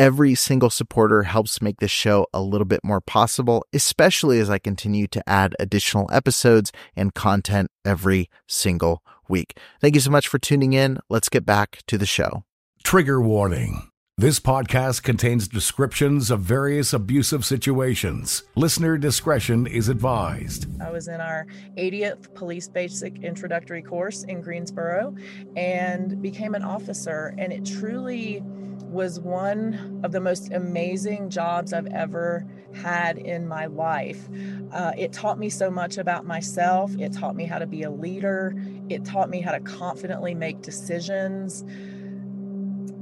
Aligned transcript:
Every 0.00 0.34
single 0.34 0.70
supporter 0.70 1.24
helps 1.24 1.60
make 1.60 1.80
this 1.80 1.90
show 1.90 2.26
a 2.32 2.40
little 2.40 2.64
bit 2.64 2.80
more 2.82 3.02
possible, 3.02 3.66
especially 3.74 4.40
as 4.40 4.48
I 4.48 4.58
continue 4.58 5.06
to 5.08 5.22
add 5.28 5.54
additional 5.60 6.08
episodes 6.10 6.72
and 6.96 7.12
content 7.12 7.70
every 7.84 8.30
single 8.48 9.02
week. 9.28 9.58
Thank 9.78 9.94
you 9.94 10.00
so 10.00 10.10
much 10.10 10.26
for 10.26 10.38
tuning 10.38 10.72
in. 10.72 11.00
Let's 11.10 11.28
get 11.28 11.44
back 11.44 11.80
to 11.86 11.98
the 11.98 12.06
show. 12.06 12.44
Trigger 12.82 13.20
warning. 13.20 13.90
This 14.20 14.38
podcast 14.38 15.02
contains 15.02 15.48
descriptions 15.48 16.30
of 16.30 16.40
various 16.40 16.92
abusive 16.92 17.42
situations. 17.42 18.42
Listener 18.54 18.98
discretion 18.98 19.66
is 19.66 19.88
advised. 19.88 20.66
I 20.78 20.90
was 20.90 21.08
in 21.08 21.22
our 21.22 21.46
80th 21.78 22.34
Police 22.34 22.68
Basic 22.68 23.24
Introductory 23.24 23.80
course 23.80 24.24
in 24.24 24.42
Greensboro 24.42 25.16
and 25.56 26.20
became 26.20 26.54
an 26.54 26.62
officer, 26.62 27.34
and 27.38 27.50
it 27.50 27.64
truly 27.64 28.42
was 28.82 29.18
one 29.20 30.02
of 30.04 30.12
the 30.12 30.20
most 30.20 30.52
amazing 30.52 31.30
jobs 31.30 31.72
I've 31.72 31.86
ever 31.86 32.44
had 32.74 33.16
in 33.16 33.48
my 33.48 33.64
life. 33.64 34.28
Uh, 34.70 34.92
it 34.98 35.14
taught 35.14 35.38
me 35.38 35.48
so 35.48 35.70
much 35.70 35.96
about 35.96 36.26
myself. 36.26 36.94
It 36.98 37.14
taught 37.14 37.36
me 37.36 37.46
how 37.46 37.58
to 37.58 37.66
be 37.66 37.84
a 37.84 37.90
leader. 37.90 38.54
It 38.90 39.06
taught 39.06 39.30
me 39.30 39.40
how 39.40 39.52
to 39.52 39.60
confidently 39.60 40.34
make 40.34 40.60
decisions. 40.60 41.64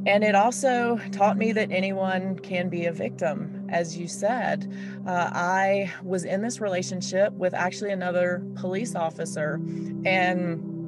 And 0.06 0.24
it 0.24 0.34
also 0.34 0.98
taught 1.12 1.36
me 1.36 1.52
that 1.52 1.70
anyone 1.70 2.38
can 2.38 2.68
be 2.68 2.86
a 2.86 2.92
victim. 2.92 3.66
As 3.68 3.96
you 3.96 4.08
said, 4.08 4.72
uh, 5.06 5.30
I 5.32 5.92
was 6.02 6.24
in 6.24 6.40
this 6.40 6.60
relationship 6.60 7.32
with 7.34 7.52
actually 7.52 7.92
another 7.92 8.42
police 8.54 8.94
officer. 8.94 9.60
And 10.04 10.78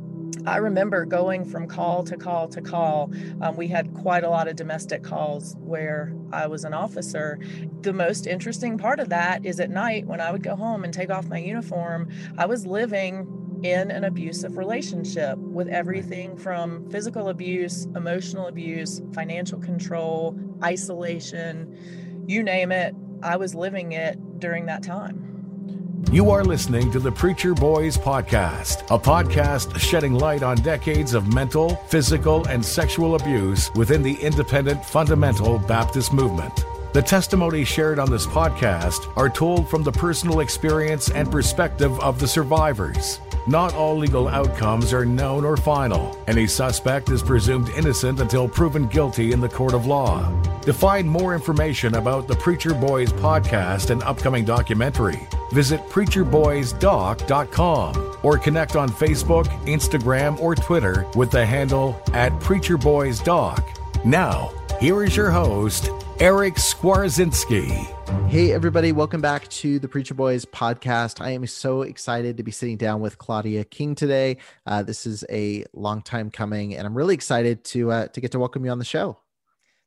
I 0.46 0.56
remember 0.56 1.04
going 1.04 1.44
from 1.44 1.66
call 1.66 2.04
to 2.04 2.16
call 2.16 2.48
to 2.48 2.60
call. 2.60 3.12
Um, 3.40 3.56
we 3.56 3.68
had 3.68 3.92
quite 3.94 4.24
a 4.24 4.30
lot 4.30 4.48
of 4.48 4.56
domestic 4.56 5.02
calls 5.02 5.56
where 5.58 6.14
I 6.32 6.46
was 6.46 6.64
an 6.64 6.72
officer. 6.72 7.38
The 7.82 7.92
most 7.92 8.26
interesting 8.26 8.78
part 8.78 9.00
of 9.00 9.08
that 9.10 9.44
is 9.44 9.60
at 9.60 9.70
night 9.70 10.06
when 10.06 10.20
I 10.20 10.32
would 10.32 10.42
go 10.42 10.56
home 10.56 10.84
and 10.84 10.94
take 10.94 11.10
off 11.10 11.26
my 11.26 11.38
uniform, 11.38 12.08
I 12.38 12.46
was 12.46 12.64
living 12.64 13.26
in 13.62 13.90
an 13.90 14.04
abusive 14.04 14.56
relationship 14.56 15.38
with 15.38 15.68
everything 15.68 16.36
from 16.36 16.88
physical 16.90 17.28
abuse, 17.28 17.86
emotional 17.96 18.46
abuse, 18.46 19.02
financial 19.12 19.58
control, 19.58 20.38
isolation 20.62 21.76
you 22.30 22.44
name 22.44 22.70
it. 22.70 22.94
I 23.24 23.36
was 23.36 23.56
living 23.56 23.90
it 23.92 24.38
during 24.38 24.66
that 24.66 24.84
time. 24.84 25.26
You 26.12 26.30
are 26.30 26.44
listening 26.44 26.90
to 26.92 27.00
the 27.00 27.10
Preacher 27.10 27.54
Boys 27.54 27.98
Podcast, 27.98 28.82
a 28.84 28.98
podcast 28.98 29.76
shedding 29.78 30.14
light 30.14 30.44
on 30.44 30.56
decades 30.58 31.12
of 31.12 31.34
mental, 31.34 31.74
physical, 31.88 32.46
and 32.46 32.64
sexual 32.64 33.16
abuse 33.16 33.70
within 33.74 34.02
the 34.02 34.14
independent 34.14 34.84
fundamental 34.84 35.58
Baptist 35.58 36.12
movement. 36.12 36.64
The 36.92 37.02
testimonies 37.02 37.68
shared 37.68 38.00
on 38.00 38.10
this 38.10 38.26
podcast 38.26 39.16
are 39.16 39.28
told 39.28 39.68
from 39.68 39.84
the 39.84 39.92
personal 39.92 40.40
experience 40.40 41.08
and 41.08 41.30
perspective 41.30 41.96
of 42.00 42.18
the 42.18 42.26
survivors. 42.26 43.20
Not 43.46 43.74
all 43.74 43.96
legal 43.96 44.26
outcomes 44.26 44.92
are 44.92 45.04
known 45.04 45.44
or 45.44 45.56
final. 45.56 46.20
Any 46.26 46.48
suspect 46.48 47.10
is 47.10 47.22
presumed 47.22 47.68
innocent 47.70 48.20
until 48.20 48.48
proven 48.48 48.88
guilty 48.88 49.30
in 49.30 49.40
the 49.40 49.48
court 49.48 49.72
of 49.72 49.86
law. 49.86 50.28
To 50.62 50.72
find 50.72 51.08
more 51.08 51.32
information 51.32 51.94
about 51.94 52.26
the 52.26 52.34
Preacher 52.34 52.74
Boys 52.74 53.12
podcast 53.12 53.90
and 53.90 54.02
upcoming 54.02 54.44
documentary, 54.44 55.28
visit 55.52 55.80
preacherboysdoc.com 55.90 58.16
or 58.24 58.36
connect 58.36 58.74
on 58.74 58.88
Facebook, 58.88 59.46
Instagram, 59.64 60.40
or 60.40 60.56
Twitter 60.56 61.06
with 61.14 61.30
the 61.30 61.46
handle 61.46 62.02
at 62.14 62.32
preacherboysdoc. 62.40 64.04
Now, 64.04 64.50
here 64.80 65.04
is 65.04 65.16
your 65.16 65.30
host, 65.30 65.88
Eric 66.20 66.56
Skwarczynski. 66.56 67.66
Hey, 68.28 68.52
everybody, 68.52 68.92
welcome 68.92 69.22
back 69.22 69.48
to 69.48 69.78
the 69.78 69.88
Preacher 69.88 70.12
Boys 70.12 70.44
podcast. 70.44 71.18
I 71.18 71.30
am 71.30 71.46
so 71.46 71.80
excited 71.80 72.36
to 72.36 72.42
be 72.42 72.50
sitting 72.50 72.76
down 72.76 73.00
with 73.00 73.16
Claudia 73.16 73.64
King 73.64 73.94
today. 73.94 74.36
Uh, 74.66 74.82
this 74.82 75.06
is 75.06 75.24
a 75.30 75.64
long 75.72 76.02
time 76.02 76.30
coming, 76.30 76.76
and 76.76 76.86
I'm 76.86 76.94
really 76.94 77.14
excited 77.14 77.64
to 77.64 77.90
uh, 77.90 78.06
to 78.08 78.20
get 78.20 78.32
to 78.32 78.38
welcome 78.38 78.66
you 78.66 78.70
on 78.70 78.78
the 78.78 78.84
show. 78.84 79.16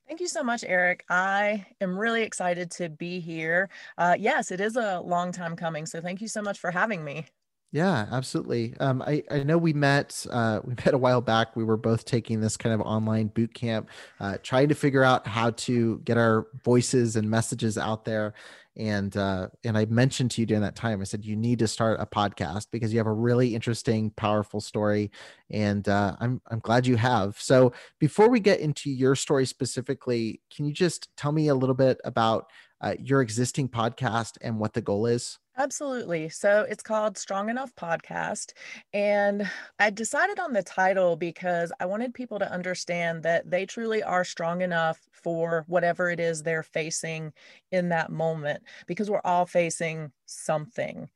Thank 0.08 0.22
you 0.22 0.28
so 0.28 0.42
much, 0.44 0.64
Eric. 0.68 1.06
I 1.08 1.68
am 1.80 1.96
really 1.96 2.24
excited 2.24 2.72
to 2.72 2.90
be 2.90 3.20
here. 3.20 3.70
Uh, 4.00 4.16
yes, 4.18 4.50
it 4.50 4.60
is 4.60 4.76
a 4.76 5.02
long 5.02 5.32
time 5.34 5.56
coming. 5.56 5.86
So 5.86 6.02
thank 6.02 6.20
you 6.20 6.28
so 6.28 6.42
much 6.42 6.58
for 6.58 6.72
having 6.72 7.04
me. 7.04 7.28
Yeah, 7.74 8.06
absolutely. 8.12 8.76
Um, 8.80 9.02
I, 9.02 9.24
I 9.32 9.42
know 9.42 9.58
we 9.58 9.74
met 9.74 10.26
uh, 10.30 10.62
we 10.64 10.76
met 10.86 10.94
a 10.94 10.98
while 10.98 11.22
back. 11.22 11.56
We 11.56 11.64
were 11.64 11.78
both 11.78 12.06
taking 12.06 12.40
this 12.40 12.56
kind 12.56 12.74
of 12.74 12.82
online 12.82 13.28
boot 13.28 13.54
camp, 13.56 13.90
uh, 14.20 14.38
trying 14.44 14.70
to 14.70 14.76
figure 14.76 15.04
out 15.04 15.26
how 15.28 15.52
to 15.52 15.98
get 16.06 16.18
our 16.18 16.48
voices 16.64 17.16
and 17.16 17.30
messages 17.30 17.78
out 17.78 18.06
there. 18.06 18.36
And 18.78 19.16
uh, 19.18 19.48
and 19.64 19.76
I 19.78 19.86
mentioned 19.86 20.32
to 20.32 20.42
you 20.42 20.46
during 20.48 20.62
that 20.62 20.76
time, 20.76 21.02
I 21.02 21.04
said 21.06 21.26
you 21.26 21.36
need 21.36 21.60
to 21.60 21.68
start 21.68 22.00
a 22.00 22.06
podcast 22.06 22.68
because 22.72 22.94
you 22.94 23.00
have 23.00 23.08
a 23.08 23.12
really 23.14 23.56
interesting, 23.56 24.12
powerful 24.12 24.62
story, 24.62 25.12
and 25.52 25.88
uh, 25.90 26.16
I'm 26.20 26.42
I'm 26.52 26.60
glad 26.60 26.86
you 26.88 26.96
have. 26.98 27.40
So 27.40 27.74
before 28.00 28.30
we 28.30 28.40
get 28.40 28.60
into 28.60 28.90
your 28.92 29.16
story 29.16 29.46
specifically, 29.48 30.42
can 30.56 30.66
you 30.66 30.74
just 30.74 31.08
tell 31.18 31.32
me 31.32 31.48
a 31.50 31.56
little 31.56 31.76
bit 31.76 32.00
about 32.04 32.50
uh, 32.82 32.96
your 33.00 33.22
existing 33.22 33.70
podcast 33.70 34.38
and 34.42 34.60
what 34.60 34.74
the 34.74 34.82
goal 34.82 35.06
is? 35.08 35.40
Absolutely. 35.56 36.30
So 36.30 36.66
it's 36.68 36.82
called 36.82 37.16
Strong 37.16 37.50
Enough 37.50 37.76
Podcast. 37.76 38.54
And 38.92 39.48
I 39.78 39.92
decided 39.92 40.40
on 40.40 40.54
the 40.54 40.64
title 40.64 41.16
because 41.16 41.72
I 41.80 41.86
wanted 41.86 42.16
people 42.16 42.40
to 42.40 42.52
understand 42.52 43.22
that 43.24 43.50
they 43.52 43.66
truly 43.68 44.02
are 44.02 44.24
strong 44.24 44.62
enough 44.62 45.00
for 45.12 45.64
whatever 45.68 46.10
it 46.10 46.20
is 46.20 46.42
they're 46.42 46.64
facing 46.64 47.34
in 47.72 47.90
that 47.90 48.12
moment, 48.12 48.64
because 48.88 49.10
we're 49.12 49.22
all 49.24 49.46
facing 49.46 50.12
something. 50.26 51.08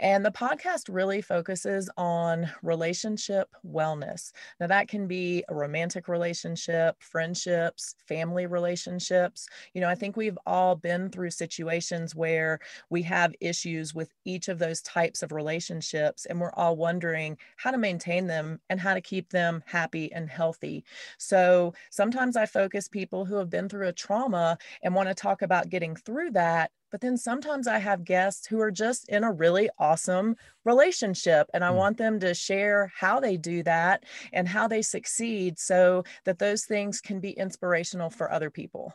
And 0.00 0.24
the 0.24 0.30
podcast 0.30 0.84
really 0.88 1.20
focuses 1.22 1.88
on 1.96 2.50
relationship 2.62 3.48
wellness. 3.66 4.32
Now, 4.60 4.66
that 4.66 4.88
can 4.88 5.06
be 5.06 5.44
a 5.48 5.54
romantic 5.54 6.08
relationship, 6.08 6.96
friendships, 7.00 7.94
family 8.06 8.46
relationships. 8.46 9.46
You 9.74 9.80
know, 9.80 9.88
I 9.88 9.94
think 9.94 10.16
we've 10.16 10.38
all 10.46 10.76
been 10.76 11.10
through 11.10 11.30
situations 11.30 12.14
where 12.14 12.58
we 12.90 13.02
have 13.02 13.34
issues 13.40 13.83
with 13.92 14.12
each 14.24 14.48
of 14.48 14.60
those 14.60 14.80
types 14.82 15.22
of 15.22 15.32
relationships, 15.32 16.24
and 16.26 16.40
we're 16.40 16.52
all 16.52 16.76
wondering 16.76 17.36
how 17.56 17.72
to 17.72 17.78
maintain 17.78 18.28
them 18.28 18.60
and 18.70 18.80
how 18.80 18.94
to 18.94 19.00
keep 19.00 19.30
them 19.30 19.64
happy 19.66 20.12
and 20.12 20.30
healthy. 20.30 20.84
So 21.18 21.74
sometimes 21.90 22.36
I 22.36 22.46
focus 22.46 22.86
people 22.86 23.24
who 23.24 23.34
have 23.36 23.50
been 23.50 23.68
through 23.68 23.88
a 23.88 23.92
trauma 23.92 24.56
and 24.84 24.94
want 24.94 25.08
to 25.08 25.14
talk 25.14 25.42
about 25.42 25.68
getting 25.68 25.96
through 25.96 26.30
that 26.30 26.70
but 26.94 27.00
then 27.00 27.16
sometimes 27.16 27.66
I 27.66 27.78
have 27.78 28.04
guests 28.04 28.46
who 28.46 28.60
are 28.60 28.70
just 28.70 29.08
in 29.08 29.24
a 29.24 29.32
really 29.32 29.68
awesome 29.80 30.36
relationship, 30.64 31.50
and 31.52 31.64
I 31.64 31.70
mm. 31.70 31.74
want 31.74 31.96
them 31.96 32.20
to 32.20 32.34
share 32.34 32.92
how 32.96 33.18
they 33.18 33.36
do 33.36 33.64
that 33.64 34.04
and 34.32 34.46
how 34.46 34.68
they 34.68 34.80
succeed 34.80 35.58
so 35.58 36.04
that 36.22 36.38
those 36.38 36.66
things 36.66 37.00
can 37.00 37.18
be 37.18 37.30
inspirational 37.30 38.10
for 38.10 38.30
other 38.30 38.48
people. 38.48 38.94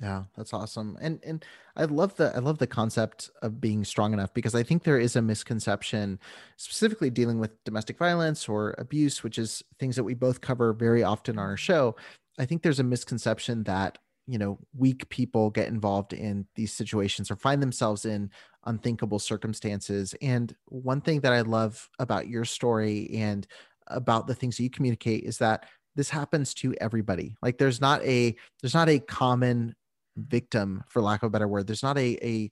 Yeah, 0.00 0.24
that's 0.34 0.54
awesome. 0.54 0.96
And 1.00 1.20
and 1.24 1.44
I 1.76 1.84
love 1.84 2.16
the 2.16 2.34
I 2.34 2.38
love 2.38 2.56
the 2.58 2.66
concept 2.66 3.30
of 3.42 3.60
being 3.60 3.84
strong 3.84 4.14
enough 4.14 4.32
because 4.32 4.54
I 4.54 4.62
think 4.62 4.82
there 4.82 4.98
is 4.98 5.14
a 5.14 5.20
misconception 5.22 6.18
specifically 6.56 7.10
dealing 7.10 7.38
with 7.38 7.62
domestic 7.64 7.98
violence 7.98 8.48
or 8.48 8.74
abuse, 8.78 9.22
which 9.22 9.38
is 9.38 9.62
things 9.78 9.96
that 9.96 10.04
we 10.04 10.14
both 10.14 10.40
cover 10.40 10.72
very 10.72 11.02
often 11.02 11.38
on 11.38 11.44
our 11.44 11.56
show. 11.56 11.96
I 12.38 12.46
think 12.46 12.62
there's 12.62 12.80
a 12.80 12.84
misconception 12.84 13.64
that 13.64 13.98
you 14.26 14.38
know 14.38 14.58
weak 14.74 15.06
people 15.10 15.50
get 15.50 15.68
involved 15.68 16.14
in 16.14 16.46
these 16.54 16.72
situations 16.72 17.30
or 17.30 17.36
find 17.36 17.62
themselves 17.62 18.06
in 18.06 18.30
unthinkable 18.66 19.18
circumstances 19.18 20.14
and 20.20 20.54
one 20.66 21.00
thing 21.00 21.20
that 21.22 21.32
i 21.32 21.40
love 21.40 21.88
about 21.98 22.28
your 22.28 22.44
story 22.44 23.08
and 23.14 23.46
about 23.86 24.26
the 24.26 24.34
things 24.34 24.56
that 24.56 24.62
you 24.62 24.70
communicate 24.70 25.24
is 25.24 25.38
that 25.38 25.64
this 25.96 26.10
happens 26.10 26.52
to 26.54 26.74
everybody 26.80 27.34
like 27.42 27.56
there's 27.58 27.80
not 27.80 28.04
a 28.04 28.36
there's 28.60 28.74
not 28.74 28.88
a 28.90 28.98
common 28.98 29.74
victim 30.16 30.84
for 30.88 31.02
lack 31.02 31.22
of 31.22 31.28
a 31.28 31.30
better 31.30 31.48
word. 31.48 31.66
There's 31.66 31.82
not 31.82 31.98
a 31.98 32.18
a, 32.22 32.50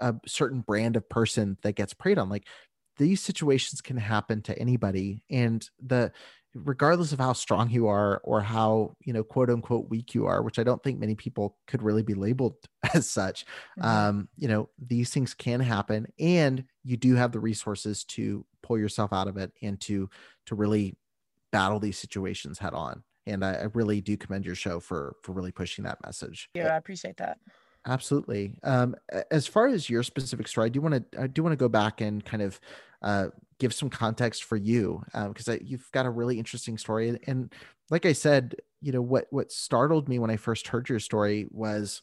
a 0.00 0.14
certain 0.26 0.60
brand 0.60 0.96
of 0.96 1.08
person 1.08 1.56
that 1.62 1.76
gets 1.76 1.94
preyed 1.94 2.18
on. 2.18 2.28
Like 2.28 2.46
these 2.98 3.20
situations 3.20 3.80
can 3.80 3.96
happen 3.96 4.42
to 4.42 4.58
anybody. 4.58 5.22
And 5.30 5.68
the 5.82 6.12
regardless 6.54 7.12
of 7.12 7.18
how 7.18 7.34
strong 7.34 7.68
you 7.68 7.86
are 7.86 8.20
or 8.24 8.40
how 8.40 8.96
you 9.04 9.12
know 9.12 9.22
quote 9.22 9.50
unquote 9.50 9.90
weak 9.90 10.14
you 10.14 10.24
are 10.24 10.42
which 10.42 10.58
i 10.58 10.64
don't 10.64 10.82
think 10.82 10.98
many 10.98 11.14
people 11.14 11.54
could 11.66 11.82
really 11.82 12.02
be 12.02 12.14
labeled 12.14 12.54
as 12.94 13.10
such 13.10 13.44
mm-hmm. 13.78 13.84
um 13.84 14.28
you 14.38 14.48
know 14.48 14.70
these 14.78 15.10
things 15.10 15.34
can 15.34 15.60
happen. 15.60 16.06
And 16.18 16.64
you 16.82 16.96
do 16.96 17.14
have 17.14 17.32
the 17.32 17.40
resources 17.40 18.04
to 18.04 18.44
pull 18.62 18.78
yourself 18.78 19.12
out 19.12 19.28
of 19.28 19.36
it 19.36 19.52
and 19.62 19.80
to 19.82 20.08
to 20.46 20.54
really 20.54 20.96
battle 21.52 21.78
these 21.78 21.98
situations 21.98 22.58
head 22.58 22.74
on 22.74 23.02
and 23.26 23.44
I, 23.44 23.54
I 23.54 23.66
really 23.74 24.00
do 24.00 24.16
commend 24.16 24.44
your 24.44 24.54
show 24.54 24.80
for 24.80 25.16
for 25.22 25.32
really 25.32 25.52
pushing 25.52 25.84
that 25.84 25.98
message. 26.04 26.48
Yeah 26.54 26.74
i 26.74 26.76
appreciate 26.76 27.16
that. 27.18 27.38
Absolutely. 27.86 28.54
Um 28.62 28.96
as 29.30 29.46
far 29.46 29.68
as 29.68 29.88
your 29.88 30.02
specific 30.02 30.48
story 30.48 30.66
i 30.66 30.68
do 30.68 30.80
want 30.80 31.12
to 31.12 31.20
i 31.20 31.26
do 31.26 31.42
want 31.42 31.52
to 31.52 31.56
go 31.56 31.68
back 31.68 32.00
and 32.00 32.24
kind 32.24 32.42
of 32.42 32.60
uh 33.02 33.28
give 33.58 33.72
some 33.72 33.90
context 33.90 34.44
for 34.44 34.56
you 34.56 35.02
because 35.28 35.48
um, 35.48 35.58
you've 35.62 35.90
got 35.92 36.06
a 36.06 36.10
really 36.10 36.38
interesting 36.38 36.76
story 36.76 37.18
and 37.26 37.52
like 37.90 38.04
i 38.04 38.12
said 38.12 38.54
you 38.82 38.92
know 38.92 39.00
what 39.00 39.26
what 39.30 39.50
startled 39.50 40.08
me 40.08 40.18
when 40.18 40.30
i 40.30 40.36
first 40.36 40.68
heard 40.68 40.88
your 40.88 41.00
story 41.00 41.46
was 41.50 42.02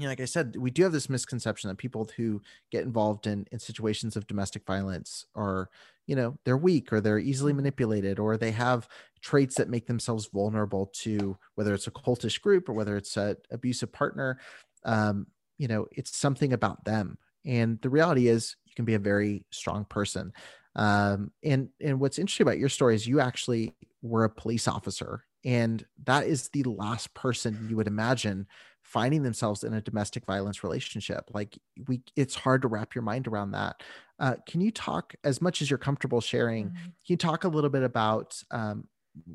you 0.00 0.06
know 0.06 0.10
like 0.10 0.20
i 0.20 0.24
said 0.24 0.56
we 0.56 0.70
do 0.70 0.82
have 0.82 0.92
this 0.92 1.10
misconception 1.10 1.68
that 1.68 1.76
people 1.76 2.08
who 2.16 2.40
get 2.72 2.84
involved 2.84 3.26
in 3.26 3.46
in 3.52 3.58
situations 3.58 4.16
of 4.16 4.26
domestic 4.26 4.66
violence 4.66 5.26
are 5.34 5.68
you 6.06 6.16
know 6.16 6.38
they're 6.44 6.56
weak 6.56 6.90
or 6.90 7.00
they're 7.00 7.18
easily 7.18 7.52
mm-hmm. 7.52 7.58
manipulated 7.58 8.18
or 8.18 8.36
they 8.36 8.50
have 8.50 8.88
traits 9.20 9.56
that 9.56 9.68
make 9.68 9.86
themselves 9.86 10.30
vulnerable 10.32 10.86
to 10.86 11.36
whether 11.54 11.74
it's 11.74 11.86
a 11.86 11.90
cultish 11.90 12.40
group 12.40 12.68
or 12.68 12.72
whether 12.72 12.96
it's 12.96 13.16
an 13.18 13.36
abusive 13.50 13.92
partner 13.92 14.38
um, 14.86 15.26
you 15.58 15.68
know 15.68 15.86
it's 15.92 16.16
something 16.16 16.54
about 16.54 16.82
them 16.84 17.18
and 17.44 17.78
the 17.82 17.90
reality 17.90 18.28
is 18.28 18.56
you 18.64 18.72
can 18.74 18.86
be 18.86 18.94
a 18.94 18.98
very 18.98 19.44
strong 19.50 19.84
person 19.84 20.32
um, 20.76 21.30
and 21.44 21.68
and 21.78 22.00
what's 22.00 22.18
interesting 22.18 22.46
about 22.46 22.58
your 22.58 22.70
story 22.70 22.94
is 22.94 23.06
you 23.06 23.20
actually 23.20 23.74
were 24.00 24.24
a 24.24 24.30
police 24.30 24.66
officer 24.66 25.24
and 25.44 25.84
that 26.04 26.26
is 26.26 26.48
the 26.48 26.62
last 26.64 27.12
person 27.12 27.66
you 27.68 27.76
would 27.76 27.86
imagine 27.86 28.46
finding 28.90 29.22
themselves 29.22 29.62
in 29.62 29.72
a 29.72 29.80
domestic 29.80 30.26
violence 30.26 30.64
relationship 30.64 31.30
like 31.32 31.56
we 31.86 32.02
it's 32.16 32.34
hard 32.34 32.60
to 32.60 32.66
wrap 32.66 32.92
your 32.92 33.02
mind 33.02 33.28
around 33.28 33.52
that 33.52 33.82
uh, 34.18 34.34
can 34.48 34.60
you 34.60 34.72
talk 34.72 35.14
as 35.22 35.40
much 35.40 35.62
as 35.62 35.70
you're 35.70 35.78
comfortable 35.78 36.20
sharing 36.20 36.66
mm-hmm. 36.66 36.76
can 36.76 36.92
you 37.06 37.16
talk 37.16 37.44
a 37.44 37.48
little 37.48 37.70
bit 37.70 37.84
about 37.84 38.42
um, 38.50 38.88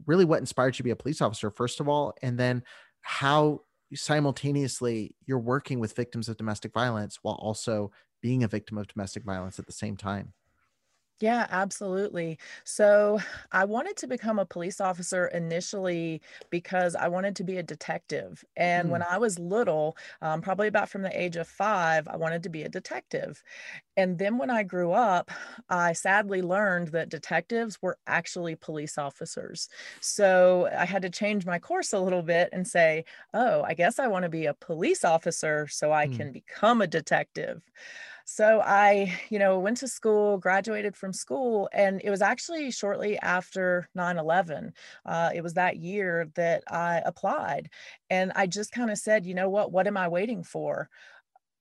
really 0.06 0.26
what 0.26 0.40
inspired 0.40 0.76
you 0.76 0.78
to 0.78 0.84
be 0.84 0.90
a 0.90 0.96
police 0.96 1.22
officer 1.22 1.50
first 1.50 1.80
of 1.80 1.88
all 1.88 2.14
and 2.22 2.38
then 2.38 2.62
how 3.00 3.62
simultaneously 3.94 5.16
you're 5.26 5.40
working 5.40 5.80
with 5.80 5.96
victims 5.96 6.28
of 6.28 6.36
domestic 6.36 6.74
violence 6.74 7.20
while 7.22 7.36
also 7.36 7.92
being 8.22 8.44
a 8.44 8.48
victim 8.50 8.78
of 8.78 8.88
domestic 8.88 9.24
violence 9.24 9.58
at 9.58 9.66
the 9.66 9.72
same 9.72 9.96
time 9.96 10.34
yeah, 11.22 11.48
absolutely. 11.50 12.38
So 12.66 13.20
I 13.54 13.64
wanted 13.64 13.96
to 13.98 14.08
become 14.08 14.38
a 14.38 14.46
police 14.46 14.82
officer 14.82 15.28
initially 15.28 16.22
because 16.50 16.94
I 16.94 17.08
wanted 17.08 17.38
to 17.38 17.46
be 17.46 17.58
a 17.58 17.64
detective. 17.64 18.44
And 18.58 18.90
mm. 18.90 18.92
when 18.92 19.02
I 19.02 19.18
was 19.18 19.40
little, 19.40 19.96
um, 20.22 20.42
probably 20.42 20.68
about 20.68 20.90
from 20.90 21.04
the 21.04 21.22
age 21.22 21.38
of 21.38 21.48
five, 21.48 22.06
I 22.10 22.18
wanted 22.18 22.44
to 22.44 22.50
be 22.50 22.64
a 22.64 22.70
detective. 22.70 23.42
And 23.96 24.18
then 24.18 24.38
when 24.38 24.50
I 24.50 24.64
grew 24.64 24.92
up, 24.92 25.32
I 25.70 25.94
sadly 25.94 26.42
learned 26.42 26.90
that 26.90 27.08
detectives 27.08 27.82
were 27.82 27.98
actually 28.08 28.56
police 28.56 28.98
officers. 28.98 29.70
So 30.02 30.70
I 30.78 30.84
had 30.84 31.02
to 31.04 31.10
change 31.10 31.46
my 31.46 31.60
course 31.60 31.94
a 31.94 32.00
little 32.00 32.24
bit 32.24 32.50
and 32.52 32.68
say, 32.68 33.06
oh, 33.34 33.64
I 33.64 33.74
guess 33.74 34.00
I 34.00 34.08
want 34.08 34.24
to 34.24 34.30
be 34.30 34.48
a 34.48 34.54
police 34.54 35.06
officer 35.06 35.68
so 35.68 35.94
I 35.94 36.08
mm. 36.08 36.18
can 36.18 36.32
become 36.34 36.82
a 36.82 36.88
detective. 36.88 37.62
So 38.28 38.60
I, 38.66 39.14
you 39.30 39.38
know, 39.38 39.60
went 39.60 39.78
to 39.78 39.88
school, 39.88 40.38
graduated 40.40 40.96
from 40.96 41.14
school, 41.14 41.70
and 41.72 42.02
it 42.04 42.10
was 42.10 42.22
actually 42.24 42.72
shortly 42.72 43.20
after 43.20 43.88
9 43.94 44.18
11. 44.18 44.74
Uh, 45.06 45.30
it 45.34 45.42
was 45.42 45.54
that 45.54 45.78
year 45.78 46.32
that 46.36 46.64
I 46.68 47.02
applied. 47.06 47.70
And 48.10 48.32
I 48.36 48.48
just 48.48 48.72
kind 48.72 48.90
of 48.90 48.98
said, 48.98 49.26
you 49.26 49.36
know 49.36 49.50
what, 49.50 49.72
what 49.72 49.86
am 49.88 49.96
I 49.98 50.08
waiting 50.08 50.44
for? 50.44 50.90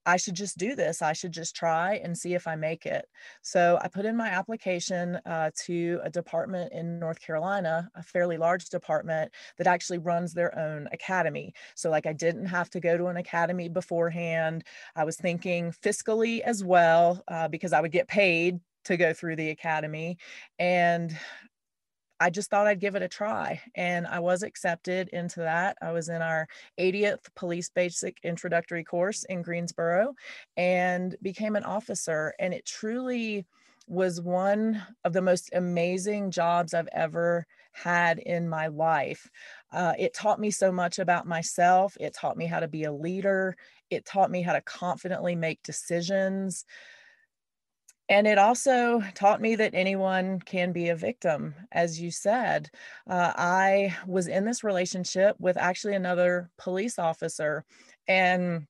I 0.07 0.17
should 0.17 0.35
just 0.35 0.59
do 0.59 0.75
this. 0.75 1.03
I 1.03 1.13
should 1.13 1.33
just 1.33 1.57
try 1.57 1.97
and 1.97 2.17
see 2.17 2.35
if 2.35 2.47
I 2.47 2.57
make 2.57 2.87
it. 2.87 3.07
So 3.43 3.79
I 3.83 3.89
put 3.89 4.05
in 4.05 4.17
my 4.17 4.29
application 4.29 5.17
uh, 5.27 5.51
to 5.65 6.01
a 6.03 6.11
department 6.11 6.73
in 6.73 6.99
North 6.99 7.21
Carolina, 7.21 7.91
a 7.95 8.03
fairly 8.03 8.37
large 8.37 8.69
department 8.69 9.33
that 9.59 9.67
actually 9.67 9.99
runs 9.99 10.35
their 10.35 10.57
own 10.59 10.89
academy. 10.93 11.55
So, 11.75 11.91
like, 11.91 12.07
I 12.07 12.13
didn't 12.13 12.47
have 12.47 12.71
to 12.71 12.81
go 12.81 12.97
to 12.97 13.07
an 13.07 13.17
academy 13.17 13.69
beforehand. 13.69 14.65
I 14.97 15.05
was 15.05 15.17
thinking 15.17 15.73
fiscally 15.73 16.41
as 16.41 16.65
well 16.65 17.23
uh, 17.29 17.49
because 17.49 17.73
I 17.73 17.81
would 17.81 17.93
get 17.93 18.09
paid 18.09 18.61
to 18.85 18.97
go 18.97 19.13
through 19.15 19.37
the 19.37 19.51
academy. 19.51 20.19
And 20.59 21.17
I 22.25 22.31
just 22.31 22.49
thought 22.49 22.67
I'd 22.67 22.81
give 22.81 22.95
it 22.95 23.03
a 23.03 23.09
try. 23.09 23.61
And 23.75 24.07
I 24.07 24.19
was 24.21 24.43
accepted 24.43 25.11
into 25.11 25.41
that. 25.41 25.77
I 25.83 25.93
was 25.93 26.09
in 26.09 26.23
our 26.23 26.49
80th 26.79 27.29
police 27.37 27.69
basic 27.69 28.17
introductory 28.25 28.83
course 28.83 29.25
in 29.25 29.43
Greensboro 29.43 30.15
and 30.57 31.15
became 31.21 31.55
an 31.55 31.65
officer. 31.65 32.33
And 32.39 32.55
it 32.55 32.65
truly 32.65 33.45
was 33.87 34.23
one 34.23 34.83
of 35.05 35.13
the 35.13 35.21
most 35.21 35.51
amazing 35.53 36.31
jobs 36.31 36.73
I've 36.73 36.89
ever 36.93 37.47
had 37.73 38.19
in 38.21 38.49
my 38.49 38.69
life. 38.69 39.31
Uh, 39.71 39.93
it 39.99 40.15
taught 40.15 40.41
me 40.41 40.51
so 40.51 40.73
much 40.73 40.99
about 40.99 41.27
myself. 41.27 41.95
It 42.01 42.15
taught 42.15 42.39
me 42.39 42.47
how 42.47 42.61
to 42.61 42.69
be 42.69 42.85
a 42.85 42.93
leader. 42.93 43.55
It 43.91 44.07
taught 44.07 44.31
me 44.31 44.41
how 44.41 44.55
to 44.55 44.63
confidently 44.63 45.37
make 45.37 45.63
decisions. 45.63 46.65
And 48.09 48.27
it 48.27 48.37
also 48.37 49.01
taught 49.15 49.41
me 49.41 49.57
that 49.57 49.75
anyone 49.75 50.41
can 50.41 50.73
be 50.73 50.91
a 50.91 50.97
victim. 50.97 51.55
As 51.73 51.99
you 52.01 52.11
said, 52.11 52.71
uh, 53.09 53.33
I 53.35 53.97
was 54.07 54.29
in 54.29 54.45
this 54.45 54.63
relationship 54.63 55.37
with 55.39 55.57
actually 55.57 55.95
another 55.95 56.51
police 56.59 56.99
officer. 56.99 57.65
And 58.07 58.67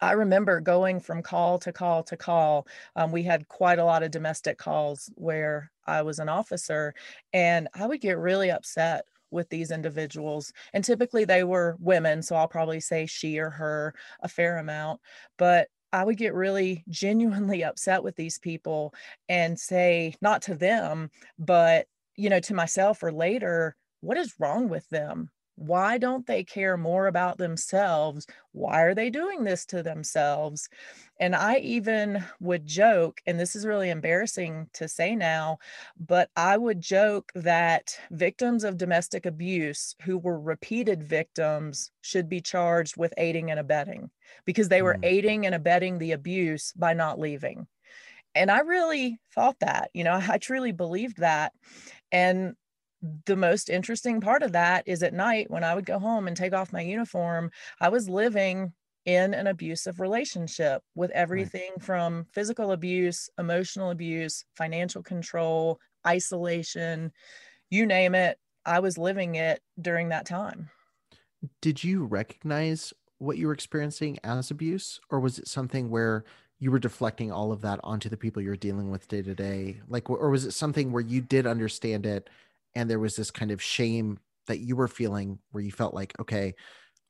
I 0.00 0.12
remember 0.12 0.60
going 0.60 1.00
from 1.00 1.22
call 1.22 1.58
to 1.60 1.72
call 1.72 2.02
to 2.04 2.16
call. 2.16 2.66
Um, 2.94 3.10
we 3.12 3.22
had 3.22 3.48
quite 3.48 3.78
a 3.78 3.84
lot 3.84 4.02
of 4.02 4.10
domestic 4.10 4.58
calls 4.58 5.10
where 5.14 5.70
I 5.86 6.02
was 6.02 6.18
an 6.18 6.28
officer, 6.28 6.94
and 7.32 7.68
I 7.74 7.86
would 7.86 8.00
get 8.02 8.18
really 8.18 8.50
upset 8.50 9.06
with 9.30 9.48
these 9.48 9.70
individuals. 9.70 10.52
And 10.74 10.84
typically 10.84 11.24
they 11.24 11.44
were 11.44 11.76
women, 11.80 12.22
so 12.22 12.36
I'll 12.36 12.48
probably 12.48 12.80
say 12.80 13.06
she 13.06 13.38
or 13.38 13.50
her 13.50 13.94
a 14.22 14.28
fair 14.28 14.58
amount. 14.58 15.00
But 15.38 15.68
I 15.92 16.04
would 16.04 16.16
get 16.18 16.34
really 16.34 16.84
genuinely 16.88 17.64
upset 17.64 18.02
with 18.02 18.16
these 18.16 18.38
people 18.38 18.94
and 19.28 19.58
say, 19.58 20.14
not 20.20 20.42
to 20.42 20.54
them, 20.54 21.10
but, 21.38 21.86
you 22.16 22.28
know, 22.28 22.40
to 22.40 22.54
myself 22.54 23.02
or 23.02 23.12
later, 23.12 23.76
what 24.00 24.18
is 24.18 24.34
wrong 24.38 24.68
with 24.68 24.88
them? 24.90 25.30
Why 25.58 25.98
don't 25.98 26.24
they 26.24 26.44
care 26.44 26.76
more 26.76 27.08
about 27.08 27.36
themselves? 27.36 28.28
Why 28.52 28.82
are 28.82 28.94
they 28.94 29.10
doing 29.10 29.42
this 29.42 29.66
to 29.66 29.82
themselves? 29.82 30.68
And 31.18 31.34
I 31.34 31.56
even 31.56 32.24
would 32.38 32.64
joke, 32.64 33.20
and 33.26 33.40
this 33.40 33.56
is 33.56 33.66
really 33.66 33.90
embarrassing 33.90 34.70
to 34.74 34.86
say 34.86 35.16
now, 35.16 35.58
but 35.98 36.30
I 36.36 36.56
would 36.56 36.80
joke 36.80 37.32
that 37.34 37.98
victims 38.12 38.62
of 38.62 38.76
domestic 38.76 39.26
abuse 39.26 39.96
who 40.02 40.16
were 40.16 40.38
repeated 40.38 41.02
victims 41.02 41.90
should 42.02 42.28
be 42.28 42.40
charged 42.40 42.96
with 42.96 43.12
aiding 43.16 43.50
and 43.50 43.58
abetting 43.58 44.10
because 44.44 44.68
they 44.68 44.82
were 44.82 44.94
mm. 44.94 45.04
aiding 45.04 45.44
and 45.44 45.56
abetting 45.56 45.98
the 45.98 46.12
abuse 46.12 46.72
by 46.74 46.94
not 46.94 47.18
leaving. 47.18 47.66
And 48.36 48.48
I 48.48 48.60
really 48.60 49.18
thought 49.34 49.58
that, 49.58 49.90
you 49.92 50.04
know, 50.04 50.22
I 50.28 50.38
truly 50.38 50.70
believed 50.70 51.16
that. 51.16 51.52
And 52.12 52.54
the 53.26 53.36
most 53.36 53.70
interesting 53.70 54.20
part 54.20 54.42
of 54.42 54.52
that 54.52 54.82
is 54.86 55.02
at 55.02 55.14
night 55.14 55.50
when 55.50 55.64
I 55.64 55.74
would 55.74 55.86
go 55.86 55.98
home 55.98 56.26
and 56.26 56.36
take 56.36 56.52
off 56.52 56.72
my 56.72 56.80
uniform, 56.80 57.50
I 57.80 57.88
was 57.88 58.08
living 58.08 58.72
in 59.04 59.32
an 59.34 59.46
abusive 59.46 60.00
relationship 60.00 60.82
with 60.94 61.10
everything 61.12 61.70
right. 61.76 61.82
from 61.82 62.26
physical 62.32 62.72
abuse, 62.72 63.30
emotional 63.38 63.90
abuse, 63.90 64.44
financial 64.54 65.02
control, 65.02 65.80
isolation, 66.06 67.12
you 67.70 67.86
name 67.86 68.14
it. 68.14 68.38
I 68.66 68.80
was 68.80 68.98
living 68.98 69.36
it 69.36 69.60
during 69.80 70.10
that 70.10 70.26
time. 70.26 70.68
Did 71.62 71.82
you 71.82 72.04
recognize 72.04 72.92
what 73.18 73.38
you 73.38 73.46
were 73.46 73.52
experiencing 73.52 74.18
as 74.24 74.50
abuse, 74.50 75.00
or 75.10 75.20
was 75.20 75.38
it 75.38 75.48
something 75.48 75.88
where 75.88 76.24
you 76.58 76.70
were 76.70 76.78
deflecting 76.78 77.30
all 77.30 77.52
of 77.52 77.60
that 77.62 77.80
onto 77.84 78.08
the 78.08 78.16
people 78.16 78.42
you're 78.42 78.56
dealing 78.56 78.90
with 78.90 79.08
day 79.08 79.22
to 79.22 79.34
day? 79.34 79.80
Like, 79.88 80.10
or 80.10 80.30
was 80.30 80.44
it 80.44 80.52
something 80.52 80.92
where 80.92 81.02
you 81.02 81.20
did 81.20 81.46
understand 81.46 82.04
it 82.04 82.28
and 82.78 82.88
there 82.88 83.00
was 83.00 83.16
this 83.16 83.30
kind 83.30 83.50
of 83.50 83.60
shame 83.60 84.18
that 84.46 84.60
you 84.60 84.76
were 84.76 84.88
feeling 84.88 85.38
where 85.50 85.62
you 85.62 85.72
felt 85.72 85.92
like 85.92 86.12
okay 86.20 86.54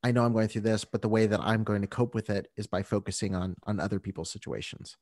i 0.02 0.10
know 0.10 0.24
i'm 0.24 0.32
going 0.32 0.48
through 0.48 0.62
this 0.62 0.84
but 0.84 1.02
the 1.02 1.08
way 1.08 1.26
that 1.26 1.40
i'm 1.40 1.62
going 1.62 1.82
to 1.82 1.86
cope 1.86 2.14
with 2.14 2.30
it 2.30 2.48
is 2.56 2.66
by 2.66 2.82
focusing 2.82 3.34
on 3.34 3.54
on 3.64 3.78
other 3.78 4.00
people's 4.00 4.30
situations 4.30 4.96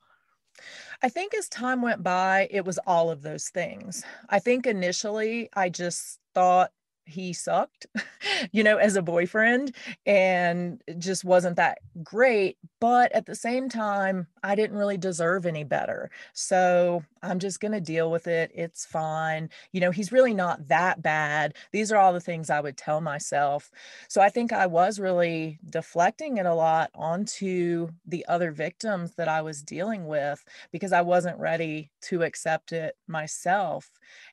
I 1.02 1.10
think 1.10 1.34
as 1.34 1.50
time 1.50 1.82
went 1.82 2.02
by, 2.02 2.48
it 2.50 2.64
was 2.64 2.78
all 2.86 3.10
of 3.10 3.20
those 3.20 3.50
things. 3.50 4.02
I 4.30 4.38
think 4.38 4.66
initially 4.66 5.50
I 5.54 5.68
just 5.68 6.18
thought 6.34 6.70
he 7.04 7.32
sucked, 7.32 7.86
you 8.52 8.64
know, 8.64 8.76
as 8.76 8.96
a 8.96 9.02
boyfriend 9.02 9.74
and 10.04 10.82
just 10.98 11.24
wasn't 11.24 11.56
that 11.56 11.78
great. 12.02 12.58
But 12.80 13.12
at 13.12 13.26
the 13.26 13.34
same 13.34 13.68
time, 13.68 14.26
I 14.46 14.54
didn't 14.54 14.76
really 14.76 14.96
deserve 14.96 15.44
any 15.44 15.64
better. 15.64 16.08
So 16.32 17.02
I'm 17.20 17.40
just 17.40 17.60
going 17.60 17.72
to 17.72 17.80
deal 17.80 18.12
with 18.12 18.28
it. 18.28 18.52
It's 18.54 18.86
fine. 18.86 19.50
You 19.72 19.80
know, 19.80 19.90
he's 19.90 20.12
really 20.12 20.34
not 20.34 20.68
that 20.68 21.02
bad. 21.02 21.54
These 21.72 21.90
are 21.90 21.96
all 21.98 22.12
the 22.12 22.20
things 22.20 22.48
I 22.48 22.60
would 22.60 22.76
tell 22.76 23.00
myself. 23.00 23.72
So 24.08 24.20
I 24.20 24.28
think 24.28 24.52
I 24.52 24.66
was 24.66 25.00
really 25.00 25.58
deflecting 25.68 26.36
it 26.36 26.46
a 26.46 26.54
lot 26.54 26.90
onto 26.94 27.88
the 28.06 28.24
other 28.28 28.52
victims 28.52 29.14
that 29.16 29.26
I 29.26 29.42
was 29.42 29.62
dealing 29.62 30.06
with 30.06 30.44
because 30.70 30.92
I 30.92 31.00
wasn't 31.00 31.40
ready 31.40 31.90
to 32.02 32.22
accept 32.22 32.70
it 32.70 32.96
myself. 33.08 33.90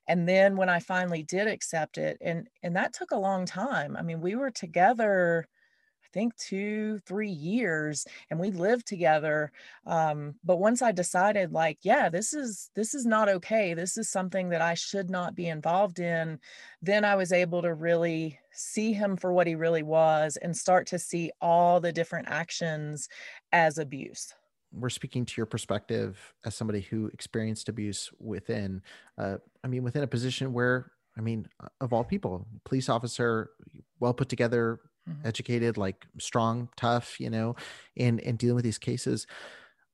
And 0.08 0.30
then 0.30 0.58
when 0.58 0.70
I 0.70 0.80
finally 0.80 1.24
did 1.24 1.48
accept 1.48 1.98
it, 1.98 2.18
and 2.22 2.48
and 2.62 2.76
that 2.76 2.94
took 2.94 3.10
a 3.12 3.18
long 3.18 3.48
time. 3.48 3.98
I 3.98 4.04
mean, 4.04 4.22
we 4.22 4.36
were 4.36 4.52
together 4.52 5.48
think 6.14 6.36
two 6.38 7.00
three 7.06 7.30
years 7.30 8.06
and 8.30 8.40
we 8.40 8.52
lived 8.52 8.86
together 8.86 9.52
um, 9.88 10.36
but 10.44 10.58
once 10.58 10.82
i 10.82 10.92
decided 10.92 11.52
like 11.52 11.80
yeah 11.82 12.10
this 12.10 12.34
is 12.34 12.70
this 12.76 12.94
is 12.94 13.06
not 13.06 13.30
okay. 13.30 13.74
This 13.74 13.98
is 13.98 14.10
something 14.10 14.50
that 14.50 14.62
i 14.62 14.74
should 14.74 15.10
not 15.10 15.36
be 15.36 15.48
involved 15.48 16.00
in 16.00 16.40
then 16.82 17.04
i 17.04 17.16
was 17.16 17.32
able 17.32 17.62
to 17.62 17.74
really 17.74 18.40
see 18.52 18.94
him 18.94 19.18
for 19.18 19.34
what 19.34 19.48
he 19.48 19.56
really 19.56 19.84
was 19.84 20.38
and 20.38 20.56
start 20.56 20.88
to 20.88 21.00
see 21.00 21.32
all 21.42 21.80
the 21.80 21.92
different 21.92 22.28
actions 22.30 23.10
as 23.52 23.78
abuse. 23.78 24.34
We're 24.72 24.90
speaking 24.90 25.26
to 25.26 25.34
your 25.38 25.46
perspective 25.46 26.34
as 26.46 26.56
somebody 26.56 26.82
who 26.82 27.08
experienced 27.08 27.70
abuse 27.70 28.12
within 28.20 28.82
uh, 29.18 29.38
i 29.64 29.68
mean 29.68 29.84
within 29.84 30.04
a 30.04 30.08
position 30.08 30.54
where 30.54 30.92
i 31.18 31.22
mean 31.22 31.48
of 31.80 31.94
all 31.94 32.04
people 32.04 32.48
police 32.66 32.90
officer 32.90 33.52
well 34.00 34.14
put 34.14 34.30
together 34.30 34.80
mm-hmm. 35.10 35.28
educated, 35.28 35.78
like 35.78 36.06
strong, 36.20 36.70
tough, 36.76 37.20
you 37.20 37.30
know, 37.30 37.56
in 37.96 38.20
in 38.20 38.36
dealing 38.36 38.56
with 38.56 38.66
these 38.66 38.78
cases. 38.78 39.28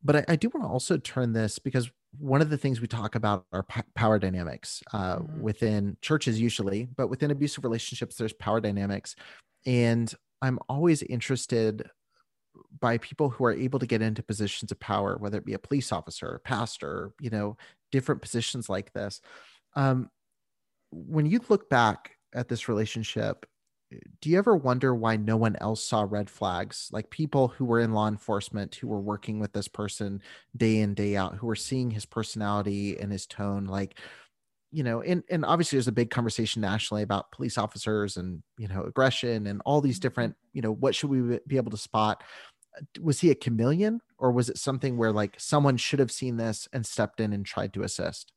But 0.04 0.16
I, 0.18 0.26
I 0.30 0.36
do 0.36 0.50
want 0.54 0.66
to 0.66 0.70
also 0.70 0.98
turn 0.98 1.34
this 1.34 1.60
because 1.60 1.90
one 2.18 2.42
of 2.42 2.50
the 2.50 2.58
things 2.58 2.82
we 2.82 2.88
talk 2.88 3.16
about 3.16 3.46
are 3.52 3.64
p- 3.64 3.82
power 3.96 4.18
dynamics 4.18 4.82
uh, 4.94 5.18
mm-hmm. 5.18 5.42
within 5.42 5.98
churches 6.02 6.40
usually, 6.40 6.88
but 6.96 7.08
within 7.08 7.32
abusive 7.32 7.64
relationships, 7.64 8.16
there's 8.16 8.34
power 8.34 8.60
dynamics, 8.60 9.16
and 9.66 10.14
I'm 10.42 10.60
always 10.70 11.04
interested 11.04 11.90
by 12.80 12.98
people 12.98 13.30
who 13.30 13.46
are 13.46 13.54
able 13.54 13.80
to 13.80 13.86
get 13.86 14.02
into 14.02 14.24
positions 14.24 14.72
of 14.72 14.80
power, 14.80 15.18
whether 15.18 15.38
it 15.38 15.46
be 15.46 15.54
a 15.54 15.60
police 15.60 15.92
officer, 15.92 16.28
a 16.36 16.40
pastor, 16.40 17.12
you 17.20 17.30
know, 17.30 17.58
different 17.92 18.22
positions 18.22 18.70
like 18.70 18.92
this. 18.94 19.22
Um, 19.76 20.10
when 20.92 21.26
you 21.26 21.42
look 21.50 21.70
back 21.70 22.12
at 22.34 22.48
this 22.48 22.68
relationship 22.68 23.46
do 24.22 24.30
you 24.30 24.38
ever 24.38 24.56
wonder 24.56 24.94
why 24.94 25.16
no 25.16 25.38
one 25.38 25.56
else 25.60 25.84
saw 25.84 26.06
red 26.08 26.30
flags? 26.30 26.90
Like 26.92 27.10
people 27.10 27.48
who 27.48 27.66
were 27.66 27.80
in 27.80 27.94
law 27.94 28.08
enforcement 28.08 28.76
who 28.76 28.88
were 28.88 29.02
working 29.02 29.40
with 29.40 29.54
this 29.54 29.68
person 29.68 30.22
day 30.56 30.78
in 30.78 30.94
day 30.94 31.16
out 31.16 31.36
who 31.36 31.48
were 31.48 31.56
seeing 31.56 31.90
his 31.90 32.06
personality 32.06 32.98
and 33.00 33.12
his 33.12 33.26
tone 33.26 33.66
like 33.66 33.98
you 34.72 34.84
know 34.84 35.02
and, 35.02 35.24
and 35.30 35.44
obviously 35.44 35.78
there's 35.78 35.88
a 35.88 35.92
big 35.92 36.12
conversation 36.12 36.62
nationally 36.62 37.02
about 37.02 37.32
police 37.32 37.58
officers 37.58 38.18
and 38.18 38.44
you 38.58 38.68
know 38.68 38.84
aggression 38.84 39.48
and 39.48 39.62
all 39.66 39.82
these 39.82 39.96
mm-hmm. 39.96 40.02
different 40.02 40.36
you 40.54 40.62
know 40.62 40.72
what 40.72 40.94
should 40.94 41.10
we 41.10 41.40
be 41.48 41.58
able 41.58 41.72
to 41.72 41.78
spot? 41.78 42.24
Was 43.02 43.20
he 43.20 43.32
a 43.32 43.36
chameleon 43.36 44.02
or 44.20 44.32
was 44.32 44.50
it 44.50 44.58
something 44.58 44.98
where 44.98 45.12
like 45.12 45.36
someone 45.40 45.78
should 45.78 46.00
have 46.00 46.12
seen 46.12 46.38
this 46.38 46.68
and 46.72 46.86
stepped 46.86 47.20
in 47.20 47.34
and 47.34 47.46
tried 47.46 47.74
to 47.74 47.84
assist 47.84 48.34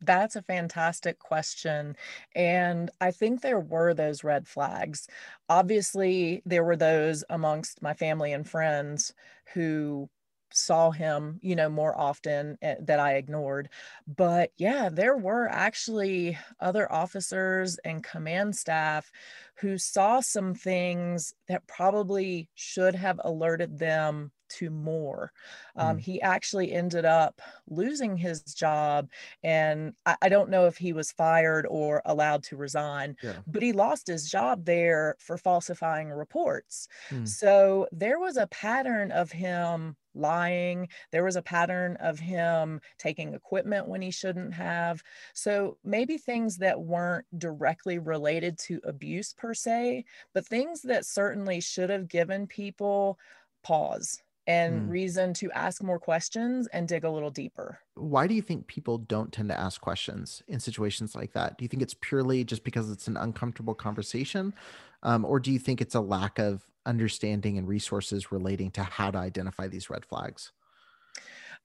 that's 0.00 0.36
a 0.36 0.42
fantastic 0.42 1.18
question. 1.18 1.96
And 2.34 2.90
I 3.00 3.10
think 3.10 3.40
there 3.40 3.60
were 3.60 3.94
those 3.94 4.24
red 4.24 4.46
flags. 4.46 5.08
Obviously, 5.48 6.42
there 6.46 6.64
were 6.64 6.76
those 6.76 7.24
amongst 7.30 7.82
my 7.82 7.94
family 7.94 8.32
and 8.32 8.48
friends 8.48 9.12
who 9.54 10.08
saw 10.50 10.90
him, 10.90 11.38
you 11.42 11.54
know, 11.56 11.68
more 11.68 11.96
often 11.98 12.56
eh, 12.62 12.76
that 12.80 12.98
I 12.98 13.14
ignored. 13.16 13.68
But 14.06 14.50
yeah, 14.56 14.88
there 14.90 15.16
were 15.16 15.48
actually 15.48 16.38
other 16.60 16.90
officers 16.90 17.78
and 17.84 18.02
command 18.02 18.56
staff 18.56 19.10
who 19.56 19.78
saw 19.78 20.20
some 20.20 20.54
things 20.54 21.34
that 21.48 21.66
probably 21.66 22.48
should 22.54 22.94
have 22.94 23.20
alerted 23.24 23.78
them 23.78 24.32
to 24.48 24.70
more. 24.70 25.32
Um, 25.76 25.96
mm. 25.96 26.00
He 26.00 26.20
actually 26.20 26.72
ended 26.72 27.04
up 27.04 27.40
losing 27.68 28.16
his 28.16 28.42
job, 28.42 29.08
and 29.42 29.94
I, 30.06 30.16
I, 30.22 30.28
don't 30.28 30.50
know 30.50 30.66
if 30.66 30.76
he 30.76 30.92
was 30.92 31.12
fired 31.12 31.66
or 31.68 32.02
allowed 32.04 32.42
to 32.44 32.56
resign, 32.56 33.16
yeah. 33.22 33.34
but 33.46 33.62
he 33.62 33.72
lost 33.72 34.06
his 34.06 34.30
job 34.30 34.64
there 34.64 35.16
for 35.18 35.38
falsifying 35.38 36.10
reports. 36.10 36.88
Mm. 37.10 37.26
So 37.26 37.86
there 37.92 38.18
was 38.18 38.36
a 38.36 38.46
pattern 38.48 39.12
of 39.12 39.30
him 39.30 39.96
lying. 40.18 40.88
There 41.12 41.24
was 41.24 41.36
a 41.36 41.42
pattern 41.42 41.96
of 41.96 42.18
him 42.18 42.80
taking 42.98 43.34
equipment 43.34 43.88
when 43.88 44.02
he 44.02 44.10
shouldn't 44.10 44.52
have. 44.54 45.02
So 45.32 45.78
maybe 45.84 46.18
things 46.18 46.58
that 46.58 46.80
weren't 46.80 47.26
directly 47.38 47.98
related 47.98 48.58
to 48.60 48.80
abuse 48.84 49.32
per 49.32 49.54
se, 49.54 50.04
but 50.34 50.46
things 50.46 50.82
that 50.82 51.06
certainly 51.06 51.60
should 51.60 51.90
have 51.90 52.08
given 52.08 52.46
people 52.46 53.18
pause 53.62 54.22
and 54.48 54.88
mm. 54.88 54.90
reason 54.90 55.34
to 55.34 55.52
ask 55.52 55.82
more 55.82 55.98
questions 55.98 56.66
and 56.68 56.88
dig 56.88 57.04
a 57.04 57.10
little 57.10 57.30
deeper. 57.30 57.78
Why 57.94 58.26
do 58.26 58.34
you 58.34 58.40
think 58.40 58.66
people 58.66 58.96
don't 58.96 59.30
tend 59.30 59.50
to 59.50 59.60
ask 59.60 59.80
questions 59.80 60.42
in 60.48 60.58
situations 60.58 61.14
like 61.14 61.34
that? 61.34 61.58
Do 61.58 61.64
you 61.64 61.68
think 61.68 61.82
it's 61.82 61.94
purely 62.00 62.42
just 62.44 62.64
because 62.64 62.90
it's 62.90 63.06
an 63.06 63.18
uncomfortable 63.18 63.74
conversation? 63.74 64.54
Um, 65.02 65.24
or 65.26 65.38
do 65.38 65.52
you 65.52 65.58
think 65.58 65.80
it's 65.80 65.94
a 65.94 66.00
lack 66.00 66.38
of 66.38 66.66
understanding 66.86 67.58
and 67.58 67.68
resources 67.68 68.32
relating 68.32 68.70
to 68.72 68.82
how 68.82 69.10
to 69.10 69.18
identify 69.18 69.68
these 69.68 69.90
red 69.90 70.06
flags? 70.06 70.50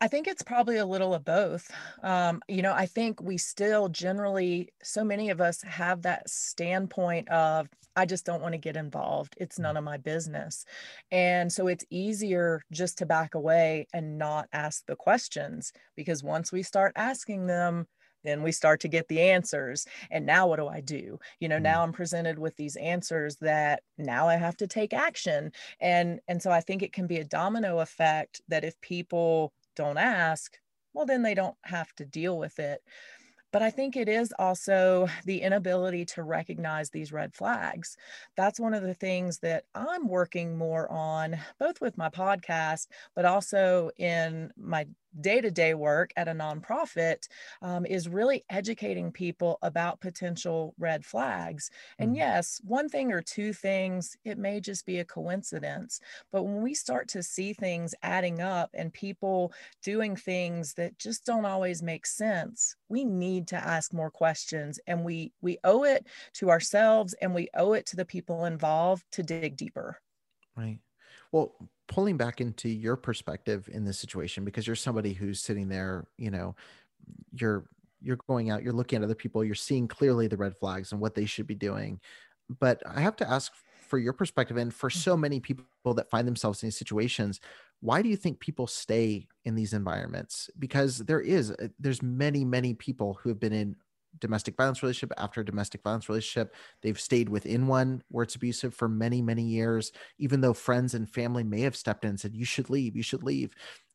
I 0.01 0.07
think 0.07 0.27
it's 0.27 0.43
probably 0.43 0.77
a 0.77 0.85
little 0.85 1.13
of 1.13 1.23
both. 1.23 1.69
Um, 2.01 2.41
you 2.47 2.61
know, 2.61 2.73
I 2.73 2.85
think 2.85 3.21
we 3.21 3.37
still 3.37 3.89
generally, 3.89 4.69
so 4.81 5.03
many 5.03 5.29
of 5.29 5.41
us 5.41 5.61
have 5.63 6.01
that 6.03 6.29
standpoint 6.29 7.29
of, 7.29 7.67
I 7.95 8.05
just 8.05 8.25
don't 8.25 8.41
want 8.41 8.53
to 8.53 8.59
get 8.59 8.75
involved. 8.75 9.35
It's 9.37 9.59
none 9.59 9.77
of 9.77 9.83
my 9.83 9.97
business. 9.97 10.65
And 11.11 11.51
so 11.51 11.67
it's 11.67 11.85
easier 11.89 12.61
just 12.71 12.97
to 12.97 13.05
back 13.05 13.35
away 13.35 13.87
and 13.93 14.17
not 14.17 14.47
ask 14.51 14.85
the 14.87 14.95
questions 14.95 15.71
because 15.95 16.23
once 16.23 16.51
we 16.51 16.63
start 16.63 16.93
asking 16.95 17.45
them, 17.45 17.87
then 18.23 18.41
we 18.41 18.51
start 18.51 18.79
to 18.79 18.87
get 18.87 19.07
the 19.07 19.21
answers 19.21 19.85
and 20.09 20.25
now 20.25 20.47
what 20.47 20.57
do 20.57 20.67
i 20.67 20.79
do 20.79 21.19
you 21.39 21.49
know 21.49 21.57
mm. 21.57 21.63
now 21.63 21.83
i'm 21.83 21.91
presented 21.91 22.39
with 22.39 22.55
these 22.55 22.75
answers 22.77 23.35
that 23.37 23.81
now 23.97 24.27
i 24.27 24.35
have 24.35 24.55
to 24.55 24.67
take 24.67 24.93
action 24.93 25.51
and 25.81 26.19
and 26.27 26.41
so 26.41 26.49
i 26.49 26.61
think 26.61 26.81
it 26.81 26.93
can 26.93 27.05
be 27.05 27.17
a 27.17 27.25
domino 27.25 27.79
effect 27.79 28.41
that 28.47 28.63
if 28.63 28.79
people 28.79 29.51
don't 29.75 29.97
ask 29.97 30.57
well 30.93 31.05
then 31.05 31.23
they 31.23 31.33
don't 31.33 31.57
have 31.63 31.93
to 31.95 32.05
deal 32.05 32.37
with 32.37 32.59
it 32.59 32.81
but 33.53 33.61
I 33.61 33.69
think 33.69 33.95
it 33.95 34.09
is 34.09 34.33
also 34.39 35.07
the 35.25 35.43
inability 35.43 36.05
to 36.05 36.23
recognize 36.23 36.89
these 36.89 37.13
red 37.13 37.35
flags. 37.35 37.95
That's 38.35 38.59
one 38.59 38.73
of 38.73 38.81
the 38.81 38.95
things 38.95 39.37
that 39.39 39.65
I'm 39.75 40.07
working 40.07 40.57
more 40.57 40.91
on, 40.91 41.37
both 41.59 41.79
with 41.79 41.95
my 41.95 42.09
podcast, 42.09 42.87
but 43.15 43.25
also 43.25 43.91
in 43.97 44.51
my 44.57 44.87
day 45.19 45.41
to 45.41 45.51
day 45.51 45.73
work 45.73 46.11
at 46.15 46.27
a 46.27 46.31
nonprofit 46.31 47.27
um, 47.61 47.85
is 47.85 48.07
really 48.07 48.43
educating 48.49 49.11
people 49.11 49.57
about 49.61 50.01
potential 50.01 50.73
red 50.77 51.05
flags. 51.05 51.69
And 51.99 52.09
mm-hmm. 52.09 52.17
yes, 52.17 52.61
one 52.63 52.89
thing 52.89 53.11
or 53.11 53.21
two 53.21 53.53
things, 53.53 54.15
it 54.23 54.37
may 54.37 54.59
just 54.59 54.85
be 54.85 54.99
a 54.99 55.05
coincidence. 55.05 55.99
But 56.31 56.43
when 56.43 56.61
we 56.61 56.73
start 56.73 57.07
to 57.09 57.23
see 57.23 57.53
things 57.53 57.95
adding 58.01 58.41
up 58.41 58.69
and 58.73 58.93
people 58.93 59.53
doing 59.83 60.15
things 60.15 60.73
that 60.75 60.97
just 60.97 61.25
don't 61.25 61.45
always 61.45 61.81
make 61.81 62.05
sense, 62.05 62.75
we 62.89 63.03
need 63.03 63.47
to 63.47 63.55
ask 63.55 63.93
more 63.93 64.11
questions 64.11 64.79
and 64.87 65.03
we 65.03 65.31
we 65.41 65.57
owe 65.63 65.83
it 65.83 66.07
to 66.33 66.49
ourselves 66.49 67.13
and 67.21 67.33
we 67.33 67.49
owe 67.55 67.73
it 67.73 67.85
to 67.87 67.95
the 67.95 68.05
people 68.05 68.45
involved 68.45 69.03
to 69.11 69.23
dig 69.23 69.57
deeper. 69.57 69.99
Right. 70.55 70.79
Well, 71.31 71.55
pulling 71.87 72.17
back 72.17 72.41
into 72.41 72.69
your 72.69 72.95
perspective 72.95 73.69
in 73.71 73.83
this 73.85 73.99
situation 73.99 74.45
because 74.45 74.65
you're 74.65 74.75
somebody 74.75 75.13
who's 75.13 75.39
sitting 75.39 75.67
there 75.67 76.07
you 76.17 76.31
know 76.31 76.55
you're 77.33 77.65
you're 78.01 78.19
going 78.27 78.49
out 78.49 78.63
you're 78.63 78.73
looking 78.73 78.97
at 78.97 79.03
other 79.03 79.15
people 79.15 79.43
you're 79.43 79.55
seeing 79.55 79.87
clearly 79.87 80.27
the 80.27 80.37
red 80.37 80.55
flags 80.55 80.91
and 80.91 81.01
what 81.01 81.15
they 81.15 81.25
should 81.25 81.47
be 81.47 81.55
doing. 81.55 81.99
But 82.59 82.81
i 82.85 82.99
have 82.99 83.15
to 83.17 83.29
ask 83.29 83.51
for 83.87 83.97
your 83.97 84.13
perspective 84.13 84.57
and 84.57 84.73
for 84.73 84.89
so 84.89 85.15
many 85.15 85.39
people 85.39 85.93
that 85.93 86.09
find 86.09 86.27
themselves 86.27 86.63
in 86.63 86.67
these 86.67 86.77
situations 86.77 87.39
why 87.83 88.01
do 88.01 88.07
you 88.07 88.15
think 88.15 88.39
people 88.39 88.65
stay 88.65 89.27
in 89.43 89.55
these 89.55 89.73
environments? 89.73 90.49
Because 90.57 90.99
there 90.99 91.19
is 91.19 91.51
uh, 91.51 91.67
there's 91.77 92.01
many 92.01 92.45
many 92.45 92.73
people 92.73 93.19
who 93.21 93.27
have 93.27 93.41
been 93.41 93.51
in 93.51 93.75
domestic 94.19 94.55
violence 94.57 94.83
relationship 94.83 95.17
after 95.17 95.43
domestic 95.43 95.83
violence 95.83 96.09
relationship. 96.09 96.55
They've 96.81 96.99
stayed 96.99 97.29
within 97.29 97.67
one 97.67 98.03
where 98.09 98.23
it's 98.23 98.35
abusive 98.35 98.73
for 98.73 98.87
many, 98.89 99.21
many 99.21 99.43
years, 99.43 99.91
even 100.17 100.41
though 100.41 100.53
friends 100.53 100.93
and 100.93 101.09
family 101.09 101.43
may 101.43 101.61
have 101.61 101.75
stepped 101.75 102.03
in 102.05 102.11
and 102.11 102.19
said, 102.19 102.35
you 102.35 102.45
should 102.45 102.69
leave, 102.69 102.95
you 102.95 103.03
should 103.03 103.23
leave. 103.23 103.53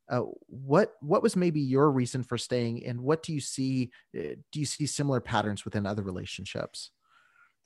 Uh, 0.09 0.23
what 0.47 0.95
what 1.01 1.23
was 1.23 1.37
maybe 1.37 1.61
your 1.61 1.91
reason 1.91 2.23
for 2.23 2.39
staying 2.39 2.83
and 2.87 2.99
what 2.99 3.23
do 3.23 3.31
you 3.31 3.41
see 3.41 3.91
uh, 4.19 4.37
do 4.51 4.59
you 4.59 4.65
see 4.65 4.87
similar 4.87 5.21
patterns 5.21 5.67
within 5.67 5.85
other 5.85 6.03
relationships 6.03 6.93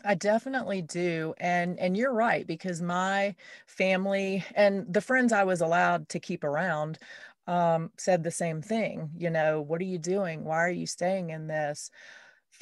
I 0.04 0.14
definitely 0.14 0.82
do. 0.82 1.34
And 1.38 1.78
and 1.78 1.96
you're 1.96 2.12
right 2.12 2.46
because 2.46 2.82
my 2.82 3.36
family 3.66 4.44
and 4.54 4.92
the 4.92 5.00
friends 5.00 5.32
I 5.32 5.44
was 5.44 5.60
allowed 5.60 6.08
to 6.10 6.20
keep 6.20 6.44
around 6.44 6.98
um, 7.46 7.90
said 7.98 8.22
the 8.22 8.30
same 8.30 8.62
thing. 8.62 9.10
You 9.16 9.30
know, 9.30 9.60
what 9.60 9.80
are 9.80 9.84
you 9.84 9.98
doing? 9.98 10.44
Why 10.44 10.58
are 10.58 10.70
you 10.70 10.86
staying 10.86 11.30
in 11.30 11.46
this? 11.46 11.90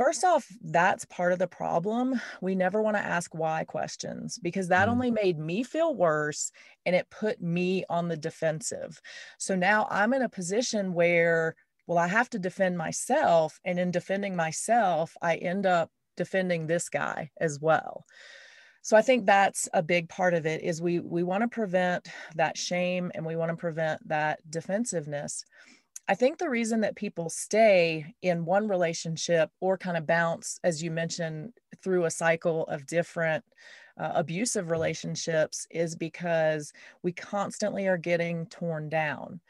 First 0.01 0.25
off, 0.25 0.47
that's 0.63 1.05
part 1.05 1.35
of 1.35 1.39
the 1.39 1.47
problem. 1.47 2.19
We 2.41 2.55
never 2.55 2.81
want 2.81 2.97
to 2.97 3.05
ask 3.05 3.35
why 3.35 3.65
questions 3.65 4.39
because 4.39 4.69
that 4.69 4.89
mm. 4.89 4.93
only 4.93 5.11
made 5.11 5.39
me 5.39 5.63
feel 5.63 5.95
worse 5.95 6.53
and 6.87 6.97
it 6.97 7.11
put 7.11 7.43
me 7.43 7.85
on 7.91 8.09
the 8.09 8.17
defensive. 8.17 8.99
So 9.37 9.55
now 9.55 9.87
I'm 9.91 10.15
in 10.15 10.23
a 10.23 10.29
position 10.31 10.95
where, 10.95 11.55
well, 11.87 11.99
I 11.99 12.07
have 12.07 12.31
to 12.31 12.39
defend 12.39 12.79
myself. 12.79 13.61
And 13.63 13.79
in 13.79 13.91
defending 13.91 14.35
myself, 14.35 15.15
I 15.21 15.37
end 15.37 15.67
up 15.67 15.91
defending 16.17 16.67
this 16.67 16.89
guy 16.89 17.29
as 17.39 17.61
well 17.61 18.07
so 18.83 18.97
i 18.97 19.03
think 19.03 19.27
that's 19.27 19.69
a 19.75 19.83
big 19.83 20.09
part 20.09 20.35
of 20.35 20.47
it 20.47 20.63
is 20.63 20.81
we 20.81 21.01
we 21.01 21.23
want 21.23 21.43
to 21.43 21.49
prevent 21.49 22.09
that 22.35 22.57
shame 22.57 23.11
and 23.15 23.25
we 23.25 23.37
want 23.37 23.51
to 23.51 23.57
prevent 23.57 24.07
that 24.09 24.39
defensiveness 24.51 25.45
i 26.11 26.15
think 26.15 26.37
the 26.37 26.51
reason 26.51 26.81
that 26.81 26.95
people 26.97 27.31
stay 27.31 28.05
in 28.23 28.45
one 28.45 28.69
relationship 28.69 29.51
or 29.61 29.79
kind 29.79 29.97
of 29.97 30.07
bounce 30.07 30.61
as 30.65 30.83
you 30.83 30.91
mentioned 30.91 31.53
through 31.83 32.05
a 32.05 32.11
cycle 32.11 32.65
of 32.65 32.87
different 32.87 33.43
uh, 33.99 34.13
abusive 34.15 34.71
relationships 34.71 35.67
is 35.71 35.97
because 35.97 36.73
we 37.03 37.13
constantly 37.13 37.87
are 37.87 37.99
getting 37.99 38.47
torn 38.47 38.89
down 38.89 39.41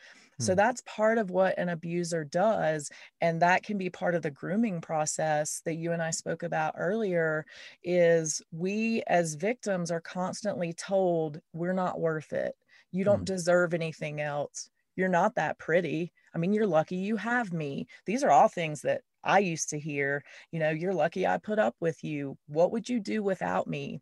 so 0.40 0.55
hmm. 0.55 0.57
that's 0.57 0.83
part 0.87 1.19
of 1.19 1.31
what 1.31 1.57
an 1.59 1.69
abuser 1.69 2.25
does. 2.25 2.90
And 3.21 3.40
that 3.43 3.62
can 3.62 3.79
be 3.79 3.90
part 3.90 4.14
of 4.14 4.23
the 4.23 4.31
grooming 4.31 4.81
process 4.81 5.61
that 5.64 5.76
you 5.76 5.93
and 5.93 6.02
I 6.02 6.11
spoke 6.11 6.43
about 6.43 6.75
earlier 6.76 7.47
is 7.85 8.43
we 8.50 9.02
as 9.07 9.35
victims 9.35 9.90
are 9.90 10.00
constantly 10.00 10.73
told 10.73 11.40
we're 11.52 11.75
not 11.75 12.00
worth 12.00 12.33
it. 12.33 12.57
You 12.90 13.05
don't 13.05 13.23
mm. 13.23 13.26
deserve 13.26 13.75
anything 13.75 14.21
else. 14.21 14.71
You're 14.97 15.09
not 15.09 15.35
that 15.37 15.59
pretty. 15.59 16.12
I 16.35 16.39
mean, 16.39 16.53
you're 16.53 16.67
lucky 16.67 16.97
you 16.97 17.17
have 17.17 17.53
me. 17.53 17.87
These 18.07 18.23
are 18.23 18.31
all 18.31 18.49
things 18.49 18.83
that 18.83 19.03
I 19.25 19.41
used 19.41 19.71
to 19.71 19.79
hear, 19.79 20.23
you 20.51 20.59
know, 20.59 20.71
you're 20.71 20.95
lucky 20.95 21.27
I 21.27 21.39
put 21.39 21.59
up 21.59 21.77
with 21.81 22.03
you. 22.03 22.39
What 22.47 22.73
would 22.73 22.89
you 22.89 23.01
do 23.01 23.23
without 23.23 23.67
me? 23.67 24.01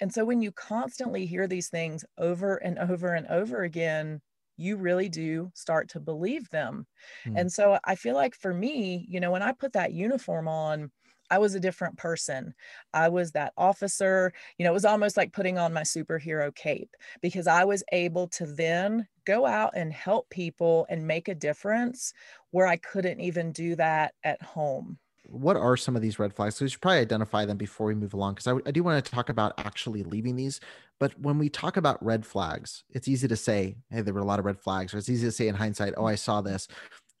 And 0.00 0.12
so 0.12 0.24
when 0.24 0.42
you 0.42 0.52
constantly 0.52 1.26
hear 1.26 1.46
these 1.46 1.68
things 1.68 2.04
over 2.18 2.56
and 2.56 2.78
over 2.78 3.14
and 3.14 3.26
over 3.28 3.62
again, 3.62 4.20
you 4.56 4.76
really 4.76 5.08
do 5.08 5.50
start 5.54 5.88
to 5.90 6.00
believe 6.00 6.48
them. 6.50 6.86
Mm. 7.26 7.40
And 7.40 7.52
so 7.52 7.78
I 7.84 7.94
feel 7.94 8.14
like 8.14 8.34
for 8.34 8.52
me, 8.52 9.06
you 9.08 9.20
know, 9.20 9.30
when 9.30 9.42
I 9.42 9.52
put 9.52 9.72
that 9.72 9.92
uniform 9.92 10.48
on, 10.48 10.90
I 11.32 11.38
was 11.38 11.54
a 11.54 11.60
different 11.60 11.96
person. 11.96 12.52
I 12.92 13.08
was 13.08 13.32
that 13.32 13.54
officer. 13.56 14.34
You 14.58 14.64
know, 14.64 14.70
it 14.70 14.74
was 14.74 14.84
almost 14.84 15.16
like 15.16 15.32
putting 15.32 15.56
on 15.56 15.72
my 15.72 15.80
superhero 15.80 16.54
cape 16.54 16.94
because 17.22 17.46
I 17.46 17.64
was 17.64 17.82
able 17.90 18.28
to 18.28 18.44
then 18.44 19.08
go 19.24 19.46
out 19.46 19.72
and 19.74 19.90
help 19.90 20.28
people 20.28 20.86
and 20.90 21.06
make 21.06 21.28
a 21.28 21.34
difference 21.34 22.12
where 22.50 22.66
I 22.66 22.76
couldn't 22.76 23.20
even 23.20 23.50
do 23.50 23.76
that 23.76 24.12
at 24.24 24.42
home 24.42 24.98
what 25.28 25.56
are 25.56 25.76
some 25.76 25.96
of 25.96 26.02
these 26.02 26.18
red 26.18 26.34
flags? 26.34 26.56
So 26.56 26.64
we 26.64 26.68
should 26.68 26.80
probably 26.80 26.98
identify 26.98 27.46
them 27.46 27.56
before 27.56 27.86
we 27.86 27.94
move 27.94 28.12
along 28.12 28.34
because 28.34 28.46
I, 28.46 28.68
I, 28.68 28.70
do 28.70 28.82
want 28.82 29.02
to 29.02 29.10
talk 29.10 29.28
about 29.28 29.54
actually 29.56 30.02
leaving 30.02 30.36
these. 30.36 30.60
But 30.98 31.18
when 31.18 31.38
we 31.38 31.48
talk 31.48 31.76
about 31.76 32.04
red 32.04 32.26
flags, 32.26 32.84
it's 32.90 33.08
easy 33.08 33.28
to 33.28 33.36
say, 33.36 33.76
hey, 33.90 34.02
there 34.02 34.12
were 34.12 34.20
a 34.20 34.24
lot 34.24 34.40
of 34.40 34.44
red 34.44 34.60
flags, 34.60 34.92
or 34.92 34.98
it's 34.98 35.08
easy 35.08 35.26
to 35.26 35.32
say 35.32 35.48
in 35.48 35.54
hindsight, 35.54 35.94
oh, 35.96 36.04
I 36.04 36.16
saw 36.16 36.40
this. 36.42 36.68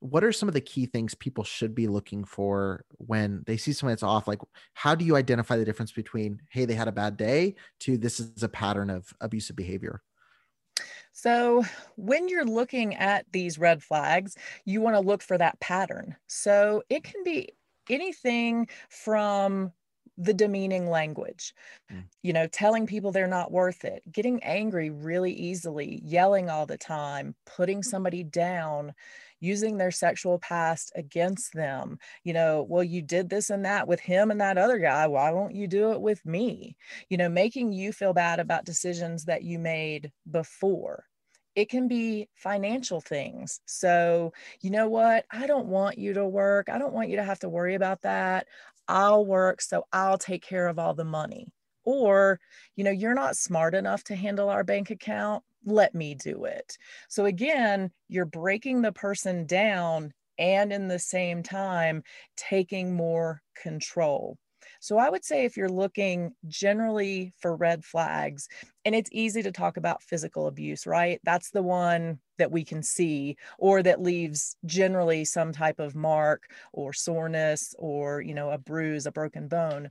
What 0.02 0.24
are 0.24 0.32
some 0.32 0.48
of 0.48 0.54
the 0.54 0.60
key 0.60 0.86
things 0.86 1.14
people 1.14 1.44
should 1.44 1.76
be 1.76 1.86
looking 1.86 2.24
for 2.24 2.84
when 2.98 3.44
they 3.46 3.56
see 3.56 3.72
someone 3.72 3.92
that's 3.92 4.02
off? 4.02 4.26
Like, 4.26 4.40
how 4.74 4.96
do 4.96 5.04
you 5.04 5.14
identify 5.14 5.56
the 5.56 5.64
difference 5.64 5.92
between, 5.92 6.40
hey, 6.50 6.64
they 6.64 6.74
had 6.74 6.88
a 6.88 6.92
bad 6.92 7.16
day 7.16 7.54
to 7.80 7.96
this 7.96 8.18
is 8.18 8.42
a 8.42 8.48
pattern 8.48 8.90
of 8.90 9.14
abusive 9.20 9.54
behavior? 9.54 10.02
So, 11.12 11.64
when 11.96 12.28
you're 12.28 12.44
looking 12.44 12.96
at 12.96 13.26
these 13.30 13.58
red 13.58 13.80
flags, 13.80 14.36
you 14.64 14.80
want 14.80 14.96
to 14.96 15.00
look 15.00 15.22
for 15.22 15.38
that 15.38 15.60
pattern. 15.60 16.16
So, 16.26 16.82
it 16.88 17.04
can 17.04 17.22
be 17.22 17.50
anything 17.88 18.68
from 18.88 19.72
the 20.18 20.34
demeaning 20.34 20.88
language, 20.88 21.54
mm. 21.90 22.04
you 22.22 22.32
know, 22.32 22.46
telling 22.46 22.86
people 22.86 23.12
they're 23.12 23.26
not 23.26 23.50
worth 23.50 23.84
it, 23.84 24.02
getting 24.10 24.42
angry 24.42 24.90
really 24.90 25.32
easily, 25.32 26.00
yelling 26.04 26.50
all 26.50 26.66
the 26.66 26.76
time, 26.76 27.34
putting 27.46 27.82
somebody 27.82 28.22
down, 28.22 28.92
using 29.42 29.76
their 29.76 29.90
sexual 29.90 30.38
past 30.38 30.92
against 30.94 31.52
them. 31.52 31.98
You 32.24 32.32
know, 32.32 32.64
well, 32.68 32.84
you 32.84 33.02
did 33.02 33.28
this 33.28 33.50
and 33.50 33.64
that 33.64 33.88
with 33.88 34.00
him 34.00 34.30
and 34.30 34.40
that 34.40 34.56
other 34.56 34.78
guy. 34.78 35.06
Why 35.08 35.30
won't 35.32 35.54
you 35.54 35.66
do 35.66 35.92
it 35.92 36.00
with 36.00 36.24
me? 36.24 36.76
You 37.10 37.16
know, 37.18 37.28
making 37.28 37.72
you 37.72 37.92
feel 37.92 38.14
bad 38.14 38.40
about 38.40 38.64
decisions 38.64 39.24
that 39.24 39.42
you 39.42 39.58
made 39.58 40.12
before 40.30 41.04
it 41.54 41.68
can 41.68 41.86
be 41.86 42.28
financial 42.34 43.00
things. 43.00 43.60
So, 43.66 44.32
you 44.62 44.70
know 44.70 44.88
what? 44.88 45.26
I 45.30 45.46
don't 45.46 45.66
want 45.66 45.98
you 45.98 46.14
to 46.14 46.26
work. 46.26 46.70
I 46.70 46.78
don't 46.78 46.94
want 46.94 47.10
you 47.10 47.16
to 47.16 47.24
have 47.24 47.40
to 47.40 47.48
worry 47.48 47.74
about 47.74 48.00
that. 48.02 48.46
I'll 48.88 49.24
work, 49.26 49.60
so 49.60 49.84
I'll 49.92 50.18
take 50.18 50.42
care 50.42 50.66
of 50.66 50.78
all 50.78 50.94
the 50.94 51.04
money. 51.04 51.52
Or, 51.84 52.40
you 52.76 52.84
know, 52.84 52.90
you're 52.90 53.14
not 53.14 53.36
smart 53.36 53.74
enough 53.74 54.04
to 54.04 54.16
handle 54.16 54.48
our 54.48 54.64
bank 54.64 54.90
account. 54.90 55.42
Let 55.64 55.94
me 55.94 56.14
do 56.14 56.44
it. 56.44 56.76
So, 57.08 57.24
again, 57.24 57.92
you're 58.08 58.24
breaking 58.26 58.82
the 58.82 58.92
person 58.92 59.46
down 59.46 60.12
and 60.38 60.72
in 60.72 60.88
the 60.88 60.98
same 60.98 61.42
time 61.42 62.02
taking 62.36 62.94
more 62.94 63.42
control. 63.54 64.38
So 64.80 64.98
I 64.98 65.10
would 65.10 65.24
say 65.24 65.44
if 65.44 65.56
you're 65.56 65.68
looking 65.68 66.32
generally 66.48 67.32
for 67.38 67.54
red 67.56 67.84
flags, 67.84 68.48
and 68.84 68.94
it's 68.94 69.10
easy 69.12 69.42
to 69.42 69.52
talk 69.52 69.76
about 69.76 70.02
physical 70.02 70.46
abuse, 70.46 70.86
right? 70.86 71.20
That's 71.24 71.50
the 71.50 71.62
one 71.62 72.18
that 72.42 72.50
we 72.50 72.64
can 72.64 72.82
see 72.82 73.36
or 73.56 73.84
that 73.84 74.02
leaves 74.02 74.56
generally 74.66 75.24
some 75.24 75.52
type 75.52 75.78
of 75.78 75.94
mark 75.94 76.50
or 76.72 76.92
soreness 76.92 77.72
or 77.78 78.20
you 78.20 78.34
know 78.34 78.50
a 78.50 78.58
bruise 78.58 79.06
a 79.06 79.12
broken 79.12 79.46
bone. 79.46 79.88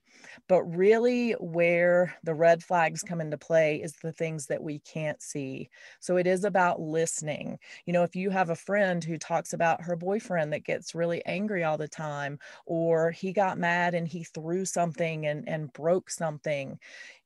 But 0.49 0.63
really 0.63 1.31
where 1.39 2.13
the 2.23 2.35
red 2.35 2.61
flags 2.61 3.03
come 3.03 3.21
into 3.21 3.37
play 3.37 3.81
is 3.81 3.93
the 3.93 4.11
things 4.11 4.47
that 4.47 4.61
we 4.61 4.79
can't 4.79 5.21
see. 5.21 5.69
So 6.01 6.17
it 6.17 6.27
is 6.27 6.43
about 6.43 6.81
listening. 6.81 7.57
You 7.85 7.93
know 7.93 8.03
if 8.03 8.17
you 8.17 8.29
have 8.31 8.49
a 8.49 8.55
friend 8.55 9.01
who 9.01 9.17
talks 9.17 9.53
about 9.53 9.81
her 9.83 9.95
boyfriend 9.95 10.51
that 10.51 10.65
gets 10.65 10.93
really 10.93 11.25
angry 11.25 11.63
all 11.63 11.77
the 11.77 11.87
time 11.87 12.37
or 12.65 13.11
he 13.11 13.31
got 13.31 13.57
mad 13.57 13.95
and 13.95 14.07
he 14.09 14.25
threw 14.25 14.65
something 14.65 15.25
and 15.25 15.47
and 15.47 15.71
broke 15.71 16.09
something 16.09 16.77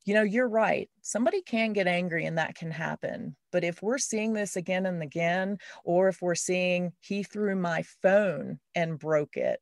you 0.05 0.13
know, 0.13 0.23
you're 0.23 0.47
right. 0.47 0.89
Somebody 1.01 1.41
can 1.41 1.73
get 1.73 1.87
angry 1.87 2.25
and 2.25 2.37
that 2.37 2.55
can 2.55 2.71
happen. 2.71 3.35
But 3.51 3.63
if 3.63 3.81
we're 3.81 3.97
seeing 3.97 4.33
this 4.33 4.55
again 4.55 4.85
and 4.85 5.01
again, 5.01 5.57
or 5.83 6.07
if 6.07 6.21
we're 6.21 6.35
seeing 6.35 6.93
he 7.01 7.23
threw 7.23 7.55
my 7.55 7.83
phone 8.01 8.59
and 8.75 8.99
broke 8.99 9.35
it, 9.35 9.59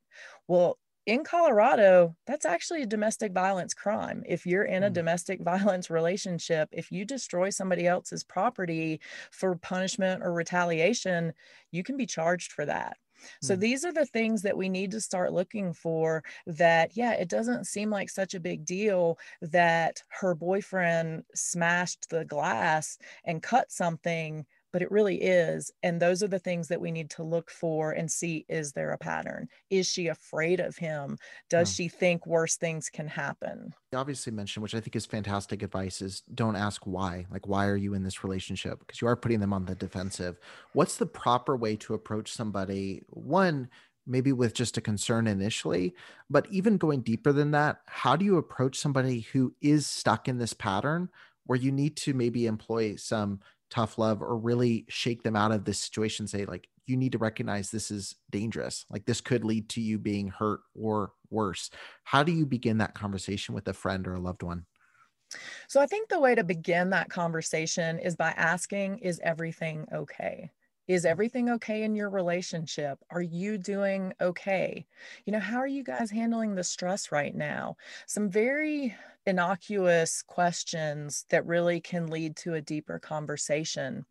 well, 0.47 0.77
in 1.05 1.23
Colorado, 1.23 2.15
that's 2.27 2.45
actually 2.45 2.81
a 2.81 2.87
domestic 2.87 3.33
violence 3.33 3.73
crime. 3.73 4.23
If 4.25 4.45
you're 4.45 4.63
in 4.63 4.83
a 4.83 4.89
mm. 4.89 4.93
domestic 4.93 5.41
violence 5.43 5.89
relationship, 5.89 6.69
if 6.71 6.91
you 6.91 7.05
destroy 7.05 7.49
somebody 7.49 7.87
else's 7.87 8.23
property 8.23 9.01
for 9.31 9.55
punishment 9.55 10.23
or 10.23 10.33
retaliation, 10.33 11.33
you 11.71 11.83
can 11.83 11.97
be 11.97 12.05
charged 12.05 12.51
for 12.51 12.65
that. 12.65 12.97
So 13.41 13.55
mm. 13.55 13.59
these 13.59 13.85
are 13.85 13.93
the 13.93 14.05
things 14.05 14.41
that 14.43 14.57
we 14.57 14.69
need 14.69 14.91
to 14.91 15.01
start 15.01 15.33
looking 15.33 15.73
for 15.73 16.23
that, 16.47 16.95
yeah, 16.95 17.13
it 17.13 17.29
doesn't 17.29 17.65
seem 17.65 17.89
like 17.89 18.09
such 18.09 18.33
a 18.33 18.39
big 18.39 18.65
deal 18.65 19.17
that 19.41 20.01
her 20.09 20.35
boyfriend 20.35 21.23
smashed 21.35 22.09
the 22.09 22.25
glass 22.25 22.97
and 23.25 23.41
cut 23.41 23.71
something 23.71 24.45
but 24.73 24.81
it 24.81 24.91
really 24.91 25.21
is. 25.21 25.71
And 25.83 26.01
those 26.01 26.23
are 26.23 26.27
the 26.27 26.39
things 26.39 26.67
that 26.67 26.81
we 26.81 26.91
need 26.91 27.11
to 27.11 27.23
look 27.23 27.49
for 27.49 27.91
and 27.91 28.11
see 28.11 28.43
is 28.49 28.73
there 28.73 28.91
a 28.91 28.97
pattern? 28.97 29.47
Is 29.69 29.87
she 29.87 30.07
afraid 30.07 30.59
of 30.59 30.75
him? 30.75 31.17
Does 31.49 31.71
mm. 31.71 31.75
she 31.77 31.87
think 31.87 32.25
worse 32.25 32.57
things 32.57 32.89
can 32.89 33.07
happen? 33.07 33.73
You 33.91 33.99
obviously 33.99 34.33
mentioned, 34.33 34.63
which 34.63 34.73
I 34.73 34.79
think 34.79 34.95
is 34.95 35.05
fantastic 35.05 35.61
advice, 35.61 36.01
is 36.01 36.23
don't 36.33 36.55
ask 36.55 36.81
why. 36.85 37.27
Like, 37.31 37.47
why 37.47 37.67
are 37.67 37.77
you 37.77 37.93
in 37.93 38.03
this 38.03 38.23
relationship? 38.23 38.79
Because 38.79 38.99
you 38.99 39.07
are 39.07 39.15
putting 39.15 39.39
them 39.39 39.53
on 39.53 39.65
the 39.65 39.75
defensive. 39.75 40.39
What's 40.73 40.97
the 40.97 41.05
proper 41.05 41.55
way 41.55 41.75
to 41.77 41.93
approach 41.93 42.31
somebody? 42.31 43.03
One, 43.09 43.69
maybe 44.07 44.33
with 44.33 44.55
just 44.55 44.77
a 44.77 44.81
concern 44.81 45.27
initially, 45.27 45.93
but 46.31 46.47
even 46.49 46.77
going 46.77 47.01
deeper 47.01 47.31
than 47.31 47.51
that, 47.51 47.81
how 47.85 48.15
do 48.15 48.25
you 48.25 48.37
approach 48.37 48.79
somebody 48.79 49.21
who 49.21 49.53
is 49.61 49.85
stuck 49.85 50.27
in 50.27 50.39
this 50.39 50.53
pattern 50.53 51.09
where 51.45 51.59
you 51.59 51.71
need 51.71 51.95
to 51.97 52.13
maybe 52.13 52.45
employ 52.45 52.95
some 52.95 53.39
tough 53.73 53.97
love 53.97 54.21
or 54.21 54.37
really 54.37 54.85
shake 54.87 55.23
them 55.23 55.35
out 55.35 55.51
of 55.51 55.65
this 55.65 55.79
situation 55.79 56.27
say 56.27 56.45
like 56.45 56.67
you 56.85 56.95
need 56.95 57.13
to 57.13 57.17
recognize 57.17 57.71
this 57.71 57.89
is 57.89 58.15
dangerous. 58.29 58.85
Like 58.91 59.05
this 59.05 59.19
could 59.19 59.43
lead 59.43 59.67
to 59.69 59.81
you 59.81 59.97
being 59.97 60.27
hurt 60.27 60.59
or 60.75 61.13
worse. 61.31 61.71
How 62.03 62.21
do 62.21 62.31
you 62.31 62.45
begin 62.45 62.77
that 62.79 62.93
conversation 62.93 63.55
with 63.55 63.67
a 63.67 63.73
friend 63.73 64.05
or 64.05 64.13
a 64.13 64.19
loved 64.19 64.43
one? 64.43 64.65
So 65.67 65.81
i 65.81 65.87
think 65.87 66.09
the 66.09 66.19
way 66.19 66.35
to 66.35 66.43
begin 66.43 66.91
that 66.91 67.09
conversation 67.09 67.97
is 67.97 68.15
by 68.15 68.29
asking 68.37 68.99
is 68.99 69.19
everything 69.23 69.87
okay 69.91 70.51
is 70.87 71.05
everything 71.05 71.49
okay 71.49 71.83
in 71.83 71.95
your 71.95 72.09
relationship? 72.09 72.99
Are 73.09 73.21
you 73.21 73.57
doing 73.57 74.13
okay? 74.19 74.85
You 75.25 75.33
know, 75.33 75.39
how 75.39 75.57
are 75.57 75.67
you 75.67 75.83
guys 75.83 76.11
handling 76.11 76.55
the 76.55 76.63
stress 76.63 77.11
right 77.11 77.33
now? 77.33 77.77
Some 78.05 78.29
very 78.29 78.95
innocuous 79.25 80.21
questions 80.21 81.25
that 81.29 81.45
really 81.45 81.79
can 81.79 82.07
lead 82.07 82.35
to 82.37 82.55
a 82.55 82.61
deeper 82.61 82.99
conversation. 82.99 84.05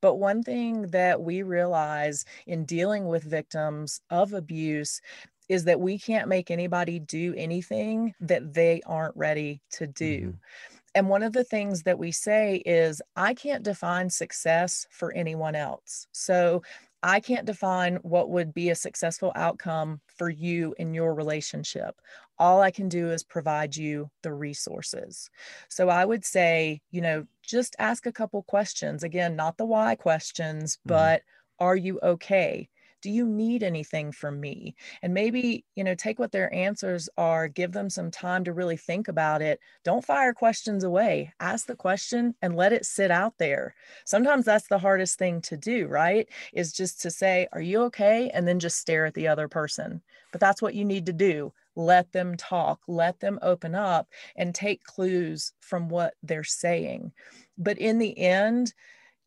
But 0.00 0.16
one 0.16 0.42
thing 0.42 0.88
that 0.88 1.20
we 1.20 1.42
realize 1.42 2.24
in 2.46 2.64
dealing 2.64 3.06
with 3.06 3.22
victims 3.22 4.00
of 4.10 4.32
abuse 4.32 5.00
is 5.48 5.64
that 5.64 5.80
we 5.80 5.98
can't 5.98 6.28
make 6.28 6.50
anybody 6.50 6.98
do 6.98 7.34
anything 7.36 8.14
that 8.20 8.52
they 8.52 8.82
aren't 8.84 9.16
ready 9.16 9.62
to 9.70 9.86
do. 9.86 10.18
Mm-hmm. 10.18 10.77
And 10.94 11.08
one 11.08 11.22
of 11.22 11.32
the 11.32 11.44
things 11.44 11.82
that 11.82 11.98
we 11.98 12.12
say 12.12 12.62
is, 12.66 13.02
I 13.14 13.34
can't 13.34 13.62
define 13.62 14.10
success 14.10 14.86
for 14.90 15.12
anyone 15.12 15.54
else. 15.54 16.06
So 16.12 16.62
I 17.02 17.20
can't 17.20 17.46
define 17.46 17.96
what 18.02 18.30
would 18.30 18.52
be 18.52 18.70
a 18.70 18.74
successful 18.74 19.32
outcome 19.36 20.00
for 20.16 20.30
you 20.30 20.74
in 20.78 20.94
your 20.94 21.14
relationship. 21.14 22.00
All 22.38 22.60
I 22.60 22.70
can 22.70 22.88
do 22.88 23.10
is 23.10 23.22
provide 23.22 23.76
you 23.76 24.10
the 24.22 24.32
resources. 24.32 25.30
So 25.68 25.88
I 25.88 26.04
would 26.04 26.24
say, 26.24 26.80
you 26.90 27.00
know, 27.00 27.26
just 27.42 27.76
ask 27.78 28.06
a 28.06 28.12
couple 28.12 28.42
questions. 28.42 29.04
Again, 29.04 29.36
not 29.36 29.56
the 29.56 29.64
why 29.64 29.94
questions, 29.94 30.76
mm-hmm. 30.76 30.88
but 30.88 31.22
are 31.60 31.76
you 31.76 32.00
okay? 32.02 32.68
Do 33.08 33.14
you 33.14 33.26
need 33.26 33.62
anything 33.62 34.12
from 34.12 34.38
me? 34.38 34.74
And 35.00 35.14
maybe 35.14 35.64
you 35.74 35.82
know 35.82 35.94
take 35.94 36.18
what 36.18 36.30
their 36.30 36.52
answers 36.52 37.08
are 37.16 37.48
give 37.48 37.72
them 37.72 37.88
some 37.88 38.10
time 38.10 38.44
to 38.44 38.52
really 38.52 38.76
think 38.76 39.08
about 39.08 39.40
it. 39.40 39.60
Don't 39.82 40.04
fire 40.04 40.34
questions 40.34 40.84
away. 40.84 41.32
Ask 41.40 41.64
the 41.64 41.74
question 41.74 42.34
and 42.42 42.54
let 42.54 42.74
it 42.74 42.84
sit 42.84 43.10
out 43.10 43.32
there. 43.38 43.74
Sometimes 44.04 44.44
that's 44.44 44.68
the 44.68 44.78
hardest 44.78 45.18
thing 45.18 45.40
to 45.40 45.56
do 45.56 45.86
right? 45.86 46.28
Is 46.52 46.70
just 46.70 47.00
to 47.00 47.10
say 47.10 47.48
are 47.52 47.62
you 47.62 47.80
okay? 47.84 48.30
and 48.34 48.46
then 48.46 48.58
just 48.58 48.78
stare 48.78 49.06
at 49.06 49.14
the 49.14 49.28
other 49.28 49.48
person. 49.48 50.02
But 50.32 50.40
that's 50.40 50.60
what 50.60 50.74
you 50.74 50.84
need 50.84 51.06
to 51.06 51.12
do. 51.14 51.54
Let 51.76 52.12
them 52.12 52.36
talk. 52.36 52.80
Let 52.88 53.20
them 53.20 53.38
open 53.40 53.74
up 53.74 54.08
and 54.36 54.54
take 54.54 54.84
clues 54.84 55.52
from 55.60 55.88
what 55.88 56.12
they're 56.22 56.44
saying. 56.44 57.12
But 57.56 57.78
in 57.78 57.98
the 57.98 58.18
end 58.18 58.74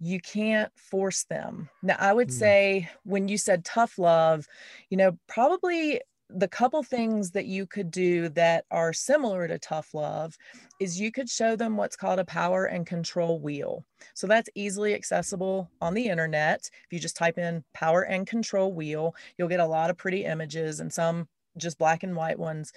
you 0.02 0.20
can't 0.20 0.72
force 0.76 1.26
them. 1.26 1.70
Now, 1.84 1.96
I 2.00 2.12
would 2.12 2.30
mm. 2.30 2.34
say 2.34 2.90
when 3.04 3.28
you 3.28 3.38
said 3.38 3.64
tough 3.64 4.00
love, 4.00 4.48
you 4.90 4.98
know, 4.98 5.18
probably 5.28 6.02
the 6.34 6.48
couple 6.48 6.82
things 6.82 7.32
that 7.32 7.46
you 7.46 7.68
could 7.68 7.92
do 7.92 8.30
that 8.30 8.66
are 8.72 8.94
similar 8.94 9.48
to 9.48 9.60
tough 9.60 9.94
love 9.94 10.38
is 10.80 11.00
you 11.00 11.12
could 11.12 11.30
show 11.30 11.56
them 11.56 11.78
what's 11.78 11.96
called 11.96 12.20
a 12.20 12.26
power 12.26 12.66
and 12.66 12.88
control 12.88 13.40
wheel. 13.40 13.86
So 14.14 14.28
that's 14.28 14.50
easily 14.56 14.94
accessible 14.94 15.70
on 15.82 15.94
the 15.94 16.08
internet. 16.08 16.70
If 16.86 16.94
you 16.94 17.00
just 17.00 17.18
type 17.18 17.38
in 17.38 17.64
power 17.74 18.04
and 18.04 18.26
control 18.26 18.74
wheel, 18.74 19.14
you'll 19.38 19.50
get 19.50 19.60
a 19.60 19.66
lot 19.66 19.90
of 19.90 19.98
pretty 19.98 20.26
images 20.26 20.80
and 20.80 20.92
some 20.92 21.28
just 21.58 21.78
black 21.78 22.04
and 22.04 22.16
white 22.16 22.40
ones 22.40 22.72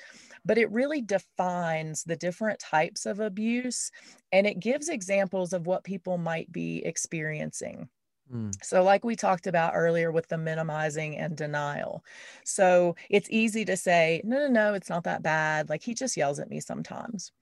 but 0.45 0.59
it 0.59 0.71
really 0.71 1.01
defines 1.01 2.05
the 2.05 2.17
different 2.17 2.59
types 2.59 3.07
of 3.07 3.21
abuse 3.21 3.91
and 4.33 4.47
it 4.47 4.61
gives 4.61 4.89
examples 4.89 5.53
of 5.53 5.67
what 5.67 5.85
people 5.85 6.19
might 6.19 6.51
be 6.53 6.85
experiencing. 6.85 7.89
Mm. 8.33 8.55
So, 8.63 8.83
like 8.83 9.05
we 9.05 9.17
talked 9.17 9.47
about 9.47 9.75
earlier 9.75 10.11
with 10.11 10.29
the 10.29 10.39
minimizing 10.39 11.17
and 11.19 11.37
denial. 11.37 12.05
So, 12.45 12.97
it's 13.11 13.29
easy 13.31 13.65
to 13.67 13.77
say, 13.77 14.23
no, 14.25 14.39
no, 14.39 14.49
no, 14.49 14.75
it's 14.75 14.89
not 14.89 15.05
that 15.05 15.23
bad. 15.23 15.69
Like 15.69 15.83
he 15.83 15.95
just 15.95 16.17
yells 16.17 16.39
at 16.39 16.49
me 16.49 16.61
sometimes. 16.61 17.33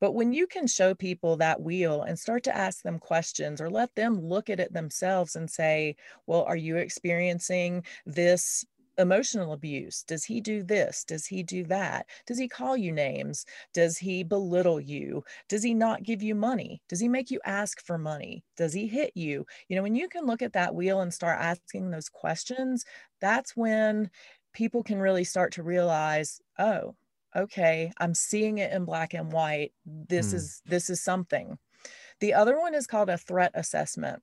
But 0.00 0.12
when 0.12 0.32
you 0.32 0.46
can 0.46 0.66
show 0.66 0.94
people 0.94 1.36
that 1.36 1.62
wheel 1.62 2.02
and 2.02 2.18
start 2.18 2.42
to 2.44 2.56
ask 2.56 2.82
them 2.82 2.98
questions 2.98 3.60
or 3.60 3.70
let 3.70 3.94
them 3.94 4.20
look 4.20 4.50
at 4.50 4.60
it 4.60 4.72
themselves 4.72 5.36
and 5.36 5.48
say, 5.48 5.96
well, 6.26 6.42
are 6.42 6.56
you 6.56 6.76
experiencing 6.76 7.84
this 8.04 8.64
emotional 8.98 9.52
abuse? 9.52 10.02
Does 10.02 10.24
he 10.24 10.40
do 10.40 10.62
this? 10.62 11.04
Does 11.04 11.26
he 11.26 11.42
do 11.42 11.64
that? 11.64 12.06
Does 12.26 12.38
he 12.38 12.48
call 12.48 12.76
you 12.76 12.92
names? 12.92 13.44
Does 13.72 13.98
he 13.98 14.22
belittle 14.22 14.80
you? 14.80 15.24
Does 15.48 15.62
he 15.62 15.74
not 15.74 16.02
give 16.02 16.22
you 16.22 16.34
money? 16.34 16.82
Does 16.88 17.00
he 17.00 17.08
make 17.08 17.30
you 17.30 17.40
ask 17.44 17.84
for 17.84 17.98
money? 17.98 18.44
Does 18.56 18.72
he 18.72 18.86
hit 18.86 19.12
you? 19.14 19.46
You 19.68 19.76
know, 19.76 19.82
when 19.82 19.94
you 19.94 20.08
can 20.08 20.26
look 20.26 20.42
at 20.42 20.52
that 20.54 20.74
wheel 20.74 21.00
and 21.00 21.12
start 21.12 21.40
asking 21.40 21.90
those 21.90 22.08
questions, 22.08 22.84
that's 23.20 23.56
when 23.56 24.10
people 24.52 24.82
can 24.82 25.00
really 25.00 25.24
start 25.24 25.52
to 25.54 25.62
realize, 25.62 26.40
oh, 26.58 26.94
okay, 27.34 27.90
I'm 27.98 28.14
seeing 28.14 28.58
it 28.58 28.72
in 28.72 28.84
black 28.84 29.14
and 29.14 29.32
white. 29.32 29.72
This 29.86 30.32
mm. 30.32 30.34
is 30.34 30.62
this 30.66 30.90
is 30.90 31.02
something. 31.02 31.58
The 32.20 32.34
other 32.34 32.58
one 32.60 32.74
is 32.74 32.86
called 32.86 33.08
a 33.08 33.18
threat 33.18 33.52
assessment 33.54 34.22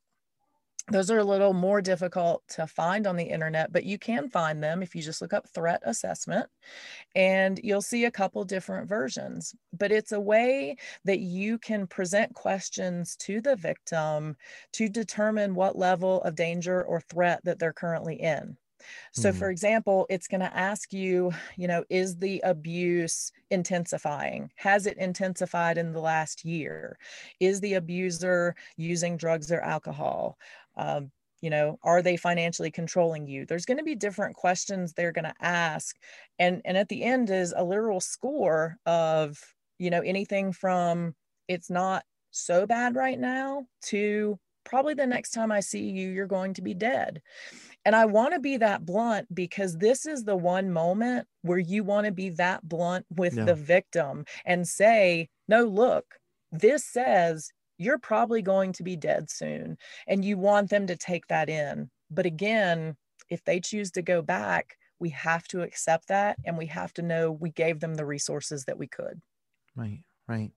those 0.91 1.11
are 1.11 1.19
a 1.19 1.23
little 1.23 1.53
more 1.53 1.81
difficult 1.81 2.43
to 2.49 2.67
find 2.67 3.07
on 3.07 3.15
the 3.15 3.23
internet, 3.23 3.71
but 3.71 3.83
you 3.83 3.97
can 3.97 4.29
find 4.29 4.63
them 4.63 4.81
if 4.81 4.95
you 4.95 5.01
just 5.01 5.21
look 5.21 5.33
up 5.33 5.47
threat 5.47 5.81
assessment 5.85 6.47
and 7.15 7.59
you'll 7.63 7.81
see 7.81 8.05
a 8.05 8.11
couple 8.11 8.43
different 8.43 8.87
versions. 8.87 9.55
But 9.73 9.91
it's 9.91 10.11
a 10.11 10.19
way 10.19 10.77
that 11.05 11.19
you 11.19 11.57
can 11.57 11.87
present 11.87 12.33
questions 12.33 13.15
to 13.17 13.41
the 13.41 13.55
victim 13.55 14.35
to 14.73 14.89
determine 14.89 15.55
what 15.55 15.77
level 15.77 16.21
of 16.23 16.35
danger 16.35 16.83
or 16.83 17.01
threat 17.01 17.41
that 17.43 17.59
they're 17.59 17.73
currently 17.73 18.15
in. 18.15 18.57
So, 19.11 19.29
mm-hmm. 19.29 19.39
for 19.39 19.49
example, 19.49 20.05
it's 20.09 20.27
going 20.27 20.41
to 20.41 20.57
ask 20.57 20.93
you, 20.93 21.31
you 21.57 21.67
know, 21.67 21.83
is 21.89 22.17
the 22.17 22.39
abuse 22.43 23.31
intensifying? 23.51 24.51
Has 24.55 24.85
it 24.85 24.97
intensified 24.97 25.77
in 25.77 25.91
the 25.91 25.99
last 25.99 26.45
year? 26.45 26.97
Is 27.39 27.59
the 27.59 27.75
abuser 27.75 28.55
using 28.77 29.17
drugs 29.17 29.51
or 29.51 29.61
alcohol? 29.61 30.37
Um, 30.79 31.11
you 31.41 31.49
know 31.49 31.77
are 31.83 32.01
they 32.01 32.17
financially 32.17 32.71
controlling 32.71 33.27
you? 33.27 33.45
There's 33.45 33.65
going 33.65 33.77
to 33.77 33.83
be 33.83 33.95
different 33.95 34.35
questions 34.35 34.93
they're 34.93 35.11
going 35.11 35.25
to 35.25 35.35
ask 35.41 35.95
and 36.39 36.61
and 36.65 36.77
at 36.77 36.89
the 36.89 37.03
end 37.03 37.29
is 37.29 37.53
a 37.55 37.63
literal 37.63 37.99
score 37.99 38.77
of 38.85 39.37
you 39.77 39.89
know 39.89 40.01
anything 40.01 40.51
from 40.53 41.15
it's 41.47 41.69
not 41.69 42.03
so 42.31 42.65
bad 42.65 42.95
right 42.95 43.19
now 43.19 43.65
to 43.81 44.39
probably 44.65 44.93
the 44.93 45.05
next 45.07 45.31
time 45.31 45.51
i 45.51 45.59
see 45.59 45.89
you 45.89 46.09
you're 46.09 46.27
going 46.27 46.53
to 46.53 46.61
be 46.61 46.73
dead. 46.73 47.21
And 47.85 47.95
i 47.95 48.05
want 48.05 48.33
to 48.33 48.39
be 48.39 48.57
that 48.57 48.85
blunt 48.85 49.33
because 49.33 49.77
this 49.77 50.05
is 50.05 50.23
the 50.23 50.35
one 50.35 50.71
moment 50.71 51.27
where 51.41 51.57
you 51.57 51.83
want 51.83 52.05
to 52.05 52.11
be 52.11 52.29
that 52.31 52.67
blunt 52.67 53.05
with 53.15 53.35
the 53.35 53.55
victim 53.55 54.25
and 54.45 54.67
say 54.67 55.29
no 55.47 55.63
look 55.63 56.05
this 56.51 56.85
says 56.85 57.51
you're 57.79 57.97
probably 57.97 58.43
going 58.43 58.73
to 58.73 58.83
be 58.83 58.95
dead 58.95 59.29
soon 59.31 59.77
and 60.07 60.23
you 60.23 60.37
want 60.37 60.69
them 60.69 60.85
to 60.85 60.95
take 60.95 61.25
that 61.27 61.49
in. 61.49 61.89
But 62.11 62.27
again 62.27 62.95
if 63.29 63.43
they 63.43 63.59
choose 63.59 63.91
to 63.91 64.01
go 64.01 64.21
back 64.21 64.75
we 64.99 65.09
have 65.09 65.47
to 65.47 65.61
accept 65.61 66.09
that 66.09 66.37
and 66.45 66.57
we 66.57 66.65
have 66.65 66.93
to 66.93 67.01
know 67.01 67.31
we 67.31 67.51
gave 67.51 67.79
them 67.79 67.95
the 67.95 68.05
resources 68.05 68.65
that 68.65 68.77
we 68.77 68.87
could. 68.87 69.19
Right 69.75 70.03
right. 70.27 70.51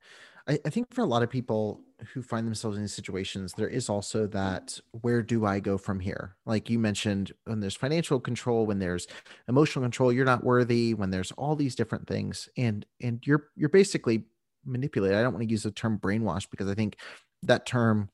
I, 0.47 0.59
I 0.67 0.71
think 0.71 0.93
for 0.93 1.03
a 1.03 1.07
lot 1.07 1.23
of 1.23 1.31
people 1.31 1.81
who 2.13 2.21
find 2.21 2.47
themselves 2.47 2.77
in 2.77 2.83
these 2.83 2.93
situations 2.93 3.53
there 3.53 3.69
is 3.69 3.89
also 3.89 4.27
that 4.27 4.79
where 4.91 5.23
do 5.23 5.47
i 5.47 5.61
go 5.61 5.79
from 5.79 5.99
here? 6.01 6.37
Like 6.45 6.69
you 6.69 6.79
mentioned 6.79 7.33
when 7.45 7.61
there's 7.61 7.77
financial 7.77 8.21
control 8.21 8.67
when 8.67 8.79
there's 8.79 9.07
emotional 9.49 9.85
control 9.85 10.13
you're 10.13 10.25
not 10.25 10.45
worthy 10.45 10.95
when 10.95 11.11
there's 11.11 11.33
all 11.33 11.57
these 11.57 11.75
different 11.75 12.07
things 12.07 12.49
and 12.57 12.85
and 13.01 13.25
you're 13.27 13.49
you're 13.57 13.69
basically 13.69 14.25
manipulate. 14.65 15.15
I 15.15 15.23
don't 15.23 15.33
want 15.33 15.45
to 15.45 15.51
use 15.51 15.63
the 15.63 15.71
term 15.71 15.99
brainwash 15.99 16.49
because 16.51 16.69
I 16.69 16.75
think 16.75 16.97
that 17.43 17.67
term, 17.67 18.09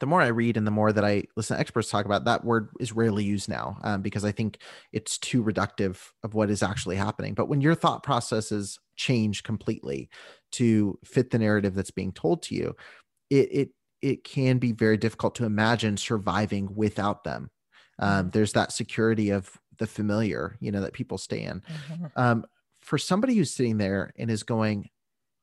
the 0.00 0.06
more 0.06 0.20
I 0.20 0.28
read 0.28 0.56
and 0.56 0.66
the 0.66 0.70
more 0.70 0.92
that 0.92 1.04
I 1.04 1.24
listen 1.36 1.56
to 1.56 1.60
experts 1.60 1.90
talk 1.90 2.04
about, 2.04 2.24
that 2.24 2.44
word 2.44 2.70
is 2.78 2.92
rarely 2.92 3.24
used 3.24 3.48
now 3.48 3.78
um, 3.82 4.02
because 4.02 4.24
I 4.24 4.32
think 4.32 4.58
it's 4.92 5.18
too 5.18 5.42
reductive 5.42 5.98
of 6.22 6.34
what 6.34 6.50
is 6.50 6.62
actually 6.62 6.96
happening. 6.96 7.34
But 7.34 7.48
when 7.48 7.60
your 7.60 7.74
thought 7.74 8.02
processes 8.02 8.78
change 8.96 9.42
completely 9.42 10.08
to 10.52 10.98
fit 11.04 11.30
the 11.30 11.38
narrative 11.38 11.74
that's 11.74 11.90
being 11.90 12.12
told 12.12 12.42
to 12.44 12.54
you, 12.54 12.76
it 13.30 13.48
it 13.50 13.68
it 14.00 14.24
can 14.24 14.58
be 14.58 14.72
very 14.72 14.96
difficult 14.96 15.34
to 15.36 15.44
imagine 15.44 15.96
surviving 15.96 16.68
without 16.74 17.24
them. 17.24 17.50
Um, 17.98 18.08
mm-hmm. 18.08 18.30
there's 18.30 18.52
that 18.52 18.72
security 18.72 19.30
of 19.30 19.50
the 19.78 19.86
familiar, 19.86 20.56
you 20.60 20.70
know, 20.70 20.80
that 20.82 20.92
people 20.92 21.18
stay 21.18 21.42
in. 21.42 21.60
Mm-hmm. 21.60 22.04
Um, 22.16 22.44
for 22.80 22.98
somebody 22.98 23.34
who's 23.34 23.50
sitting 23.50 23.78
there 23.78 24.12
and 24.18 24.30
is 24.30 24.42
going, 24.42 24.88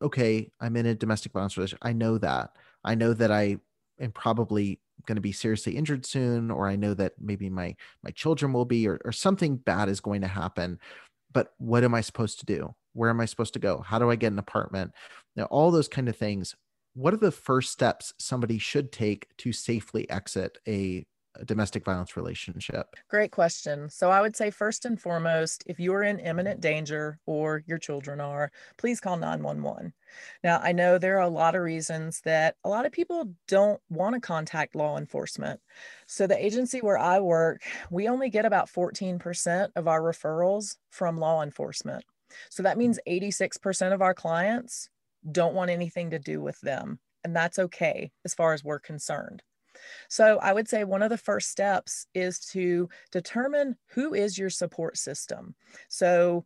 okay, 0.05 0.51
I'm 0.59 0.75
in 0.75 0.85
a 0.85 0.95
domestic 0.95 1.33
violence 1.33 1.57
relationship. 1.57 1.79
I 1.81 1.93
know 1.93 2.17
that. 2.19 2.51
I 2.83 2.95
know 2.95 3.13
that 3.13 3.31
I 3.31 3.57
am 3.99 4.11
probably 4.11 4.79
going 5.05 5.15
to 5.15 5.21
be 5.21 5.31
seriously 5.31 5.75
injured 5.75 6.05
soon, 6.05 6.51
or 6.51 6.67
I 6.67 6.75
know 6.75 6.93
that 6.93 7.13
maybe 7.19 7.49
my 7.49 7.75
my 8.03 8.11
children 8.11 8.53
will 8.53 8.65
be, 8.65 8.87
or, 8.87 8.99
or 9.03 9.11
something 9.11 9.57
bad 9.57 9.89
is 9.89 9.99
going 9.99 10.21
to 10.21 10.27
happen. 10.27 10.79
But 11.33 11.53
what 11.57 11.83
am 11.83 11.93
I 11.93 12.01
supposed 12.01 12.39
to 12.39 12.45
do? 12.45 12.73
Where 12.93 13.09
am 13.09 13.19
I 13.19 13.25
supposed 13.25 13.53
to 13.53 13.59
go? 13.59 13.81
How 13.81 13.99
do 13.99 14.09
I 14.09 14.15
get 14.15 14.31
an 14.31 14.39
apartment? 14.39 14.93
Now, 15.35 15.45
all 15.45 15.71
those 15.71 15.89
kind 15.89 16.07
of 16.07 16.15
things. 16.15 16.55
What 16.93 17.13
are 17.13 17.17
the 17.17 17.31
first 17.31 17.73
steps 17.73 18.13
somebody 18.19 18.57
should 18.57 18.91
take 18.93 19.27
to 19.39 19.51
safely 19.51 20.09
exit 20.09 20.57
a 20.67 20.71
a 20.71 21.05
domestic 21.45 21.83
violence 21.83 22.15
relationship? 22.15 22.95
Great 23.09 23.31
question. 23.31 23.89
So 23.89 24.09
I 24.09 24.21
would 24.21 24.35
say, 24.35 24.51
first 24.51 24.85
and 24.85 24.99
foremost, 24.99 25.63
if 25.67 25.79
you 25.79 25.93
are 25.93 26.03
in 26.03 26.19
imminent 26.19 26.61
danger 26.61 27.19
or 27.25 27.63
your 27.65 27.77
children 27.77 28.21
are, 28.21 28.51
please 28.77 28.99
call 28.99 29.17
911. 29.17 29.93
Now, 30.43 30.59
I 30.63 30.71
know 30.71 30.97
there 30.97 31.17
are 31.17 31.21
a 31.21 31.29
lot 31.29 31.55
of 31.55 31.61
reasons 31.61 32.21
that 32.21 32.55
a 32.63 32.69
lot 32.69 32.85
of 32.85 32.91
people 32.91 33.33
don't 33.47 33.81
want 33.89 34.15
to 34.15 34.21
contact 34.21 34.75
law 34.75 34.97
enforcement. 34.97 35.59
So, 36.07 36.27
the 36.27 36.43
agency 36.43 36.79
where 36.79 36.97
I 36.97 37.19
work, 37.19 37.61
we 37.89 38.07
only 38.07 38.29
get 38.29 38.45
about 38.45 38.69
14% 38.69 39.69
of 39.75 39.87
our 39.87 40.01
referrals 40.01 40.77
from 40.91 41.17
law 41.17 41.43
enforcement. 41.43 42.05
So, 42.49 42.63
that 42.63 42.77
means 42.77 42.99
86% 43.07 43.93
of 43.93 44.01
our 44.01 44.13
clients 44.13 44.89
don't 45.31 45.55
want 45.55 45.71
anything 45.71 46.11
to 46.11 46.19
do 46.19 46.41
with 46.41 46.59
them. 46.61 46.99
And 47.23 47.35
that's 47.35 47.57
okay 47.57 48.11
as 48.23 48.35
far 48.35 48.53
as 48.53 48.63
we're 48.63 48.79
concerned. 48.79 49.41
So 50.09 50.39
I 50.41 50.53
would 50.53 50.67
say 50.67 50.83
one 50.83 51.01
of 51.01 51.09
the 51.09 51.17
first 51.17 51.49
steps 51.49 52.07
is 52.13 52.39
to 52.51 52.89
determine 53.11 53.75
who 53.87 54.13
is 54.13 54.37
your 54.37 54.49
support 54.49 54.97
system. 54.97 55.55
So 55.89 56.45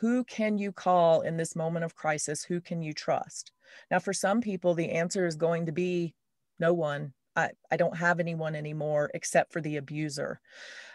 who 0.00 0.24
can 0.24 0.56
you 0.56 0.72
call 0.72 1.20
in 1.20 1.36
this 1.36 1.54
moment 1.54 1.84
of 1.84 1.94
crisis? 1.94 2.42
Who 2.42 2.60
can 2.60 2.82
you 2.82 2.94
trust? 2.94 3.52
Now, 3.90 3.98
for 3.98 4.12
some 4.12 4.40
people, 4.40 4.74
the 4.74 4.90
answer 4.90 5.26
is 5.26 5.36
going 5.36 5.66
to 5.66 5.72
be 5.72 6.14
no 6.58 6.72
one. 6.72 7.12
I, 7.36 7.50
I 7.70 7.76
don't 7.76 7.96
have 7.96 8.18
anyone 8.18 8.54
anymore 8.54 9.10
except 9.14 9.52
for 9.52 9.60
the 9.60 9.76
abuser. 9.76 10.40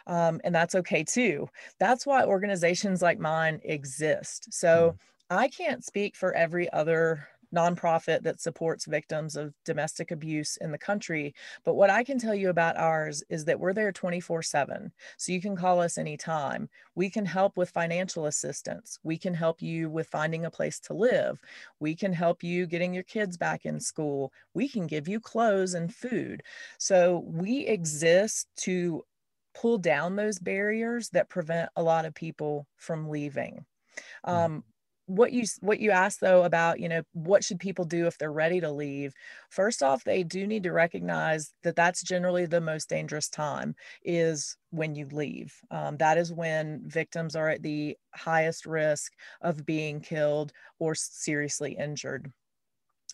Um, 0.07 0.41
and 0.43 0.53
that's 0.53 0.75
okay 0.75 1.03
too. 1.03 1.49
That's 1.79 2.05
why 2.05 2.25
organizations 2.25 3.01
like 3.01 3.19
mine 3.19 3.61
exist. 3.63 4.51
So 4.51 4.95
mm. 4.95 4.97
I 5.29 5.47
can't 5.47 5.83
speak 5.83 6.15
for 6.15 6.33
every 6.33 6.71
other 6.71 7.27
nonprofit 7.55 8.23
that 8.23 8.41
supports 8.41 8.85
victims 8.85 9.35
of 9.35 9.53
domestic 9.63 10.11
abuse 10.11 10.57
in 10.57 10.71
the 10.71 10.77
country. 10.77 11.33
But 11.63 11.75
what 11.75 11.89
I 11.89 12.03
can 12.03 12.19
tell 12.19 12.35
you 12.35 12.49
about 12.49 12.77
ours 12.77 13.23
is 13.29 13.45
that 13.45 13.59
we're 13.59 13.73
there 13.73 13.91
24 13.91 14.41
7. 14.41 14.91
So 15.17 15.31
you 15.31 15.41
can 15.41 15.55
call 15.55 15.81
us 15.81 15.97
anytime. 15.97 16.69
We 16.95 17.09
can 17.09 17.25
help 17.25 17.57
with 17.57 17.69
financial 17.69 18.25
assistance. 18.25 18.99
We 19.03 19.17
can 19.17 19.33
help 19.33 19.61
you 19.61 19.89
with 19.89 20.07
finding 20.07 20.45
a 20.45 20.51
place 20.51 20.79
to 20.81 20.93
live. 20.93 21.39
We 21.79 21.95
can 21.95 22.13
help 22.13 22.43
you 22.43 22.67
getting 22.67 22.93
your 22.93 23.03
kids 23.03 23.37
back 23.37 23.65
in 23.65 23.79
school. 23.79 24.31
We 24.53 24.67
can 24.67 24.87
give 24.87 25.07
you 25.07 25.19
clothes 25.19 25.73
and 25.73 25.93
food. 25.93 26.43
So 26.77 27.23
we 27.25 27.65
exist 27.65 28.47
to 28.57 29.03
pull 29.55 29.77
down 29.77 30.15
those 30.15 30.37
barriers 30.37 31.09
that 31.09 31.29
prevent 31.29 31.69
a 31.75 31.83
lot 31.83 32.05
of 32.05 32.13
people 32.13 32.67
from 32.77 33.09
leaving. 33.09 33.65
Mm. 34.27 34.33
Um, 34.33 34.63
what 35.07 35.31
you 35.31 35.43
what 35.61 35.79
you 35.79 35.91
asked 35.91 36.19
though 36.19 36.43
about 36.43 36.79
you 36.79 36.89
know 36.89 37.03
what 37.13 37.43
should 37.43 37.59
people 37.59 37.85
do 37.85 38.07
if 38.07 38.17
they're 38.17 38.31
ready 38.31 38.59
to 38.61 38.71
leave? 38.71 39.13
First 39.49 39.83
off 39.83 40.03
they 40.03 40.23
do 40.23 40.47
need 40.47 40.63
to 40.63 40.71
recognize 40.71 41.53
that 41.63 41.75
that's 41.75 42.01
generally 42.03 42.45
the 42.45 42.61
most 42.61 42.89
dangerous 42.89 43.29
time 43.29 43.75
is 44.03 44.57
when 44.71 44.95
you 44.95 45.07
leave. 45.11 45.53
Um, 45.71 45.97
that 45.97 46.17
is 46.17 46.33
when 46.33 46.81
victims 46.85 47.35
are 47.35 47.49
at 47.49 47.61
the 47.63 47.97
highest 48.15 48.65
risk 48.65 49.13
of 49.41 49.65
being 49.65 50.01
killed 50.01 50.51
or 50.79 50.95
seriously 50.95 51.75
injured 51.79 52.31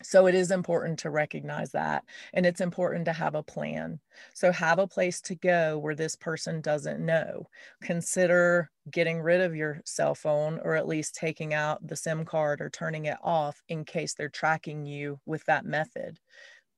so 0.02 0.26
it 0.26 0.34
is 0.34 0.50
important 0.50 0.98
to 1.00 1.10
recognize 1.10 1.72
that. 1.72 2.04
And 2.32 2.46
it's 2.46 2.60
important 2.60 3.04
to 3.06 3.12
have 3.12 3.34
a 3.34 3.42
plan. 3.42 4.00
So 4.34 4.50
have 4.52 4.78
a 4.78 4.86
place 4.86 5.20
to 5.22 5.34
go 5.34 5.78
where 5.78 5.94
this 5.94 6.16
person 6.16 6.60
doesn't 6.60 7.04
know. 7.04 7.48
Consider 7.82 8.70
getting 8.90 9.20
rid 9.20 9.40
of 9.40 9.54
your 9.54 9.80
cell 9.84 10.14
phone 10.14 10.60
or 10.64 10.74
at 10.74 10.88
least 10.88 11.14
taking 11.14 11.54
out 11.54 11.86
the 11.86 11.96
SIM 11.96 12.24
card 12.24 12.60
or 12.60 12.70
turning 12.70 13.04
it 13.04 13.18
off 13.22 13.62
in 13.68 13.84
case 13.84 14.14
they're 14.14 14.28
tracking 14.28 14.86
you 14.86 15.20
with 15.26 15.44
that 15.44 15.64
method 15.64 16.18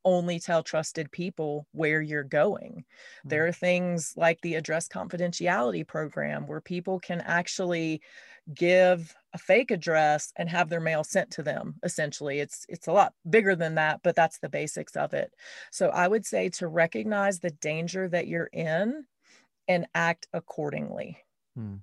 only 0.04 0.38
tell 0.38 0.62
trusted 0.62 1.10
people 1.10 1.66
where 1.72 2.02
you're 2.02 2.24
going. 2.24 2.72
Mm-hmm. 2.72 3.28
There 3.30 3.46
are 3.46 3.52
things 3.52 4.12
like 4.16 4.40
the 4.42 4.54
address 4.54 4.88
confidentiality 4.88 5.86
program 5.86 6.46
where 6.46 6.60
people 6.60 7.00
can 7.00 7.20
actually 7.22 8.02
give 8.52 9.14
a 9.32 9.38
fake 9.38 9.70
address 9.70 10.32
and 10.36 10.48
have 10.48 10.68
their 10.68 10.80
mail 10.80 11.02
sent 11.04 11.30
to 11.32 11.42
them 11.42 11.74
essentially. 11.82 12.40
It's 12.40 12.66
it's 12.68 12.86
a 12.86 12.92
lot 12.92 13.14
bigger 13.28 13.56
than 13.56 13.76
that 13.76 14.00
but 14.02 14.14
that's 14.14 14.38
the 14.38 14.48
basics 14.48 14.96
of 14.96 15.14
it. 15.14 15.32
So 15.70 15.88
i 15.88 16.06
would 16.06 16.26
say 16.26 16.48
to 16.50 16.68
recognize 16.68 17.40
the 17.40 17.50
danger 17.50 18.08
that 18.08 18.26
you're 18.26 18.50
in 18.52 19.04
and 19.68 19.86
act 19.94 20.26
accordingly. 20.32 21.18
Hmm. 21.56 21.76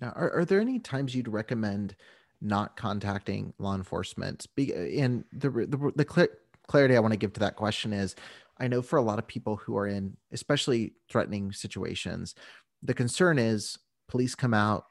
now 0.00 0.12
are, 0.14 0.32
are 0.32 0.44
there 0.44 0.60
any 0.60 0.78
times 0.78 1.14
you'd 1.14 1.28
recommend 1.28 1.96
not 2.40 2.76
contacting 2.76 3.54
law 3.58 3.74
enforcement? 3.74 4.46
Be, 4.54 4.72
and 5.00 5.24
the 5.32 5.50
the, 5.50 5.92
the 5.96 6.06
cl- 6.08 6.28
clarity 6.66 6.96
i 6.96 7.00
want 7.00 7.12
to 7.12 7.18
give 7.18 7.32
to 7.34 7.40
that 7.40 7.56
question 7.56 7.92
is 7.92 8.14
i 8.58 8.68
know 8.68 8.80
for 8.80 8.98
a 8.98 9.02
lot 9.02 9.18
of 9.18 9.26
people 9.26 9.56
who 9.56 9.76
are 9.76 9.86
in 9.86 10.16
especially 10.32 10.94
threatening 11.10 11.52
situations 11.52 12.34
the 12.82 12.94
concern 12.94 13.38
is 13.38 13.78
police 14.08 14.34
come 14.34 14.54
out 14.54 14.86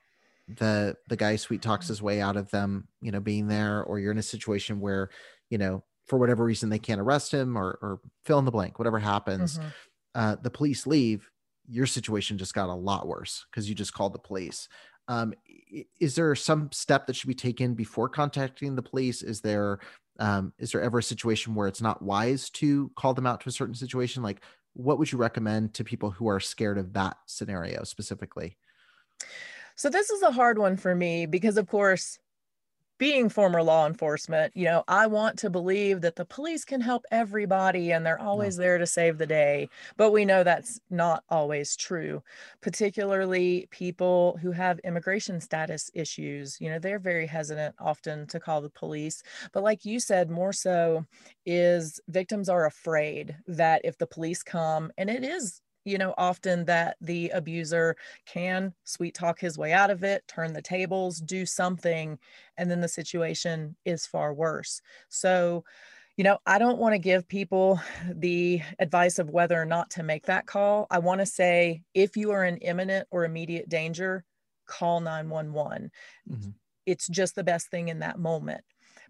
the 0.47 0.95
the 1.07 1.15
guy 1.15 1.35
sweet 1.35 1.61
talks 1.61 1.87
his 1.87 2.01
way 2.01 2.19
out 2.19 2.35
of 2.35 2.51
them 2.51 2.87
you 3.01 3.11
know 3.11 3.19
being 3.19 3.47
there 3.47 3.83
or 3.83 3.99
you're 3.99 4.11
in 4.11 4.17
a 4.17 4.23
situation 4.23 4.79
where 4.79 5.09
you 5.49 5.57
know 5.57 5.83
for 6.05 6.19
whatever 6.19 6.43
reason 6.43 6.69
they 6.69 6.79
can't 6.79 6.99
arrest 6.99 7.33
him 7.33 7.57
or 7.57 7.79
or 7.81 7.99
fill 8.25 8.39
in 8.39 8.45
the 8.45 8.51
blank 8.51 8.77
whatever 8.77 8.99
happens 8.99 9.57
mm-hmm. 9.57 9.67
uh, 10.15 10.35
the 10.41 10.49
police 10.49 10.85
leave 10.85 11.29
your 11.67 11.85
situation 11.85 12.37
just 12.37 12.53
got 12.53 12.69
a 12.69 12.73
lot 12.73 13.07
worse 13.07 13.45
because 13.49 13.69
you 13.69 13.75
just 13.75 13.93
called 13.93 14.13
the 14.13 14.19
police. 14.19 14.67
Um, 15.07 15.33
is 15.99 16.15
there 16.15 16.33
some 16.35 16.71
step 16.71 17.07
that 17.07 17.15
should 17.15 17.27
be 17.27 17.35
taken 17.35 17.73
before 17.73 18.09
contacting 18.09 18.75
the 18.75 18.81
police? 18.81 19.21
Is 19.21 19.41
there 19.41 19.79
um, 20.19 20.53
is 20.59 20.71
there 20.71 20.81
ever 20.81 20.99
a 20.99 21.03
situation 21.03 21.55
where 21.55 21.67
it's 21.67 21.81
not 21.81 22.01
wise 22.01 22.49
to 22.51 22.91
call 22.95 23.13
them 23.13 23.25
out 23.25 23.41
to 23.41 23.49
a 23.49 23.51
certain 23.51 23.75
situation? 23.75 24.23
Like 24.23 24.41
what 24.73 24.99
would 24.99 25.11
you 25.11 25.17
recommend 25.17 25.73
to 25.75 25.83
people 25.83 26.11
who 26.11 26.27
are 26.27 26.39
scared 26.39 26.77
of 26.77 26.93
that 26.93 27.17
scenario 27.25 27.83
specifically 27.83 28.57
so 29.75 29.89
this 29.89 30.09
is 30.09 30.21
a 30.21 30.31
hard 30.31 30.57
one 30.57 30.77
for 30.77 30.95
me 30.95 31.25
because, 31.25 31.57
of 31.57 31.67
course, 31.67 32.19
being 32.99 33.27
former 33.27 33.61
law 33.61 33.85
enforcement, 33.87 34.55
you 34.55 34.65
know, 34.65 34.83
I 34.87 35.07
want 35.07 35.37
to 35.39 35.49
believe 35.49 36.01
that 36.01 36.15
the 36.15 36.25
police 36.25 36.63
can 36.63 36.79
help 36.79 37.03
everybody 37.11 37.91
and 37.91 38.05
they're 38.05 38.21
always 38.21 38.55
there 38.55 38.77
to 38.77 38.85
save 38.85 39.17
the 39.17 39.25
day. 39.25 39.67
But 39.97 40.11
we 40.11 40.25
know 40.25 40.43
that's 40.43 40.79
not 40.89 41.23
always 41.27 41.75
true, 41.75 42.23
particularly 42.61 43.67
people 43.71 44.37
who 44.41 44.51
have 44.51 44.79
immigration 44.85 45.41
status 45.41 45.89
issues. 45.93 46.61
You 46.61 46.69
know, 46.69 46.79
they're 46.79 46.99
very 46.99 47.25
hesitant 47.25 47.75
often 47.79 48.27
to 48.27 48.39
call 48.39 48.61
the 48.61 48.69
police. 48.69 49.23
But 49.51 49.63
like 49.63 49.85
you 49.85 49.99
said, 49.99 50.29
more 50.29 50.53
so 50.53 51.05
is 51.45 51.99
victims 52.07 52.47
are 52.47 52.65
afraid 52.65 53.35
that 53.47 53.81
if 53.83 53.97
the 53.97 54.07
police 54.07 54.43
come, 54.43 54.91
and 54.97 55.09
it 55.09 55.23
is 55.23 55.61
you 55.85 55.97
know, 55.97 56.13
often 56.17 56.65
that 56.65 56.97
the 57.01 57.29
abuser 57.29 57.95
can 58.25 58.73
sweet 58.83 59.13
talk 59.13 59.39
his 59.39 59.57
way 59.57 59.73
out 59.73 59.89
of 59.89 60.03
it, 60.03 60.23
turn 60.27 60.53
the 60.53 60.61
tables, 60.61 61.19
do 61.19 61.45
something, 61.45 62.17
and 62.57 62.69
then 62.71 62.81
the 62.81 62.87
situation 62.87 63.75
is 63.85 64.05
far 64.05 64.33
worse. 64.33 64.81
So, 65.09 65.63
you 66.15 66.23
know, 66.23 66.37
I 66.45 66.59
don't 66.59 66.77
want 66.77 66.93
to 66.93 66.99
give 66.99 67.27
people 67.27 67.79
the 68.07 68.61
advice 68.79 69.19
of 69.19 69.31
whether 69.31 69.59
or 69.59 69.65
not 69.65 69.89
to 69.91 70.03
make 70.03 70.25
that 70.27 70.45
call. 70.45 70.87
I 70.91 70.99
want 70.99 71.19
to 71.21 71.25
say 71.25 71.81
if 71.93 72.15
you 72.15 72.31
are 72.31 72.45
in 72.45 72.57
imminent 72.57 73.07
or 73.11 73.25
immediate 73.25 73.67
danger, 73.67 74.23
call 74.67 74.99
911. 74.99 75.91
Mm-hmm. 76.29 76.49
It's 76.85 77.07
just 77.07 77.35
the 77.35 77.43
best 77.43 77.69
thing 77.69 77.87
in 77.87 77.99
that 77.99 78.19
moment. 78.19 78.63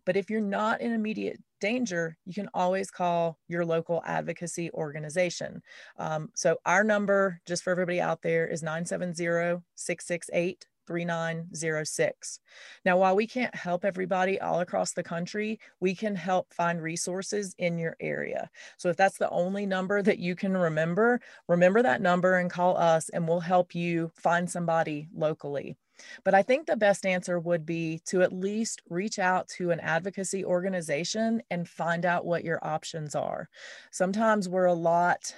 But 0.06 0.18
if 0.18 0.30
you're 0.30 0.42
not 0.42 0.82
in 0.82 0.94
immediate 0.94 1.40
danger, 1.62 2.18
you 2.26 2.34
can 2.34 2.50
always 2.54 2.92
call 2.92 3.40
your 3.48 3.66
local 3.66 4.04
advocacy 4.06 4.72
organization. 4.72 5.62
Um, 5.98 6.30
so 6.36 6.58
our 6.66 6.84
number, 6.84 7.40
just 7.46 7.64
for 7.64 7.72
everybody 7.72 8.02
out 8.02 8.22
there, 8.22 8.48
is 8.48 8.64
970 8.64 9.64
668 9.76 10.66
3906. 10.88 12.40
Now, 12.86 12.98
while 12.98 13.16
we 13.16 13.28
can't 13.28 13.56
help 13.56 13.86
everybody 13.86 14.40
all 14.40 14.60
across 14.60 14.94
the 14.94 15.04
country, 15.04 15.60
we 15.80 15.96
can 15.96 16.16
help 16.16 16.54
find 16.54 16.82
resources 16.82 17.56
in 17.58 17.78
your 17.78 17.96
area. 18.00 18.50
So, 18.78 18.90
if 18.90 18.98
that's 18.98 19.18
the 19.18 19.30
only 19.30 19.66
number 19.66 20.02
that 20.02 20.20
you 20.20 20.36
can 20.36 20.56
remember, 20.56 21.22
remember 21.48 21.82
that 21.82 22.02
number 22.02 22.38
and 22.38 22.50
call 22.50 22.78
us, 22.78 23.10
and 23.10 23.28
we'll 23.28 23.40
help 23.40 23.76
you 23.76 24.12
find 24.16 24.50
somebody 24.50 25.08
locally. 25.14 25.78
But 26.24 26.34
I 26.34 26.42
think 26.42 26.66
the 26.66 26.76
best 26.76 27.06
answer 27.06 27.40
would 27.40 27.66
be 27.66 28.02
to 28.06 28.22
at 28.22 28.34
least 28.34 28.82
reach 28.90 29.20
out 29.20 29.48
to 29.58 29.72
an 29.72 29.80
advocacy 29.80 30.44
organization 30.46 31.42
and 31.50 31.68
find 31.68 32.06
out 32.06 32.26
what 32.26 32.44
your 32.44 32.60
options 32.66 33.16
are. 33.16 33.50
Sometimes 33.92 34.50
we're 34.50 34.66
a 34.66 34.74
lot 34.74 35.34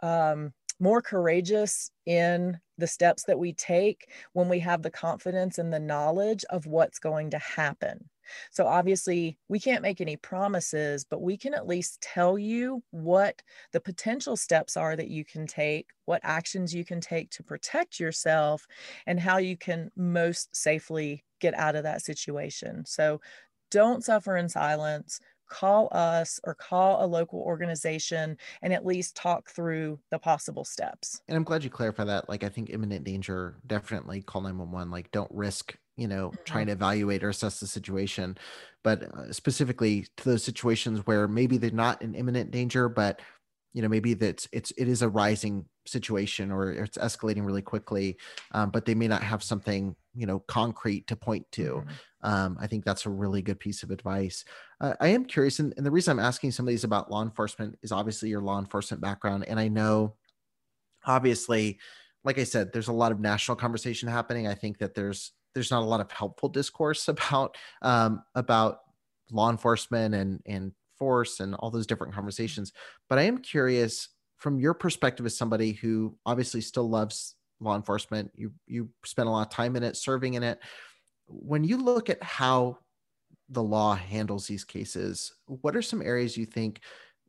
um, 0.00 0.52
more 0.80 1.02
courageous 1.02 1.90
in 2.06 2.58
the 2.76 2.86
steps 2.86 3.24
that 3.24 3.38
we 3.38 3.52
take 3.52 4.08
when 4.32 4.48
we 4.48 4.60
have 4.60 4.82
the 4.82 4.90
confidence 4.90 5.58
and 5.58 5.72
the 5.72 5.80
knowledge 5.80 6.44
of 6.50 6.66
what's 6.66 6.98
going 6.98 7.30
to 7.30 7.38
happen. 7.38 8.08
So 8.50 8.66
obviously, 8.66 9.38
we 9.48 9.60
can't 9.60 9.82
make 9.82 10.00
any 10.00 10.16
promises, 10.16 11.04
but 11.04 11.22
we 11.22 11.36
can 11.36 11.54
at 11.54 11.66
least 11.66 12.00
tell 12.00 12.38
you 12.38 12.82
what 12.90 13.42
the 13.72 13.80
potential 13.80 14.36
steps 14.36 14.76
are 14.76 14.96
that 14.96 15.08
you 15.08 15.24
can 15.24 15.46
take, 15.46 15.88
what 16.06 16.20
actions 16.24 16.74
you 16.74 16.84
can 16.84 17.00
take 17.00 17.30
to 17.30 17.42
protect 17.42 18.00
yourself, 18.00 18.66
and 19.06 19.20
how 19.20 19.38
you 19.38 19.56
can 19.56 19.90
most 19.96 20.54
safely 20.54 21.24
get 21.40 21.54
out 21.54 21.76
of 21.76 21.84
that 21.84 22.02
situation. 22.02 22.84
So 22.86 23.20
don't 23.70 24.04
suffer 24.04 24.36
in 24.36 24.48
silence. 24.48 25.20
call 25.48 25.88
us 25.92 26.38
or 26.44 26.54
call 26.54 27.04
a 27.04 27.06
local 27.06 27.40
organization 27.40 28.36
and 28.62 28.72
at 28.72 28.86
least 28.86 29.16
talk 29.16 29.50
through 29.50 29.98
the 30.10 30.18
possible 30.18 30.64
steps. 30.64 31.20
And 31.28 31.36
I'm 31.36 31.44
glad 31.44 31.64
you 31.64 31.70
clarify 31.70 32.04
that. 32.04 32.28
Like, 32.28 32.44
I 32.44 32.48
think 32.48 32.70
imminent 32.70 33.04
danger, 33.04 33.56
definitely 33.66 34.22
call 34.22 34.42
911. 34.42 34.90
Like, 34.90 35.10
don't 35.10 35.30
risk, 35.32 35.76
you 35.98 36.08
know, 36.08 36.28
mm-hmm. 36.28 36.42
trying 36.44 36.66
to 36.66 36.72
evaluate 36.72 37.22
or 37.22 37.28
assess 37.28 37.60
the 37.60 37.66
situation. 37.66 38.38
But 38.84 39.02
uh, 39.02 39.32
specifically 39.32 40.06
to 40.18 40.24
those 40.24 40.44
situations 40.44 41.06
where 41.06 41.28
maybe 41.28 41.58
they're 41.58 41.70
not 41.70 42.00
in 42.00 42.14
imminent 42.14 42.50
danger, 42.50 42.88
but 42.88 43.20
you 43.72 43.82
know 43.82 43.88
maybe 43.88 44.14
that's 44.14 44.48
it's 44.52 44.70
it 44.72 44.88
is 44.88 45.02
a 45.02 45.08
rising 45.08 45.64
situation 45.86 46.50
or 46.50 46.72
it's 46.72 46.98
escalating 46.98 47.44
really 47.44 47.62
quickly 47.62 48.16
um, 48.52 48.70
but 48.70 48.84
they 48.84 48.94
may 48.94 49.08
not 49.08 49.22
have 49.22 49.42
something 49.42 49.94
you 50.14 50.26
know 50.26 50.40
concrete 50.40 51.06
to 51.06 51.16
point 51.16 51.46
to 51.52 51.74
mm-hmm. 51.74 52.28
um, 52.28 52.56
i 52.60 52.66
think 52.66 52.84
that's 52.84 53.06
a 53.06 53.10
really 53.10 53.42
good 53.42 53.60
piece 53.60 53.82
of 53.82 53.90
advice 53.90 54.44
uh, 54.80 54.94
i 55.00 55.08
am 55.08 55.24
curious 55.24 55.58
and, 55.58 55.74
and 55.76 55.86
the 55.86 55.90
reason 55.90 56.18
i'm 56.18 56.24
asking 56.24 56.50
some 56.50 56.66
of 56.66 56.70
these 56.70 56.84
about 56.84 57.10
law 57.10 57.22
enforcement 57.22 57.78
is 57.82 57.92
obviously 57.92 58.28
your 58.28 58.42
law 58.42 58.58
enforcement 58.58 59.02
background 59.02 59.44
and 59.46 59.60
i 59.60 59.68
know 59.68 60.14
obviously 61.06 61.78
like 62.24 62.38
i 62.38 62.44
said 62.44 62.72
there's 62.72 62.88
a 62.88 62.92
lot 62.92 63.12
of 63.12 63.20
national 63.20 63.56
conversation 63.56 64.08
happening 64.08 64.46
i 64.46 64.54
think 64.54 64.78
that 64.78 64.94
there's 64.94 65.32
there's 65.58 65.72
not 65.72 65.82
a 65.82 65.86
lot 65.86 66.00
of 66.00 66.12
helpful 66.12 66.48
discourse 66.48 67.08
about 67.16 67.56
um, 67.82 68.22
about 68.34 68.78
law 69.30 69.50
enforcement 69.50 70.14
and 70.14 70.40
and 70.46 70.72
force 70.96 71.40
and 71.40 71.54
all 71.56 71.70
those 71.70 71.86
different 71.86 72.14
conversations. 72.14 72.72
But 73.08 73.18
I 73.18 73.22
am 73.22 73.38
curious 73.38 74.08
from 74.36 74.60
your 74.60 74.72
perspective 74.74 75.26
as 75.26 75.36
somebody 75.36 75.72
who 75.72 76.16
obviously 76.24 76.60
still 76.60 76.88
loves 76.88 77.34
law 77.60 77.74
enforcement, 77.74 78.30
you 78.34 78.52
you 78.66 78.88
spend 79.04 79.28
a 79.28 79.32
lot 79.32 79.46
of 79.46 79.52
time 79.52 79.74
in 79.74 79.82
it, 79.82 79.96
serving 79.96 80.34
in 80.34 80.42
it. 80.42 80.60
When 81.26 81.64
you 81.64 81.76
look 81.76 82.08
at 82.08 82.22
how 82.22 82.78
the 83.48 83.62
law 83.62 83.94
handles 83.94 84.46
these 84.46 84.64
cases, 84.64 85.32
what 85.46 85.74
are 85.74 85.82
some 85.82 86.02
areas 86.02 86.36
you 86.36 86.46
think 86.46 86.80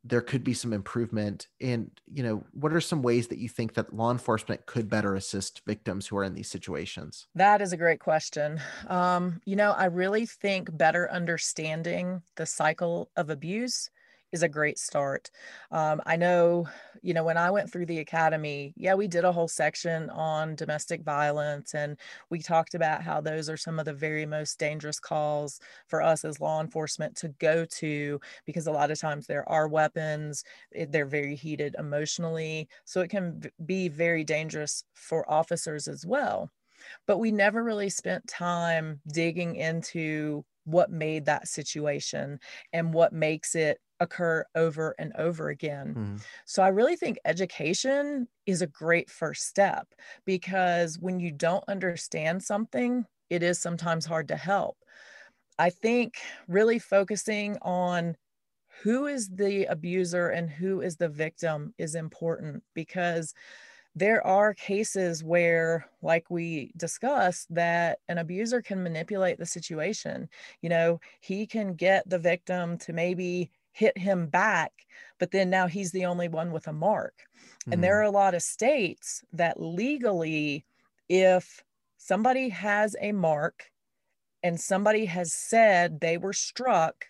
there 0.03 0.21
could 0.21 0.43
be 0.43 0.53
some 0.53 0.73
improvement. 0.73 1.47
And 1.59 1.91
you 2.13 2.23
know 2.23 2.43
what 2.53 2.73
are 2.73 2.81
some 2.81 3.01
ways 3.01 3.27
that 3.27 3.39
you 3.39 3.49
think 3.49 3.73
that 3.73 3.93
law 3.93 4.11
enforcement 4.11 4.65
could 4.65 4.89
better 4.89 5.15
assist 5.15 5.61
victims 5.65 6.07
who 6.07 6.17
are 6.17 6.23
in 6.23 6.33
these 6.33 6.49
situations? 6.49 7.27
That 7.35 7.61
is 7.61 7.73
a 7.73 7.77
great 7.77 7.99
question. 7.99 8.61
Um, 8.87 9.39
you 9.45 9.55
know 9.55 9.71
i 9.71 9.85
really 9.85 10.25
think 10.25 10.75
better 10.77 11.09
understanding 11.11 12.21
the 12.35 12.45
cycle 12.45 13.09
of 13.15 13.29
abuse 13.29 13.89
is 14.31 14.43
a 14.43 14.49
great 14.49 14.77
start. 14.77 15.31
Um, 15.71 16.01
I 16.05 16.15
know, 16.15 16.67
you 17.01 17.13
know, 17.13 17.23
when 17.23 17.37
I 17.37 17.49
went 17.51 17.71
through 17.71 17.87
the 17.87 17.99
academy, 17.99 18.73
yeah, 18.77 18.93
we 18.93 19.07
did 19.07 19.25
a 19.25 19.31
whole 19.31 19.47
section 19.47 20.09
on 20.11 20.55
domestic 20.55 21.01
violence 21.03 21.73
and 21.73 21.97
we 22.29 22.39
talked 22.39 22.75
about 22.75 23.01
how 23.01 23.21
those 23.21 23.49
are 23.49 23.57
some 23.57 23.79
of 23.79 23.85
the 23.85 23.93
very 23.93 24.25
most 24.25 24.59
dangerous 24.59 24.99
calls 24.99 25.59
for 25.87 26.01
us 26.01 26.23
as 26.23 26.39
law 26.39 26.61
enforcement 26.61 27.15
to 27.17 27.29
go 27.29 27.65
to 27.65 28.19
because 28.45 28.67
a 28.67 28.71
lot 28.71 28.91
of 28.91 28.99
times 28.99 29.27
there 29.27 29.47
are 29.49 29.67
weapons, 29.67 30.43
they're 30.89 31.05
very 31.05 31.35
heated 31.35 31.75
emotionally. 31.79 32.67
So 32.85 33.01
it 33.01 33.09
can 33.09 33.41
be 33.65 33.87
very 33.87 34.23
dangerous 34.23 34.83
for 34.93 35.29
officers 35.31 35.87
as 35.87 36.05
well. 36.05 36.51
But 37.05 37.17
we 37.17 37.31
never 37.31 37.63
really 37.63 37.89
spent 37.89 38.27
time 38.27 39.01
digging 39.11 39.55
into 39.55 40.45
what 40.65 40.91
made 40.91 41.25
that 41.25 41.47
situation 41.47 42.39
and 42.73 42.93
what 42.93 43.13
makes 43.13 43.55
it 43.55 43.79
occur 43.99 44.45
over 44.55 44.95
and 44.97 45.13
over 45.17 45.49
again. 45.49 45.95
Mm. 45.95 46.25
So 46.45 46.63
I 46.63 46.69
really 46.69 46.95
think 46.95 47.17
education 47.25 48.27
is 48.45 48.61
a 48.61 48.67
great 48.67 49.09
first 49.09 49.47
step 49.47 49.87
because 50.25 50.97
when 50.99 51.19
you 51.19 51.31
don't 51.31 51.63
understand 51.67 52.43
something, 52.43 53.05
it 53.29 53.43
is 53.43 53.59
sometimes 53.59 54.05
hard 54.05 54.27
to 54.29 54.35
help. 54.35 54.77
I 55.57 55.69
think 55.69 56.17
really 56.47 56.79
focusing 56.79 57.57
on 57.61 58.15
who 58.81 59.07
is 59.07 59.29
the 59.29 59.65
abuser 59.65 60.29
and 60.29 60.49
who 60.49 60.81
is 60.81 60.95
the 60.95 61.09
victim 61.09 61.73
is 61.77 61.95
important 61.95 62.63
because 62.73 63.33
there 63.95 64.25
are 64.25 64.53
cases 64.53 65.23
where 65.23 65.89
like 66.01 66.29
we 66.29 66.71
discussed 66.77 67.53
that 67.53 67.99
an 68.07 68.19
abuser 68.19 68.61
can 68.61 68.83
manipulate 68.83 69.37
the 69.37 69.45
situation 69.45 70.29
you 70.61 70.69
know 70.69 70.99
he 71.19 71.45
can 71.45 71.73
get 71.73 72.07
the 72.07 72.19
victim 72.19 72.77
to 72.77 72.93
maybe 72.93 73.51
hit 73.71 73.97
him 73.97 74.27
back, 74.27 74.71
but 75.19 75.31
then 75.31 75.49
now 75.49 75.67
he's 75.67 75.91
the 75.91 76.05
only 76.05 76.27
one 76.27 76.51
with 76.51 76.67
a 76.67 76.73
mark. 76.73 77.13
Mm-hmm. 77.61 77.73
And 77.73 77.83
there 77.83 77.95
mm. 77.95 77.99
are 77.99 78.03
a 78.03 78.11
lot 78.11 78.33
of 78.33 78.41
states 78.41 79.23
that 79.33 79.61
legally, 79.61 80.65
if 81.07 81.63
somebody 81.97 82.49
has 82.49 82.95
a 83.01 83.11
mark 83.11 83.71
and 84.43 84.59
somebody 84.59 85.05
has 85.05 85.33
said 85.33 85.99
they 85.99 86.17
were 86.17 86.33
struck, 86.33 87.05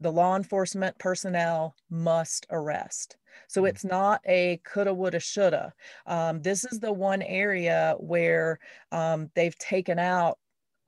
the 0.00 0.12
law 0.12 0.36
enforcement 0.36 0.98
personnel 0.98 1.74
must 1.90 2.46
arrest. 2.50 3.16
So 3.48 3.62
mm. 3.62 3.68
it's 3.68 3.84
not 3.84 4.20
a 4.26 4.60
coulda, 4.64 4.94
woulda, 4.94 5.20
shoulda. 5.20 5.72
Um, 6.06 6.40
this 6.42 6.64
is 6.64 6.80
the 6.80 6.92
one 6.92 7.22
area 7.22 7.94
where 7.98 8.58
um, 8.92 9.30
they've 9.34 9.58
taken 9.58 9.98
out 9.98 10.38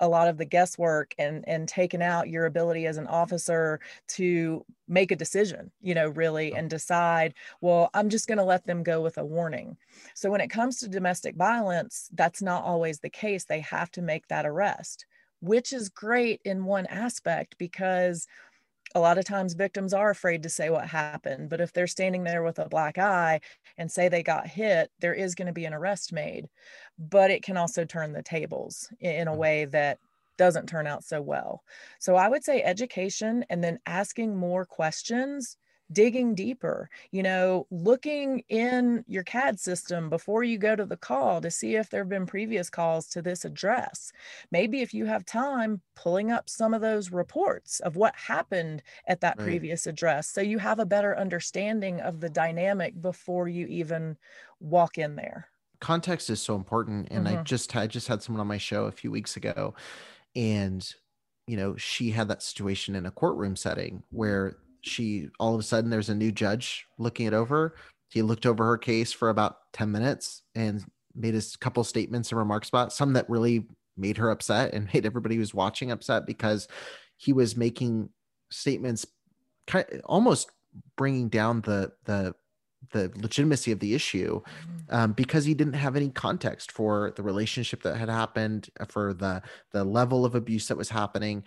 a 0.00 0.08
lot 0.08 0.28
of 0.28 0.38
the 0.38 0.44
guesswork 0.44 1.14
and 1.18 1.44
and 1.46 1.68
taken 1.68 2.02
out 2.02 2.28
your 2.28 2.46
ability 2.46 2.86
as 2.86 2.96
an 2.96 3.06
officer 3.06 3.80
to 4.08 4.64
make 4.88 5.12
a 5.12 5.16
decision 5.16 5.70
you 5.80 5.94
know 5.94 6.08
really 6.08 6.52
and 6.54 6.68
decide 6.68 7.34
well 7.60 7.90
i'm 7.94 8.08
just 8.08 8.26
going 8.26 8.38
to 8.38 8.44
let 8.44 8.66
them 8.66 8.82
go 8.82 9.00
with 9.00 9.18
a 9.18 9.24
warning. 9.24 9.76
So 10.14 10.30
when 10.30 10.40
it 10.40 10.48
comes 10.48 10.78
to 10.78 10.88
domestic 10.88 11.36
violence 11.36 12.08
that's 12.14 12.42
not 12.42 12.64
always 12.64 13.00
the 13.00 13.10
case. 13.10 13.44
They 13.44 13.60
have 13.60 13.90
to 13.92 14.02
make 14.02 14.28
that 14.28 14.46
arrest 14.46 15.06
which 15.40 15.72
is 15.72 15.88
great 15.88 16.40
in 16.44 16.64
one 16.64 16.86
aspect 16.86 17.56
because 17.58 18.26
a 18.94 19.00
lot 19.00 19.18
of 19.18 19.24
times 19.24 19.54
victims 19.54 19.92
are 19.94 20.10
afraid 20.10 20.42
to 20.42 20.48
say 20.48 20.70
what 20.70 20.86
happened 20.86 21.48
but 21.48 21.60
if 21.60 21.72
they're 21.72 21.86
standing 21.86 22.24
there 22.24 22.42
with 22.42 22.58
a 22.58 22.68
black 22.68 22.98
eye 22.98 23.40
and 23.78 23.90
say 23.90 24.08
they 24.08 24.22
got 24.22 24.46
hit 24.46 24.90
there 25.00 25.14
is 25.14 25.34
going 25.34 25.46
to 25.46 25.52
be 25.52 25.64
an 25.64 25.74
arrest 25.74 26.12
made 26.12 26.48
but 26.98 27.30
it 27.30 27.42
can 27.42 27.56
also 27.56 27.84
turn 27.84 28.12
the 28.12 28.22
tables 28.22 28.92
in 29.00 29.28
a 29.28 29.32
mm. 29.32 29.36
way 29.36 29.64
that 29.64 29.98
doesn't 30.38 30.68
turn 30.68 30.86
out 30.86 31.04
so 31.04 31.20
well 31.20 31.62
so 31.98 32.16
i 32.16 32.28
would 32.28 32.42
say 32.42 32.62
education 32.62 33.44
and 33.50 33.62
then 33.62 33.78
asking 33.86 34.34
more 34.34 34.64
questions 34.64 35.56
digging 35.92 36.34
deeper, 36.34 36.88
you 37.10 37.22
know, 37.22 37.66
looking 37.70 38.42
in 38.48 39.04
your 39.08 39.24
CAD 39.24 39.58
system 39.58 40.08
before 40.08 40.44
you 40.44 40.58
go 40.58 40.76
to 40.76 40.86
the 40.86 40.96
call 40.96 41.40
to 41.40 41.50
see 41.50 41.76
if 41.76 41.90
there 41.90 42.00
have 42.02 42.08
been 42.08 42.26
previous 42.26 42.70
calls 42.70 43.06
to 43.08 43.22
this 43.22 43.44
address. 43.44 44.12
Maybe 44.50 44.80
if 44.80 44.94
you 44.94 45.06
have 45.06 45.24
time, 45.24 45.80
pulling 45.96 46.30
up 46.30 46.48
some 46.48 46.72
of 46.72 46.80
those 46.80 47.12
reports 47.12 47.80
of 47.80 47.96
what 47.96 48.14
happened 48.16 48.82
at 49.06 49.20
that 49.20 49.36
right. 49.38 49.44
previous 49.44 49.86
address 49.86 50.28
so 50.28 50.40
you 50.40 50.58
have 50.58 50.78
a 50.78 50.86
better 50.86 51.16
understanding 51.18 52.00
of 52.00 52.20
the 52.20 52.30
dynamic 52.30 53.00
before 53.00 53.48
you 53.48 53.66
even 53.66 54.16
walk 54.60 54.96
in 54.96 55.16
there. 55.16 55.48
Context 55.80 56.30
is 56.30 56.40
so 56.40 56.54
important 56.54 57.08
and 57.10 57.26
mm-hmm. 57.26 57.38
I 57.38 57.42
just 57.42 57.74
I 57.76 57.86
just 57.86 58.08
had 58.08 58.22
someone 58.22 58.40
on 58.40 58.46
my 58.46 58.58
show 58.58 58.84
a 58.84 58.92
few 58.92 59.10
weeks 59.10 59.36
ago 59.36 59.74
and 60.36 60.94
you 61.46 61.56
know 61.56 61.76
she 61.76 62.10
had 62.10 62.28
that 62.28 62.42
situation 62.42 62.94
in 62.94 63.06
a 63.06 63.10
courtroom 63.10 63.56
setting 63.56 64.02
where 64.10 64.56
she 64.82 65.28
all 65.38 65.54
of 65.54 65.60
a 65.60 65.64
sudden 65.64 65.90
there's 65.90 66.08
a 66.08 66.14
new 66.14 66.32
judge 66.32 66.86
looking 66.98 67.26
it 67.26 67.34
over. 67.34 67.76
He 68.10 68.22
looked 68.22 68.46
over 68.46 68.64
her 68.64 68.78
case 68.78 69.12
for 69.12 69.28
about 69.28 69.56
10 69.72 69.90
minutes 69.90 70.42
and 70.54 70.84
made 71.14 71.34
a 71.34 71.42
couple 71.60 71.84
statements 71.84 72.30
and 72.30 72.38
remarks 72.38 72.68
about 72.68 72.92
some 72.92 73.12
that 73.12 73.30
really 73.30 73.66
made 73.96 74.16
her 74.16 74.30
upset 74.30 74.74
and 74.74 74.88
made 74.94 75.06
everybody 75.06 75.36
who 75.36 75.40
was 75.40 75.54
watching 75.54 75.90
upset 75.90 76.26
because 76.26 76.68
he 77.16 77.32
was 77.32 77.56
making 77.56 78.08
statements 78.50 79.06
kind 79.66 79.86
of, 79.92 80.00
almost 80.04 80.50
bringing 80.96 81.28
down 81.28 81.60
the 81.62 81.92
the 82.04 82.34
the 82.92 83.12
legitimacy 83.16 83.72
of 83.72 83.78
the 83.78 83.94
issue 83.94 84.40
mm-hmm. 84.40 84.78
um, 84.88 85.12
because 85.12 85.44
he 85.44 85.52
didn't 85.52 85.74
have 85.74 85.96
any 85.96 86.08
context 86.08 86.72
for 86.72 87.12
the 87.14 87.22
relationship 87.22 87.82
that 87.82 87.96
had 87.96 88.08
happened 88.08 88.70
for 88.88 89.12
the 89.12 89.42
the 89.72 89.84
level 89.84 90.24
of 90.24 90.34
abuse 90.34 90.66
that 90.68 90.78
was 90.78 90.88
happening 90.88 91.44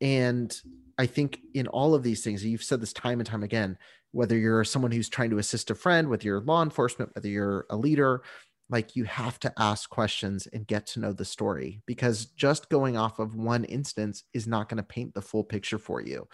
and 0.00 0.60
I 1.02 1.06
think 1.06 1.40
in 1.52 1.66
all 1.66 1.96
of 1.96 2.04
these 2.04 2.22
things, 2.22 2.44
you've 2.44 2.62
said 2.62 2.80
this 2.80 2.92
time 2.92 3.18
and 3.18 3.26
time 3.26 3.42
again, 3.42 3.76
whether 4.12 4.38
you're 4.38 4.62
someone 4.62 4.92
who's 4.92 5.08
trying 5.08 5.30
to 5.30 5.38
assist 5.38 5.68
a 5.68 5.74
friend, 5.74 6.08
whether 6.08 6.24
you're 6.24 6.40
law 6.42 6.62
enforcement, 6.62 7.10
whether 7.16 7.26
you're 7.26 7.66
a 7.70 7.76
leader, 7.76 8.22
like 8.70 8.94
you 8.94 9.02
have 9.02 9.40
to 9.40 9.52
ask 9.58 9.90
questions 9.90 10.46
and 10.52 10.64
get 10.64 10.86
to 10.86 11.00
know 11.00 11.12
the 11.12 11.24
story 11.24 11.82
because 11.86 12.26
just 12.26 12.70
going 12.70 12.96
off 12.96 13.18
of 13.18 13.34
one 13.34 13.64
instance 13.64 14.22
is 14.32 14.46
not 14.46 14.68
going 14.68 14.76
to 14.76 14.84
paint 14.84 15.12
the 15.12 15.20
full 15.20 15.42
picture 15.42 15.76
for 15.76 16.00
you. 16.00 16.28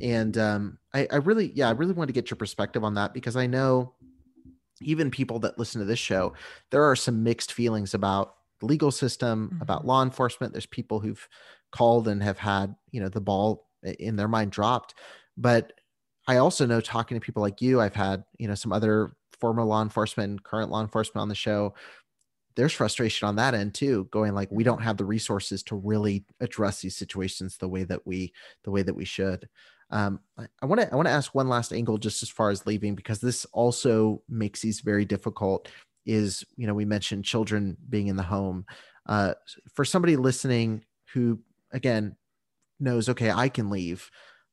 And 0.00 0.38
um, 0.38 0.78
I, 0.94 1.06
I 1.12 1.16
really, 1.16 1.52
yeah, 1.54 1.68
I 1.68 1.72
really 1.72 1.92
want 1.92 2.08
to 2.08 2.14
get 2.14 2.30
your 2.30 2.38
perspective 2.38 2.82
on 2.82 2.94
that 2.94 3.12
because 3.12 3.36
I 3.36 3.46
know 3.46 3.92
even 4.80 5.10
people 5.10 5.38
that 5.40 5.58
listen 5.58 5.80
to 5.80 5.84
this 5.84 5.98
show, 5.98 6.32
there 6.70 6.84
are 6.84 6.96
some 6.96 7.22
mixed 7.22 7.52
feelings 7.52 7.92
about 7.92 8.36
the 8.60 8.66
legal 8.66 8.90
system, 8.90 9.50
mm-hmm. 9.50 9.62
about 9.62 9.86
law 9.86 10.02
enforcement. 10.02 10.54
There's 10.54 10.64
people 10.64 10.98
who've 10.98 11.28
called 11.72 12.08
and 12.08 12.22
have 12.22 12.38
had, 12.38 12.74
you 12.90 13.02
know, 13.02 13.10
the 13.10 13.20
ball 13.20 13.68
in 13.84 14.16
their 14.16 14.28
mind 14.28 14.50
dropped. 14.52 14.94
But 15.36 15.72
I 16.26 16.38
also 16.38 16.66
know 16.66 16.80
talking 16.80 17.18
to 17.18 17.24
people 17.24 17.42
like 17.42 17.60
you, 17.60 17.80
I've 17.80 17.94
had, 17.94 18.24
you 18.38 18.48
know, 18.48 18.54
some 18.54 18.72
other 18.72 19.12
former 19.40 19.64
law 19.64 19.82
enforcement, 19.82 20.42
current 20.42 20.70
law 20.70 20.80
enforcement 20.80 21.20
on 21.20 21.28
the 21.28 21.34
show. 21.34 21.74
There's 22.56 22.72
frustration 22.72 23.28
on 23.28 23.36
that 23.36 23.54
end 23.54 23.74
too, 23.74 24.08
going 24.10 24.32
like 24.32 24.50
we 24.50 24.64
don't 24.64 24.82
have 24.82 24.96
the 24.96 25.04
resources 25.04 25.62
to 25.64 25.76
really 25.76 26.24
address 26.40 26.80
these 26.80 26.96
situations 26.96 27.56
the 27.56 27.68
way 27.68 27.84
that 27.84 28.06
we 28.06 28.32
the 28.62 28.70
way 28.70 28.82
that 28.82 28.94
we 28.94 29.04
should. 29.04 29.48
Um, 29.90 30.20
I 30.38 30.66
want 30.66 30.80
to 30.80 30.92
I 30.92 30.96
want 30.96 31.08
to 31.08 31.12
ask 31.12 31.34
one 31.34 31.48
last 31.48 31.72
angle 31.72 31.98
just 31.98 32.22
as 32.22 32.28
far 32.28 32.50
as 32.50 32.66
leaving 32.66 32.94
because 32.94 33.20
this 33.20 33.44
also 33.52 34.22
makes 34.28 34.60
these 34.60 34.80
very 34.80 35.04
difficult. 35.04 35.68
Is 36.06 36.44
you 36.56 36.66
know 36.66 36.74
we 36.74 36.84
mentioned 36.84 37.24
children 37.24 37.76
being 37.88 38.06
in 38.06 38.16
the 38.16 38.22
home. 38.22 38.66
Uh, 39.06 39.34
for 39.74 39.84
somebody 39.84 40.16
listening 40.16 40.84
who 41.12 41.38
again 41.72 42.16
knows 42.84 43.08
okay 43.08 43.30
I 43.30 43.48
can 43.48 43.70
leave. 43.70 44.10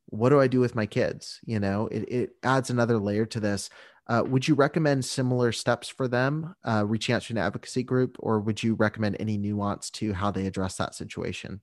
What 0.08 0.30
do 0.30 0.40
I 0.40 0.48
do 0.48 0.60
with 0.60 0.76
my 0.76 0.86
kids? 0.86 1.40
You 1.46 1.60
know, 1.60 1.88
it, 1.88 2.02
it 2.10 2.30
adds 2.44 2.70
another 2.70 2.98
layer 2.98 3.26
to 3.28 3.40
this. 3.40 3.70
Uh, 4.08 4.24
would 4.26 4.48
you 4.48 4.56
recommend 4.56 5.06
similar 5.06 5.52
steps 5.52 5.88
for 5.88 6.08
them, 6.08 6.56
uh, 6.66 6.84
reaching 6.86 7.16
out 7.16 7.22
to 7.22 7.34
an 7.34 7.38
advocacy 7.38 7.84
group, 7.84 8.18
or 8.20 8.40
would 8.40 8.62
you 8.62 8.74
recommend 8.74 9.16
any 9.20 9.38
nuance 9.38 9.90
to 9.92 10.12
how 10.14 10.32
they 10.32 10.48
address 10.48 10.76
that 10.78 10.96
situation? 10.96 11.62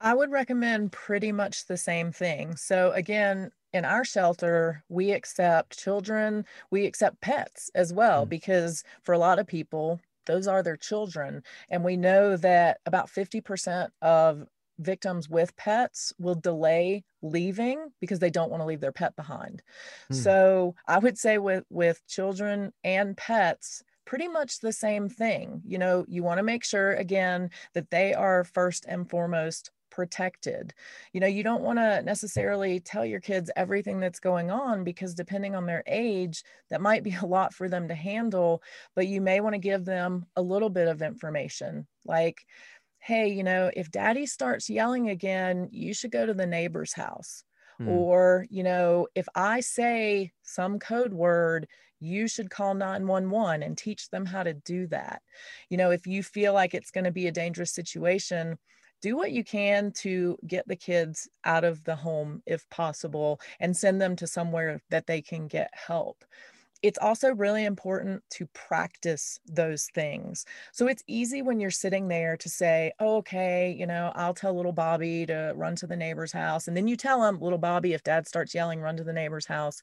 I 0.00 0.14
would 0.14 0.30
recommend 0.30 0.92
pretty 0.92 1.30
much 1.30 1.66
the 1.66 1.76
same 1.76 2.10
thing. 2.10 2.56
So, 2.56 2.92
again, 2.92 3.50
in 3.72 3.84
our 3.84 4.04
shelter, 4.04 4.82
we 4.88 5.12
accept 5.12 5.78
children, 5.78 6.46
we 6.70 6.86
accept 6.86 7.20
pets 7.20 7.70
as 7.74 7.92
well, 7.92 8.24
mm. 8.24 8.28
because 8.30 8.82
for 9.02 9.12
a 9.12 9.18
lot 9.18 9.38
of 9.38 9.46
people, 9.46 10.00
those 10.26 10.46
are 10.46 10.62
their 10.62 10.76
children. 10.76 11.42
And 11.68 11.84
we 11.84 11.96
know 11.96 12.36
that 12.38 12.80
about 12.86 13.08
50% 13.08 13.88
of 14.00 14.46
victims 14.80 15.28
with 15.28 15.56
pets 15.56 16.12
will 16.18 16.34
delay 16.34 17.04
leaving 17.22 17.90
because 18.00 18.18
they 18.18 18.30
don't 18.30 18.50
want 18.50 18.60
to 18.60 18.66
leave 18.66 18.80
their 18.80 18.92
pet 18.92 19.14
behind. 19.16 19.62
Mm. 20.10 20.16
So 20.16 20.74
I 20.86 20.98
would 20.98 21.18
say 21.18 21.38
with 21.38 21.64
with 21.70 22.06
children 22.06 22.72
and 22.82 23.16
pets 23.16 23.82
pretty 24.04 24.28
much 24.28 24.58
the 24.58 24.72
same 24.72 25.08
thing. 25.08 25.62
You 25.64 25.78
know, 25.78 26.04
you 26.08 26.22
want 26.22 26.38
to 26.38 26.42
make 26.42 26.64
sure 26.64 26.94
again 26.94 27.50
that 27.74 27.90
they 27.90 28.14
are 28.14 28.44
first 28.44 28.84
and 28.88 29.08
foremost 29.08 29.70
protected. 29.90 30.72
You 31.12 31.20
know, 31.20 31.26
you 31.26 31.42
don't 31.42 31.62
want 31.62 31.78
to 31.78 32.02
necessarily 32.02 32.80
tell 32.80 33.04
your 33.04 33.20
kids 33.20 33.50
everything 33.56 34.00
that's 34.00 34.20
going 34.20 34.50
on 34.50 34.84
because 34.84 35.14
depending 35.14 35.54
on 35.54 35.66
their 35.66 35.82
age, 35.86 36.42
that 36.70 36.80
might 36.80 37.02
be 37.02 37.14
a 37.20 37.26
lot 37.26 37.52
for 37.52 37.68
them 37.68 37.88
to 37.88 37.94
handle, 37.94 38.62
but 38.94 39.06
you 39.06 39.20
may 39.20 39.40
want 39.40 39.54
to 39.54 39.58
give 39.58 39.84
them 39.84 40.26
a 40.36 40.42
little 40.42 40.70
bit 40.70 40.88
of 40.88 41.02
information 41.02 41.86
like 42.06 42.46
hey, 43.00 43.28
you 43.28 43.42
know, 43.42 43.70
if 43.74 43.90
daddy 43.90 44.26
starts 44.26 44.70
yelling 44.70 45.08
again, 45.08 45.68
you 45.72 45.94
should 45.94 46.12
go 46.12 46.26
to 46.26 46.34
the 46.34 46.46
neighbor's 46.46 46.92
house. 46.92 47.44
Hmm. 47.78 47.88
Or, 47.88 48.46
you 48.50 48.62
know, 48.62 49.08
if 49.14 49.26
I 49.34 49.60
say 49.60 50.32
some 50.42 50.78
code 50.78 51.12
word, 51.12 51.66
you 51.98 52.28
should 52.28 52.50
call 52.50 52.74
911 52.74 53.62
and 53.62 53.76
teach 53.76 54.10
them 54.10 54.26
how 54.26 54.42
to 54.42 54.54
do 54.54 54.86
that. 54.88 55.22
You 55.68 55.76
know, 55.76 55.90
if 55.90 56.06
you 56.06 56.22
feel 56.22 56.52
like 56.52 56.74
it's 56.74 56.90
going 56.90 57.04
to 57.04 57.10
be 57.10 57.26
a 57.26 57.32
dangerous 57.32 57.72
situation, 57.72 58.58
do 59.02 59.16
what 59.16 59.32
you 59.32 59.44
can 59.44 59.92
to 59.92 60.38
get 60.46 60.68
the 60.68 60.76
kids 60.76 61.28
out 61.44 61.64
of 61.64 61.82
the 61.84 61.96
home 61.96 62.42
if 62.46 62.68
possible 62.68 63.40
and 63.58 63.74
send 63.74 64.00
them 64.00 64.14
to 64.16 64.26
somewhere 64.26 64.82
that 64.90 65.06
they 65.06 65.22
can 65.22 65.46
get 65.46 65.70
help 65.72 66.24
it's 66.82 66.98
also 66.98 67.34
really 67.34 67.64
important 67.64 68.22
to 68.30 68.46
practice 68.46 69.38
those 69.46 69.88
things. 69.94 70.46
So 70.72 70.86
it's 70.86 71.02
easy 71.06 71.42
when 71.42 71.60
you're 71.60 71.70
sitting 71.70 72.08
there 72.08 72.36
to 72.38 72.48
say, 72.48 72.92
oh, 72.98 73.16
okay, 73.16 73.74
you 73.78 73.86
know, 73.86 74.12
I'll 74.14 74.34
tell 74.34 74.54
little 74.54 74.72
Bobby 74.72 75.26
to 75.26 75.52
run 75.56 75.76
to 75.76 75.86
the 75.86 75.96
neighbor's 75.96 76.32
house. 76.32 76.68
And 76.68 76.76
then 76.76 76.88
you 76.88 76.96
tell 76.96 77.22
him, 77.24 77.38
little 77.40 77.58
Bobby, 77.58 77.92
if 77.92 78.02
dad 78.02 78.26
starts 78.26 78.54
yelling, 78.54 78.80
run 78.80 78.96
to 78.96 79.04
the 79.04 79.12
neighbor's 79.12 79.46
house. 79.46 79.82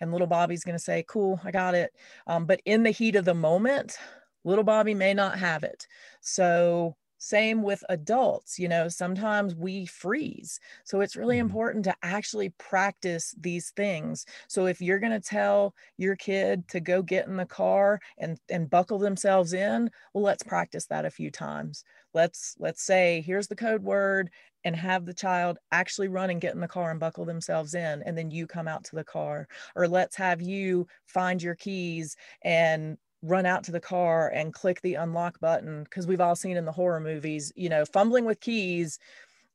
And 0.00 0.10
little 0.10 0.26
Bobby's 0.26 0.64
going 0.64 0.76
to 0.76 0.82
say, 0.82 1.04
cool, 1.06 1.40
I 1.44 1.50
got 1.50 1.74
it. 1.74 1.92
Um, 2.26 2.46
but 2.46 2.60
in 2.64 2.82
the 2.82 2.90
heat 2.90 3.14
of 3.16 3.24
the 3.24 3.34
moment, 3.34 3.98
little 4.44 4.64
Bobby 4.64 4.94
may 4.94 5.14
not 5.14 5.38
have 5.38 5.64
it. 5.64 5.86
So 6.20 6.96
same 7.22 7.62
with 7.62 7.84
adults, 7.88 8.58
you 8.58 8.68
know, 8.68 8.88
sometimes 8.88 9.54
we 9.54 9.86
freeze. 9.86 10.58
So 10.82 11.02
it's 11.02 11.14
really 11.14 11.36
mm-hmm. 11.36 11.46
important 11.46 11.84
to 11.84 11.94
actually 12.02 12.48
practice 12.58 13.32
these 13.40 13.70
things. 13.76 14.26
So 14.48 14.66
if 14.66 14.80
you're 14.80 14.98
going 14.98 15.12
to 15.12 15.20
tell 15.20 15.72
your 15.98 16.16
kid 16.16 16.66
to 16.70 16.80
go 16.80 17.00
get 17.00 17.28
in 17.28 17.36
the 17.36 17.46
car 17.46 18.00
and 18.18 18.40
and 18.50 18.68
buckle 18.68 18.98
themselves 18.98 19.52
in, 19.52 19.88
well 20.12 20.24
let's 20.24 20.42
practice 20.42 20.86
that 20.86 21.04
a 21.04 21.10
few 21.10 21.30
times. 21.30 21.84
Let's 22.12 22.56
let's 22.58 22.82
say 22.82 23.22
here's 23.24 23.46
the 23.46 23.54
code 23.54 23.84
word 23.84 24.28
and 24.64 24.74
have 24.74 25.06
the 25.06 25.14
child 25.14 25.58
actually 25.70 26.08
run 26.08 26.30
and 26.30 26.40
get 26.40 26.54
in 26.54 26.60
the 26.60 26.66
car 26.66 26.90
and 26.90 26.98
buckle 26.98 27.24
themselves 27.24 27.74
in 27.74 28.02
and 28.02 28.18
then 28.18 28.32
you 28.32 28.48
come 28.48 28.66
out 28.66 28.82
to 28.84 28.96
the 28.96 29.04
car 29.04 29.46
or 29.76 29.86
let's 29.86 30.16
have 30.16 30.42
you 30.42 30.86
find 31.06 31.40
your 31.40 31.54
keys 31.54 32.16
and 32.42 32.96
run 33.22 33.46
out 33.46 33.64
to 33.64 33.72
the 33.72 33.80
car 33.80 34.28
and 34.28 34.52
click 34.52 34.80
the 34.82 34.94
unlock 34.94 35.38
button 35.40 35.84
because 35.84 36.06
we've 36.06 36.20
all 36.20 36.36
seen 36.36 36.56
in 36.56 36.64
the 36.64 36.72
horror 36.72 37.00
movies 37.00 37.52
you 37.56 37.68
know 37.68 37.84
fumbling 37.84 38.24
with 38.24 38.40
keys 38.40 38.98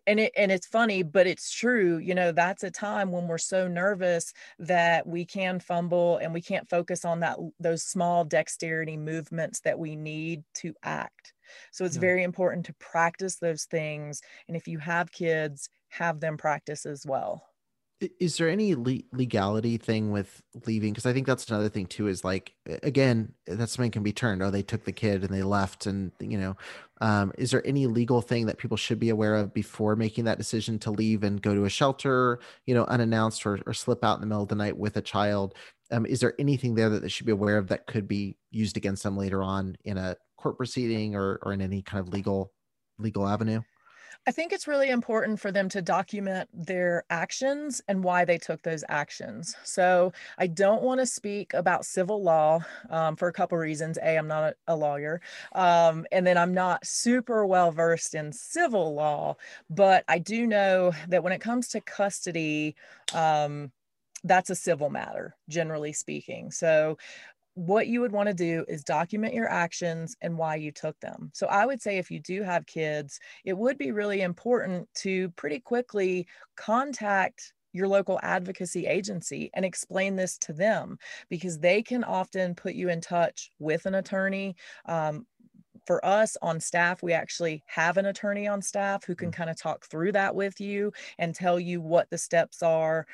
and 0.07 0.21
it 0.21 0.31
and 0.35 0.51
it's 0.51 0.65
funny 0.65 1.03
but 1.03 1.27
it's 1.27 1.51
true 1.51 1.97
you 1.97 2.15
know 2.15 2.31
that's 2.31 2.63
a 2.63 2.71
time 2.71 3.11
when 3.11 3.27
we're 3.27 3.37
so 3.37 3.67
nervous 3.67 4.33
that 4.57 5.05
we 5.05 5.25
can 5.25 5.59
fumble 5.59 6.17
and 6.17 6.33
we 6.33 6.41
can't 6.41 6.69
focus 6.69 7.05
on 7.05 7.19
that 7.19 7.37
those 7.59 7.83
small 7.83 8.23
dexterity 8.23 8.97
movements 8.97 9.59
that 9.59 9.77
we 9.77 9.95
need 9.95 10.43
to 10.53 10.73
act. 10.83 11.33
So 11.71 11.85
it's 11.85 11.97
very 11.97 12.23
important 12.23 12.65
to 12.65 12.73
practice 12.73 13.35
those 13.37 13.65
things 13.65 14.21
and 14.47 14.57
if 14.57 14.67
you 14.67 14.79
have 14.79 15.11
kids 15.11 15.69
have 15.89 16.19
them 16.19 16.37
practice 16.37 16.85
as 16.85 17.05
well 17.05 17.43
is 18.19 18.37
there 18.37 18.49
any 18.49 18.75
le- 18.75 19.01
legality 19.11 19.77
thing 19.77 20.11
with 20.11 20.43
leaving? 20.65 20.93
Because 20.93 21.05
i 21.05 21.13
think 21.13 21.25
that's 21.25 21.49
another 21.49 21.69
thing 21.69 21.87
too 21.87 22.07
is 22.07 22.23
like 22.23 22.53
again 22.83 23.33
that 23.47 23.69
something 23.69 23.91
can 23.91 24.03
be 24.03 24.13
turned. 24.13 24.43
Oh 24.43 24.51
they 24.51 24.61
took 24.61 24.85
the 24.85 24.91
kid 24.91 25.23
and 25.23 25.33
they 25.33 25.43
left 25.43 25.85
and 25.85 26.11
you 26.19 26.37
know 26.37 26.55
um, 26.99 27.31
is 27.37 27.51
there 27.51 27.65
any 27.65 27.85
legal 27.87 28.21
thing 28.21 28.47
that 28.47 28.57
people 28.57 28.77
should 28.77 28.99
be 28.99 29.09
aware 29.09 29.35
of 29.35 29.53
before 29.53 29.95
making 29.95 30.25
that 30.25 30.37
decision 30.37 30.79
to 30.79 30.91
leave 30.91 31.23
and 31.23 31.41
go 31.41 31.53
to 31.55 31.65
a 31.65 31.69
shelter 31.69 32.39
you 32.65 32.75
know 32.75 32.85
unannounced 32.85 33.45
or, 33.45 33.59
or 33.65 33.73
slip 33.73 34.03
out 34.03 34.15
in 34.15 34.21
the 34.21 34.27
middle 34.27 34.43
of 34.43 34.49
the 34.49 34.55
night 34.55 34.77
with 34.77 34.97
a 34.97 35.01
child? 35.01 35.55
Um, 35.91 36.05
is 36.05 36.19
there 36.19 36.33
anything 36.37 36.75
there 36.75 36.89
that 36.89 37.01
they 37.01 37.07
should 37.07 37.25
be 37.25 37.31
aware 37.31 37.57
of 37.57 37.67
that 37.69 37.87
could 37.87 38.07
be 38.07 38.37
used 38.51 38.77
against 38.77 39.03
them 39.03 39.17
later 39.17 39.41
on 39.41 39.77
in 39.85 39.97
a 39.97 40.17
court 40.37 40.57
proceeding 40.57 41.15
or, 41.15 41.39
or 41.43 41.53
in 41.53 41.61
any 41.61 41.81
kind 41.81 42.05
of 42.05 42.13
legal 42.13 42.51
legal 42.99 43.27
avenue 43.27 43.61
I 44.27 44.31
think 44.31 44.51
it's 44.51 44.67
really 44.67 44.89
important 44.89 45.39
for 45.39 45.53
them 45.53 45.69
to 45.69 45.81
document 45.81 46.49
their 46.53 47.05
actions 47.09 47.81
and 47.87 48.03
why 48.03 48.25
they 48.25 48.37
took 48.37 48.61
those 48.61 48.83
actions. 48.89 49.55
So 49.63 50.11
I 50.37 50.47
don't 50.47 50.83
want 50.83 50.99
to 50.99 51.05
speak 51.05 51.53
about 51.53 51.85
civil 51.85 52.21
law 52.21 52.59
um, 52.89 53.15
for 53.15 53.29
a 53.29 53.33
couple 53.33 53.57
reasons. 53.57 53.97
A, 54.03 54.17
I'm 54.17 54.27
not 54.27 54.43
a, 54.43 54.55
a 54.67 54.75
lawyer, 54.75 55.21
um, 55.55 56.05
and 56.11 56.27
then 56.27 56.37
I'm 56.37 56.53
not 56.53 56.85
super 56.85 57.45
well 57.45 57.71
versed 57.71 58.15
in 58.15 58.33
civil 58.33 58.93
law, 58.93 59.37
but 59.69 60.03
I 60.09 60.19
do 60.19 60.45
know 60.45 60.91
that 61.07 61.23
when 61.23 61.31
it 61.31 61.39
comes 61.39 61.69
to 61.69 61.79
custody, 61.79 62.75
um, 63.13 63.71
that's 64.25 64.49
a 64.49 64.55
civil 64.55 64.89
matter, 64.89 65.37
generally 65.47 65.93
speaking. 65.93 66.51
So 66.51 66.97
what 67.57 67.87
you 67.87 68.01
would 68.01 68.11
want 68.11 68.27
to 68.27 68.35
do 68.35 68.63
is 68.67 68.83
document 68.83 69.33
your 69.33 69.49
actions 69.49 70.15
and 70.21 70.37
why 70.37 70.55
you 70.55 70.71
took 70.71 70.99
them. 70.99 71.31
So 71.33 71.47
I 71.47 71.65
would 71.65 71.81
say 71.81 71.97
if 71.97 72.11
you 72.11 72.19
do 72.19 72.43
have 72.43 72.67
kids, 72.67 73.19
it 73.45 73.57
would 73.57 73.79
be 73.79 73.91
really 73.91 74.21
important 74.21 74.87
to 74.97 75.29
pretty 75.29 75.59
quickly 75.59 76.27
contact 76.55 77.53
your 77.73 77.87
local 77.87 78.19
advocacy 78.21 78.85
agency 78.85 79.49
and 79.55 79.65
explain 79.65 80.15
this 80.15 80.37
to 80.37 80.53
them 80.53 80.99
because 81.29 81.57
they 81.57 81.81
can 81.81 82.03
often 82.03 82.53
put 82.53 82.75
you 82.75 82.89
in 82.89 83.01
touch 83.01 83.49
with 83.57 83.87
an 83.87 83.95
attorney. 83.95 84.55
Um, 84.85 85.25
for 85.87 86.05
us 86.05 86.37
on 86.43 86.59
staff, 86.59 87.01
we 87.01 87.13
actually 87.13 87.63
have 87.65 87.97
an 87.97 88.05
attorney 88.05 88.47
on 88.47 88.61
staff 88.61 89.03
who 89.03 89.15
can 89.15 89.31
mm. 89.31 89.33
kind 89.33 89.49
of 89.49 89.57
talk 89.59 89.87
through 89.87 90.11
that 90.11 90.35
with 90.35 90.61
you 90.61 90.91
and 91.17 91.33
tell 91.33 91.59
you 91.59 91.81
what 91.81 92.07
the 92.11 92.19
steps 92.19 92.61
are, 92.61 93.07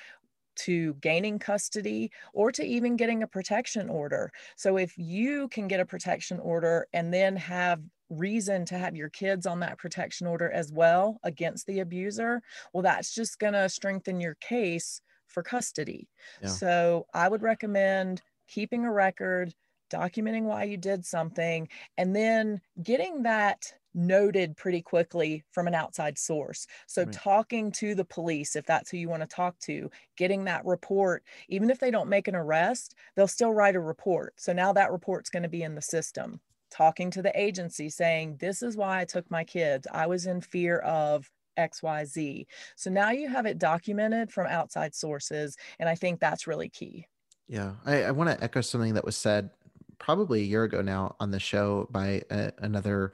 to 0.56 0.94
gaining 0.96 1.40
custody 1.40 2.12
or 2.34 2.52
to 2.52 2.64
even 2.64 2.96
getting 2.96 3.24
a 3.24 3.28
protection 3.28 3.90
order. 3.90 4.32
So 4.56 4.78
if 4.78 4.94
you 4.98 5.48
can 5.50 5.68
get 5.68 5.80
a 5.80 5.86
protection 5.86 6.40
order 6.40 6.88
and 6.94 7.14
then 7.14 7.36
have 7.36 7.82
reason 8.10 8.66
to 8.66 8.78
have 8.78 8.96
your 8.96 9.10
kids 9.10 9.46
on 9.46 9.60
that 9.62 9.78
protection 9.78 10.28
order 10.28 10.52
as 10.52 10.72
well 10.72 11.20
against 11.24 11.66
the 11.68 11.80
abuser, 11.80 12.42
well, 12.74 12.84
that's 12.84 13.14
just 13.14 13.40
going 13.40 13.54
to 13.54 13.70
strengthen 13.70 14.20
your 14.20 14.36
case 14.36 15.02
for 15.28 15.44
custody. 15.44 16.08
Yeah. 16.42 16.50
So 16.50 17.08
I 17.14 17.28
would 17.28 17.42
recommend 17.42 18.22
keeping 18.48 18.86
a 18.86 18.92
record, 18.92 19.54
documenting 19.92 20.44
why 20.44 20.66
you 20.66 20.78
did 20.78 21.06
something, 21.06 21.68
and 21.98 22.16
then 22.16 22.62
getting 22.82 23.24
that 23.24 23.74
noted 23.94 24.56
pretty 24.58 24.82
quickly 24.82 25.44
from 25.52 25.68
an 25.68 25.76
outside 25.76 26.18
source. 26.18 26.68
So, 26.88 27.04
right. 27.04 27.14
talking 27.14 27.72
to 27.74 27.96
the 27.96 28.06
police, 28.06 28.56
if 28.56 28.66
that's 28.66 28.90
who 28.90 28.98
you 28.98 29.10
want 29.10 29.22
to 29.22 29.28
talk 29.28 29.58
to, 29.62 29.90
getting 30.18 30.44
that 30.46 30.66
report, 30.66 31.24
even 31.50 31.70
if 31.70 31.80
they 31.80 31.92
don't 31.92 32.10
make 32.10 32.28
an 32.28 32.36
arrest, 32.36 32.96
they'll 33.16 33.28
still 33.28 33.54
write 33.54 33.76
a 33.76 33.80
report. 33.80 34.34
So, 34.38 34.54
now 34.54 34.74
that 34.74 34.92
report's 34.92 35.30
going 35.30 35.44
to 35.44 35.50
be 35.50 35.64
in 35.64 35.76
the 35.76 35.82
system. 35.82 36.40
Talking 36.72 37.12
to 37.12 37.22
the 37.22 37.40
agency 37.40 37.90
saying, 37.90 38.38
This 38.40 38.64
is 38.64 38.78
why 38.78 39.02
I 39.02 39.06
took 39.06 39.30
my 39.30 39.44
kids. 39.44 39.88
I 39.92 40.08
was 40.08 40.26
in 40.26 40.42
fear 40.42 40.80
of 40.80 41.30
XYZ. 41.58 42.46
So, 42.76 42.90
now 42.90 43.12
you 43.12 43.30
have 43.30 43.46
it 43.46 43.60
documented 43.60 44.32
from 44.32 44.48
outside 44.48 44.96
sources. 44.96 45.56
And 45.80 45.88
I 45.88 45.96
think 45.96 46.20
that's 46.20 46.48
really 46.48 46.70
key. 46.70 47.08
Yeah. 47.48 47.74
I, 47.86 48.04
I 48.04 48.12
want 48.12 48.30
to 48.30 48.44
echo 48.44 48.62
something 48.62 48.94
that 48.96 49.06
was 49.06 49.16
said 49.16 49.50
probably 50.00 50.42
a 50.42 50.46
year 50.46 50.64
ago 50.64 50.82
now 50.82 51.16
on 51.20 51.32
the 51.32 51.40
show 51.40 51.88
by 51.92 52.22
a, 52.30 52.52
another 52.60 53.14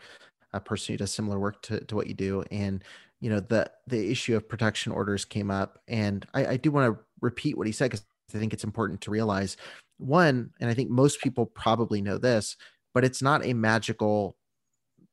a 0.53 0.59
person 0.59 0.93
who 0.93 0.97
does 0.97 1.11
similar 1.11 1.39
work 1.39 1.61
to, 1.63 1.79
to 1.85 1.95
what 1.95 2.07
you 2.07 2.13
do. 2.13 2.43
And 2.51 2.83
you 3.21 3.29
know 3.29 3.39
the 3.39 3.69
the 3.87 4.11
issue 4.11 4.35
of 4.35 4.47
protection 4.47 4.91
orders 4.91 5.25
came 5.25 5.51
up 5.51 5.79
and 5.87 6.25
i, 6.33 6.45
I 6.45 6.57
do 6.57 6.71
want 6.71 6.93
to 6.93 7.03
repeat 7.21 7.57
what 7.57 7.67
he 7.67 7.73
said 7.73 7.91
because 7.91 8.05
i 8.33 8.37
think 8.37 8.53
it's 8.53 8.63
important 8.63 9.01
to 9.01 9.11
realize 9.11 9.57
one 9.97 10.51
and 10.59 10.69
i 10.69 10.73
think 10.73 10.89
most 10.89 11.21
people 11.21 11.45
probably 11.45 12.01
know 12.01 12.17
this 12.17 12.55
but 12.93 13.03
it's 13.03 13.21
not 13.21 13.45
a 13.45 13.53
magical 13.53 14.37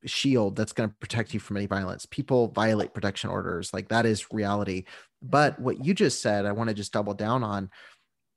shield 0.05 0.55
that's 0.55 0.73
going 0.73 0.89
to 0.89 0.95
protect 0.99 1.33
you 1.33 1.39
from 1.39 1.57
any 1.57 1.65
violence 1.65 2.05
people 2.05 2.49
violate 2.49 2.93
protection 2.93 3.29
orders 3.29 3.73
like 3.73 3.89
that 3.89 4.05
is 4.05 4.31
reality 4.31 4.83
but 5.21 5.59
what 5.59 5.83
you 5.83 5.93
just 5.93 6.21
said 6.21 6.45
i 6.45 6.51
want 6.51 6.69
to 6.69 6.73
just 6.73 6.93
double 6.93 7.13
down 7.13 7.43
on 7.43 7.69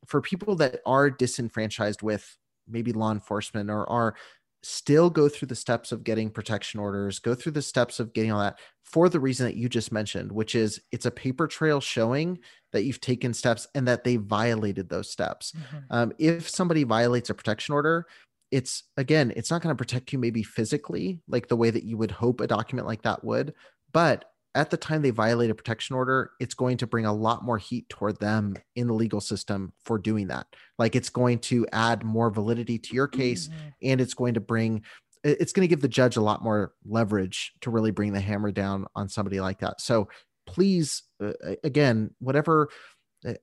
for 0.07 0.21
people 0.21 0.57
that 0.57 0.81
are 0.87 1.11
disenfranchised 1.11 2.03
with 2.03 2.37
maybe 2.67 2.93
law 2.93 3.13
enforcement 3.13 3.71
or 3.71 3.89
are 3.89 4.15
still 4.63 5.09
go 5.09 5.29
through 5.29 5.49
the 5.49 5.55
steps 5.55 5.93
of 5.93 6.05
getting 6.05 6.31
protection 6.31 6.81
orders, 6.81 7.19
go 7.19 7.35
through 7.35 7.53
the 7.53 7.63
steps 7.63 8.01
of 8.01 8.13
getting 8.13 8.33
all 8.33 8.41
that 8.41 8.59
for 8.85 9.09
the 9.09 9.21
reason 9.21 9.47
that 9.47 9.57
you 9.57 9.69
just 9.69 9.93
mentioned, 9.93 10.31
which 10.31 10.55
is 10.55 10.81
it's 10.93 11.07
a 11.07 11.11
paper 11.11 11.47
trail 11.47 11.81
showing 11.81 12.39
that 12.73 12.85
you've 12.85 13.01
taken 13.01 13.33
steps 13.33 13.67
and 13.75 13.87
that 13.89 14.05
they 14.05 14.17
violated 14.17 14.89
those 14.89 15.11
steps. 15.11 15.53
Mm-hmm. 15.53 15.79
Um, 15.91 16.13
if 16.19 16.49
somebody 16.49 16.85
violates 16.85 17.31
a 17.31 17.35
protection 17.35 17.75
order, 17.75 18.07
it's 18.51 18.85
again, 18.97 19.33
it's 19.37 19.51
not 19.51 19.63
going 19.63 19.75
to 19.75 19.79
protect 19.79 20.13
you 20.13 20.19
maybe 20.19 20.43
physically, 20.43 21.21
like 21.29 21.49
the 21.49 21.57
way 21.57 21.71
that 21.71 21.85
you 21.85 21.97
would 21.97 22.11
hope 22.11 22.41
a 22.41 22.47
document 22.47 22.87
like 22.87 23.03
that 23.03 23.25
would, 23.25 23.55
but 23.93 24.25
at 24.55 24.71
the 24.71 24.77
time 24.77 25.03
they 25.03 25.11
violate 25.11 25.51
a 25.51 25.55
protection 25.55 25.95
order, 25.95 26.33
it's 26.41 26.55
going 26.55 26.77
to 26.79 26.87
bring 26.87 27.07
a 27.07 27.13
lot 27.13 27.45
more 27.45 27.59
heat 27.59 27.89
toward 27.89 28.19
them 28.19 28.57
in 28.75 28.89
the 28.89 28.93
legal 28.93 29.21
system 29.21 29.73
for 29.85 29.99
doing 29.99 30.29
that. 30.29 30.47
Like 30.79 30.97
it's 30.97 31.11
going 31.11 31.39
to 31.41 31.67
add 31.73 32.05
more 32.05 32.31
validity 32.31 32.79
to 32.79 32.95
your 32.95 33.07
case 33.07 33.49
mm-hmm. 33.49 33.69
and 33.83 34.01
it's 34.01 34.15
going 34.15 34.35
to 34.35 34.41
bring 34.41 34.83
it's 35.23 35.53
going 35.53 35.65
to 35.65 35.69
give 35.69 35.83
the 35.83 35.89
judge 35.89 36.17
a 36.17 36.23
lot 36.23 36.43
more 36.43 36.73
leverage 36.87 37.53
to 37.61 37.71
really 37.71 37.91
bring 37.91 38.15
the 38.15 38.21
hammer 38.21 38.51
down 38.51 38.87
on 38.97 39.07
somebody 39.07 39.39
like 39.39 39.61
that. 39.61 39.79
So 39.81 40.09
please 40.47 41.03
uh, 41.23 41.33
again, 41.63 42.15
whatever 42.21 42.71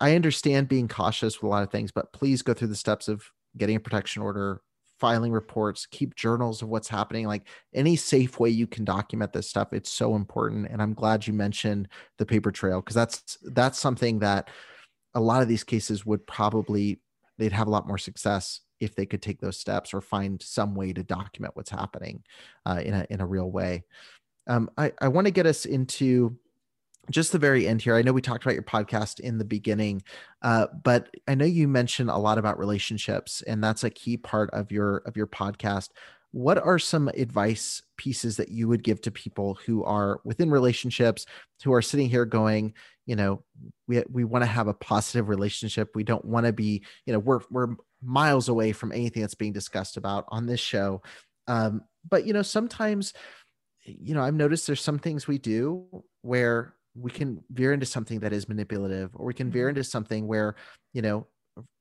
I 0.01 0.15
understand 0.15 0.67
being 0.67 0.87
cautious 0.87 1.35
with 1.35 1.47
a 1.47 1.51
lot 1.51 1.63
of 1.63 1.71
things, 1.71 1.91
but 1.91 2.11
please 2.13 2.41
go 2.41 2.53
through 2.53 2.69
the 2.69 2.75
steps 2.75 3.07
of 3.07 3.23
getting 3.55 3.75
a 3.75 3.79
protection 3.79 4.23
order, 4.23 4.61
filing 4.99 5.31
reports, 5.31 5.85
keep 5.85 6.15
journals 6.15 6.61
of 6.61 6.69
what's 6.69 6.87
happening, 6.87 7.27
like 7.27 7.47
any 7.73 7.95
safe 7.95 8.39
way 8.39 8.49
you 8.49 8.67
can 8.67 8.83
document 8.85 9.33
this 9.33 9.49
stuff. 9.49 9.69
It's 9.71 9.91
so 9.91 10.15
important. 10.15 10.67
And 10.69 10.81
I'm 10.81 10.93
glad 10.93 11.27
you 11.27 11.33
mentioned 11.33 11.87
the 12.17 12.25
paper 12.25 12.51
trail 12.51 12.81
because 12.81 12.95
that's 12.95 13.37
that's 13.43 13.79
something 13.79 14.19
that 14.19 14.49
a 15.13 15.19
lot 15.19 15.41
of 15.41 15.47
these 15.47 15.63
cases 15.63 16.05
would 16.05 16.25
probably 16.27 16.99
they'd 17.37 17.51
have 17.51 17.67
a 17.67 17.71
lot 17.71 17.87
more 17.87 17.97
success 17.97 18.61
if 18.79 18.95
they 18.95 19.05
could 19.05 19.21
take 19.21 19.39
those 19.39 19.59
steps 19.59 19.93
or 19.93 20.01
find 20.01 20.41
some 20.41 20.75
way 20.75 20.93
to 20.93 21.03
document 21.03 21.55
what's 21.55 21.69
happening 21.69 22.23
uh, 22.65 22.81
in 22.83 22.93
a 22.93 23.07
in 23.09 23.21
a 23.21 23.25
real 23.25 23.49
way. 23.49 23.83
Um, 24.47 24.69
I, 24.77 24.93
I 25.01 25.09
want 25.09 25.25
to 25.25 25.31
get 25.31 25.45
us 25.45 25.65
into 25.65 26.37
just 27.09 27.31
the 27.31 27.39
very 27.39 27.67
end 27.67 27.81
here 27.81 27.95
i 27.95 28.01
know 28.01 28.13
we 28.13 28.21
talked 28.21 28.43
about 28.43 28.53
your 28.53 28.63
podcast 28.63 29.19
in 29.19 29.37
the 29.37 29.45
beginning 29.45 30.01
uh, 30.41 30.67
but 30.83 31.09
i 31.27 31.35
know 31.35 31.45
you 31.45 31.67
mentioned 31.67 32.09
a 32.09 32.17
lot 32.17 32.37
about 32.37 32.59
relationships 32.59 33.41
and 33.47 33.63
that's 33.63 33.83
a 33.83 33.89
key 33.89 34.17
part 34.17 34.49
of 34.51 34.71
your 34.71 34.97
of 35.05 35.17
your 35.17 35.27
podcast. 35.27 35.89
What 36.31 36.57
are 36.57 36.77
some 36.77 37.07
advice 37.07 37.81
pieces 37.95 38.37
that 38.37 38.49
you 38.49 38.67
would 38.67 38.83
give 38.83 39.01
to 39.01 39.11
people 39.11 39.57
who 39.65 39.83
are 39.83 40.19
within 40.23 40.51
relationships 40.51 41.25
who 41.63 41.73
are 41.73 41.81
sitting 41.81 42.09
here 42.09 42.25
going 42.25 42.73
you 43.05 43.15
know 43.15 43.43
we 43.87 44.03
we 44.11 44.23
want 44.23 44.43
to 44.43 44.47
have 44.47 44.67
a 44.67 44.73
positive 44.73 45.29
relationship. 45.29 45.89
We 45.95 46.03
don't 46.03 46.25
want 46.25 46.45
to 46.45 46.53
be 46.53 46.83
you 47.05 47.13
know 47.13 47.19
we're 47.19 47.39
we're 47.49 47.75
miles 48.03 48.49
away 48.49 48.73
from 48.73 48.91
anything 48.91 49.21
that's 49.21 49.35
being 49.35 49.53
discussed 49.53 49.97
about 49.97 50.25
on 50.27 50.45
this 50.45 50.59
show. 50.59 51.01
Um, 51.47 51.81
but 52.07 52.25
you 52.27 52.33
know 52.33 52.41
sometimes 52.41 53.13
you 53.83 54.13
know 54.13 54.21
i've 54.21 54.33
noticed 54.33 54.67
there's 54.67 54.81
some 54.81 54.99
things 54.99 55.27
we 55.27 55.37
do 55.37 55.85
where 56.21 56.73
we 56.99 57.11
can 57.11 57.43
veer 57.51 57.73
into 57.73 57.85
something 57.85 58.19
that 58.19 58.33
is 58.33 58.49
manipulative 58.49 59.11
or 59.13 59.25
we 59.25 59.33
can 59.33 59.51
veer 59.51 59.63
mm-hmm. 59.63 59.77
into 59.77 59.83
something 59.83 60.27
where 60.27 60.55
you 60.93 61.01
know 61.01 61.27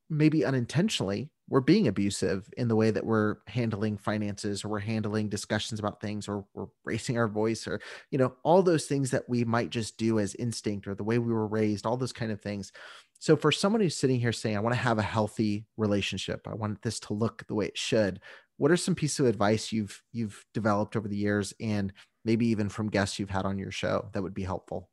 maybe 0.09 0.45
unintentionally 0.45 1.31
we're 1.49 1.61
being 1.61 1.87
abusive 1.87 2.49
in 2.57 2.67
the 2.69 2.75
way 2.75 2.91
that 2.91 3.07
we're 3.07 3.37
handling 3.47 3.97
finances 3.97 4.65
or 4.65 4.69
we're 4.69 4.79
handling 4.79 5.29
discussions 5.29 5.79
about 5.79 6.01
things 6.01 6.29
or 6.29 6.45
we're 6.55 6.67
raising 6.85 7.19
our 7.19 7.29
voice 7.29 7.67
or 7.67 7.81
you 8.11 8.19
know 8.19 8.35
all 8.43 8.63
those 8.63 8.87
things 8.87 9.11
that 9.11 9.29
we 9.29 9.45
might 9.45 9.71
just 9.71 9.97
do 9.97 10.19
as 10.19 10.35
instinct 10.37 10.87
or 10.87 10.95
the 10.95 11.05
way 11.05 11.19
we 11.19 11.33
were 11.33 11.47
raised 11.47 11.87
all 11.87 11.97
those 11.97 12.13
kind 12.13 12.33
of 12.33 12.41
things. 12.41 12.73
So 13.19 13.37
for 13.37 13.51
someone 13.51 13.81
who's 13.81 13.97
sitting 13.97 14.21
here 14.21 14.33
saying 14.33 14.57
i 14.57 14.61
want 14.61 14.75
to 14.75 14.81
have 14.81 14.99
a 14.99 15.03
healthy 15.03 15.67
relationship. 15.77 16.47
I 16.47 16.55
want 16.55 16.83
this 16.83 17.01
to 17.01 17.15
look 17.15 17.47
the 17.47 17.55
way 17.55 17.67
it 17.67 17.79
should 17.79 18.21
what 18.59 18.71
are 18.71 18.77
some 18.77 18.95
pieces 18.95 19.21
of 19.21 19.27
advice 19.27 19.73
you've 19.73 20.03
you've 20.13 20.45
developed 20.55 20.97
over 20.97 21.09
the 21.09 21.17
years 21.17 21.53
and 21.61 21.93
maybe 22.25 22.47
even 22.47 22.69
from 22.69 22.91
guests 22.91 23.19
you've 23.19 23.31
had 23.31 23.45
on 23.45 23.59
your 23.59 23.71
show 23.71 24.09
that 24.13 24.23
would 24.23 24.35
be 24.35 24.43
helpful 24.43 24.91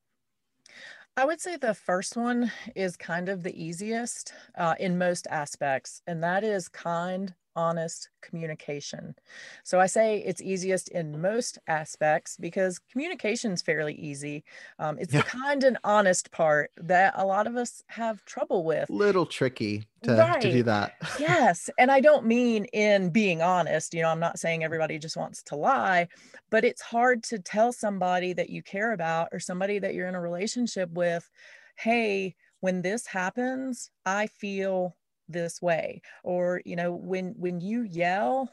I 1.15 1.25
would 1.25 1.39
say 1.41 1.57
the 1.57 1.75
first 1.75 2.17
one 2.17 2.51
is 2.75 2.97
kind 2.97 3.29
of 3.29 3.43
the 3.43 3.55
easiest 3.55 4.33
uh, 4.55 4.75
in 4.79 4.97
most 4.97 5.27
aspects, 5.27 6.01
and 6.07 6.23
that 6.23 6.43
is 6.43 6.69
kind, 6.69 7.35
honest 7.55 8.09
communication. 8.21 9.15
So 9.63 9.79
I 9.79 9.85
say 9.85 10.19
it's 10.19 10.41
easiest 10.41 10.89
in 10.89 11.21
most 11.21 11.57
aspects 11.67 12.37
because 12.37 12.79
communication 12.91 13.51
is 13.51 13.61
fairly 13.61 13.93
easy. 13.95 14.43
Um, 14.79 14.97
it's 14.99 15.13
yeah. 15.13 15.21
the 15.21 15.27
kind 15.27 15.63
and 15.63 15.77
honest 15.83 16.31
part 16.31 16.71
that 16.77 17.13
a 17.17 17.25
lot 17.25 17.47
of 17.47 17.55
us 17.55 17.83
have 17.87 18.23
trouble 18.25 18.63
with. 18.63 18.89
Little 18.89 19.25
tricky 19.25 19.85
to, 20.03 20.15
right. 20.15 20.41
to 20.41 20.51
do 20.51 20.63
that. 20.63 20.95
yes. 21.19 21.69
And 21.77 21.91
I 21.91 21.99
don't 21.99 22.25
mean 22.25 22.65
in 22.65 23.09
being 23.09 23.41
honest. 23.41 23.93
You 23.93 24.01
know, 24.01 24.09
I'm 24.09 24.19
not 24.19 24.39
saying 24.39 24.63
everybody 24.63 24.99
just 24.99 25.17
wants 25.17 25.43
to 25.43 25.55
lie, 25.55 26.07
but 26.49 26.65
it's 26.65 26.81
hard 26.81 27.23
to 27.23 27.39
tell 27.39 27.71
somebody 27.71 28.33
that 28.33 28.49
you 28.49 28.61
care 28.61 28.93
about 28.93 29.29
or 29.31 29.39
somebody 29.39 29.79
that 29.79 29.93
you're 29.93 30.07
in 30.07 30.15
a 30.15 30.21
relationship 30.21 30.89
with, 30.91 31.29
hey, 31.75 32.35
when 32.59 32.81
this 32.81 33.05
happens, 33.05 33.89
I 34.05 34.27
feel 34.27 34.95
this 35.27 35.61
way. 35.61 36.01
Or 36.23 36.61
you 36.65 36.75
know 36.75 36.93
when 36.93 37.33
when 37.37 37.59
you 37.61 37.83
yell 37.83 38.49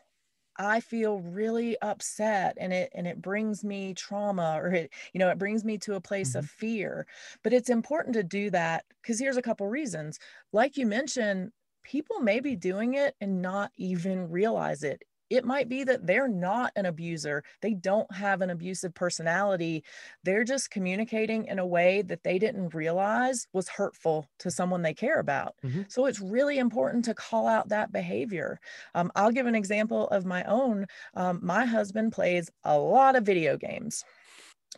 I 0.57 0.81
feel 0.81 1.21
really 1.21 1.77
upset 1.81 2.57
and 2.61 2.73
it 2.73 2.91
and 2.95 3.07
it 3.07 3.23
brings 3.23 3.65
me 3.65 3.95
trauma 3.95 4.59
or 4.61 4.73
it 4.73 4.93
you 5.13 5.19
know 5.19 5.31
it 5.31 5.39
brings 5.39 5.65
me 5.65 5.79
to 5.79 5.95
a 5.95 6.01
place 6.01 6.31
mm-hmm. 6.31 6.41
of 6.41 6.51
fear. 6.51 7.07
But 7.43 7.53
it's 7.53 7.71
important 7.71 8.15
to 8.15 8.23
do 8.23 8.51
that 8.51 8.85
cuz 9.03 9.19
here's 9.19 9.37
a 9.37 9.43
couple 9.43 9.67
reasons. 9.69 10.19
Like 10.53 10.77
you 10.77 10.87
mentioned 10.87 11.53
people 11.83 12.21
may 12.21 12.41
be 12.41 12.57
doing 12.57 12.95
it 12.95 13.15
and 13.21 13.41
not 13.41 13.73
even 13.77 14.31
realize 14.31 14.83
it 14.83 15.03
it 15.31 15.45
might 15.45 15.69
be 15.69 15.85
that 15.85 16.07
they're 16.07 16.29
not 16.29 16.73
an 16.77 16.87
abuser. 16.87 17.45
They 17.63 17.75
don't 17.75 18.13
have 18.13 18.43
an 18.43 18.51
abusive 18.51 18.93
personality. 18.95 19.85
They're 20.25 20.45
just 20.45 20.71
communicating 20.71 21.47
in 21.47 21.59
a 21.59 21.67
way 21.67 22.03
that 22.03 22.25
they 22.25 22.39
didn't 22.39 22.75
realize 22.75 23.47
was 23.53 23.69
hurtful 23.69 24.27
to 24.41 24.51
someone 24.51 24.83
they 24.83 24.95
care 24.95 25.21
about. 25.21 25.55
Mm-hmm. 25.65 25.83
So 25.89 26.07
it's 26.07 26.21
really 26.21 26.59
important 26.59 27.05
to 27.07 27.15
call 27.15 27.47
out 27.47 27.69
that 27.69 27.93
behavior. 27.93 28.61
Um, 28.95 29.13
I'll 29.15 29.31
give 29.31 29.47
an 29.47 29.55
example 29.55 30.09
of 30.09 30.27
my 30.27 30.43
own. 30.45 30.87
Um, 31.15 31.39
my 31.43 31.65
husband 31.65 32.13
plays 32.13 32.51
a 32.65 32.77
lot 32.77 33.15
of 33.15 33.25
video 33.25 33.57
games, 33.57 34.05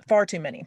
far 0.07 0.27
too 0.27 0.41
many 0.41 0.67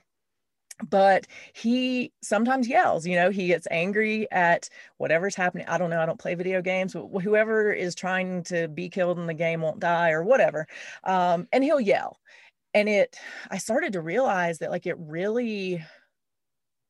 but 0.89 1.25
he 1.53 2.11
sometimes 2.21 2.67
yells 2.67 3.07
you 3.07 3.15
know 3.15 3.29
he 3.29 3.47
gets 3.47 3.67
angry 3.71 4.29
at 4.31 4.69
whatever's 4.97 5.35
happening. 5.35 5.65
I 5.67 5.77
don't 5.77 5.89
know 5.89 6.01
i 6.01 6.05
don't 6.05 6.19
play 6.19 6.35
video 6.35 6.61
games 6.61 6.93
but 6.93 7.07
whoever 7.21 7.71
is 7.71 7.95
trying 7.95 8.43
to 8.45 8.67
be 8.67 8.89
killed 8.89 9.17
in 9.17 9.27
the 9.27 9.33
game 9.33 9.61
won't 9.61 9.79
die 9.79 10.11
or 10.11 10.23
whatever 10.23 10.67
um, 11.03 11.47
and 11.51 11.63
he'll 11.63 11.79
yell. 11.79 12.19
And 12.73 12.89
it 12.89 13.17
i 13.49 13.57
started 13.57 13.93
to 13.93 14.01
realize 14.01 14.59
that 14.59 14.71
like 14.71 14.85
it 14.85 14.97
really 14.99 15.83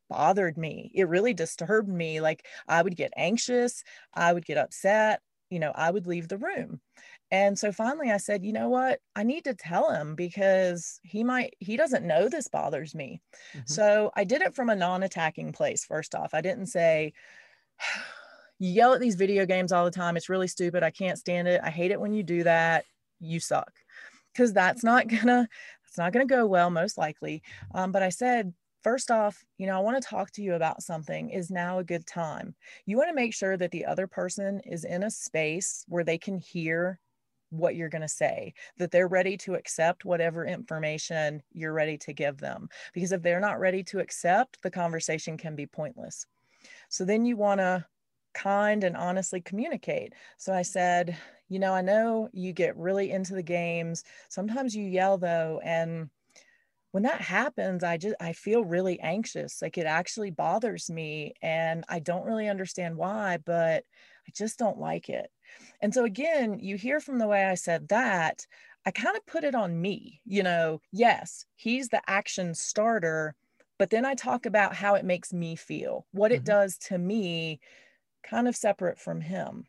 bothered 0.09 0.57
me. 0.57 0.91
It 0.93 1.07
really 1.07 1.33
disturbed 1.33 1.89
me. 1.89 2.21
Like 2.21 2.45
i 2.67 2.81
would 2.81 2.95
get 2.95 3.13
anxious 3.15 3.83
i 4.13 4.33
would 4.33 4.45
get 4.45 4.57
upset 4.57 5.21
you 5.49 5.59
know 5.59 5.71
i 5.75 5.91
would 5.91 6.07
leave 6.07 6.27
the 6.27 6.37
room 6.37 6.81
and 7.35 7.59
so 7.59 7.73
finally 7.73 8.11
I 8.11 8.17
said, 8.17 8.45
you 8.45 8.53
know 8.53 8.69
what? 8.69 9.01
I 9.13 9.23
need 9.23 9.43
to 9.43 9.53
tell 9.53 9.91
him 9.91 10.15
because 10.15 11.01
he 11.03 11.21
might, 11.21 11.53
he 11.59 11.75
doesn't 11.75 12.07
know 12.07 12.29
this 12.29 12.47
bothers 12.47 12.95
me. 12.95 13.21
Mm-hmm. 13.53 13.59
So 13.65 14.09
I 14.15 14.23
did 14.23 14.41
it 14.41 14.55
from 14.55 14.69
a 14.69 14.75
non 14.75 15.03
attacking 15.03 15.51
place, 15.51 15.83
first 15.83 16.15
off. 16.15 16.33
I 16.33 16.39
didn't 16.39 16.67
say, 16.67 17.11
you 18.59 18.71
yell 18.71 18.93
at 18.93 19.01
these 19.01 19.15
video 19.15 19.45
games 19.45 19.73
all 19.73 19.83
the 19.83 19.91
time. 19.91 20.15
It's 20.15 20.29
really 20.29 20.47
stupid. 20.47 20.81
I 20.81 20.91
can't 20.91 21.19
stand 21.19 21.49
it. 21.49 21.59
I 21.61 21.69
hate 21.71 21.91
it 21.91 21.99
when 21.99 22.13
you 22.13 22.23
do 22.23 22.43
that. 22.43 22.85
You 23.19 23.41
suck. 23.41 23.73
Because 24.31 24.53
that's 24.53 24.81
not 24.81 25.07
gonna, 25.09 25.49
it's 25.85 25.97
not 25.97 26.13
gonna 26.13 26.25
go 26.25 26.45
well, 26.45 26.69
most 26.69 26.97
likely. 26.97 27.43
Um, 27.73 27.91
but 27.91 28.01
I 28.01 28.09
said, 28.09 28.53
First 28.81 29.09
off, 29.09 29.43
you 29.57 29.65
know, 29.65 29.75
I 29.75 29.79
want 29.79 29.99
to 29.99 30.07
talk 30.07 30.29
to 30.33 30.43
you 30.43 30.53
about 30.53 30.83
something. 30.83 31.31
Is 31.31 31.49
now 31.49 31.79
a 31.79 31.83
good 31.83 32.05
time? 32.05 32.53
You 32.85 32.97
want 32.97 33.09
to 33.09 33.15
make 33.15 33.33
sure 33.33 33.57
that 33.57 33.71
the 33.71 33.83
other 33.83 34.05
person 34.05 34.61
is 34.63 34.85
in 34.85 35.01
a 35.01 35.09
space 35.09 35.83
where 35.87 36.03
they 36.03 36.19
can 36.19 36.37
hear 36.37 36.99
what 37.57 37.75
you're 37.75 37.89
going 37.89 38.01
to 38.01 38.07
say, 38.07 38.53
that 38.77 38.91
they're 38.91 39.07
ready 39.07 39.37
to 39.37 39.55
accept 39.55 40.05
whatever 40.05 40.45
information 40.45 41.41
you're 41.51 41.73
ready 41.73 41.97
to 41.99 42.13
give 42.13 42.37
them. 42.37 42.69
Because 42.93 43.11
if 43.11 43.21
they're 43.21 43.39
not 43.39 43.59
ready 43.59 43.83
to 43.85 43.99
accept, 43.99 44.61
the 44.61 44.71
conversation 44.71 45.37
can 45.37 45.55
be 45.55 45.65
pointless. 45.65 46.25
So 46.89 47.05
then 47.05 47.25
you 47.25 47.37
want 47.37 47.59
to 47.59 47.85
kind 48.33 48.83
and 48.83 48.97
honestly 48.97 49.41
communicate. 49.41 50.13
So 50.37 50.53
I 50.53 50.61
said, 50.61 51.17
you 51.49 51.59
know, 51.59 51.73
I 51.73 51.81
know 51.81 52.29
you 52.33 52.53
get 52.53 52.77
really 52.77 53.11
into 53.11 53.33
the 53.33 53.43
games. 53.43 54.03
Sometimes 54.29 54.75
you 54.75 54.83
yell 54.83 55.17
though, 55.17 55.61
and 55.63 56.09
when 56.95 57.03
that 57.03 57.19
happens 57.19 57.83
i 57.83 57.97
just 57.97 58.15
i 58.21 58.31
feel 58.31 58.63
really 58.63 58.97
anxious 59.01 59.61
like 59.61 59.77
it 59.77 59.85
actually 59.85 60.31
bothers 60.31 60.89
me 60.89 61.33
and 61.41 61.83
i 61.89 61.99
don't 61.99 62.23
really 62.23 62.47
understand 62.47 62.95
why 62.95 63.37
but 63.43 63.83
i 64.25 64.31
just 64.33 64.57
don't 64.57 64.79
like 64.79 65.09
it 65.09 65.29
and 65.81 65.93
so 65.93 66.03
again 66.03 66.59
you 66.59 66.75
hear 66.75 66.99
from 66.99 67.17
the 67.17 67.27
way 67.27 67.45
i 67.45 67.55
said 67.55 67.87
that 67.89 68.45
i 68.85 68.91
kind 68.91 69.15
of 69.15 69.25
put 69.25 69.43
it 69.43 69.55
on 69.55 69.79
me 69.79 70.21
you 70.25 70.43
know 70.43 70.79
yes 70.91 71.45
he's 71.55 71.89
the 71.89 72.01
action 72.07 72.53
starter 72.53 73.35
but 73.77 73.89
then 73.89 74.05
i 74.05 74.13
talk 74.13 74.45
about 74.45 74.75
how 74.75 74.95
it 74.95 75.05
makes 75.05 75.33
me 75.33 75.55
feel 75.55 76.05
what 76.11 76.31
it 76.31 76.37
mm-hmm. 76.37 76.45
does 76.45 76.77
to 76.77 76.97
me 76.97 77.59
kind 78.23 78.47
of 78.47 78.55
separate 78.55 78.99
from 78.99 79.21
him 79.21 79.65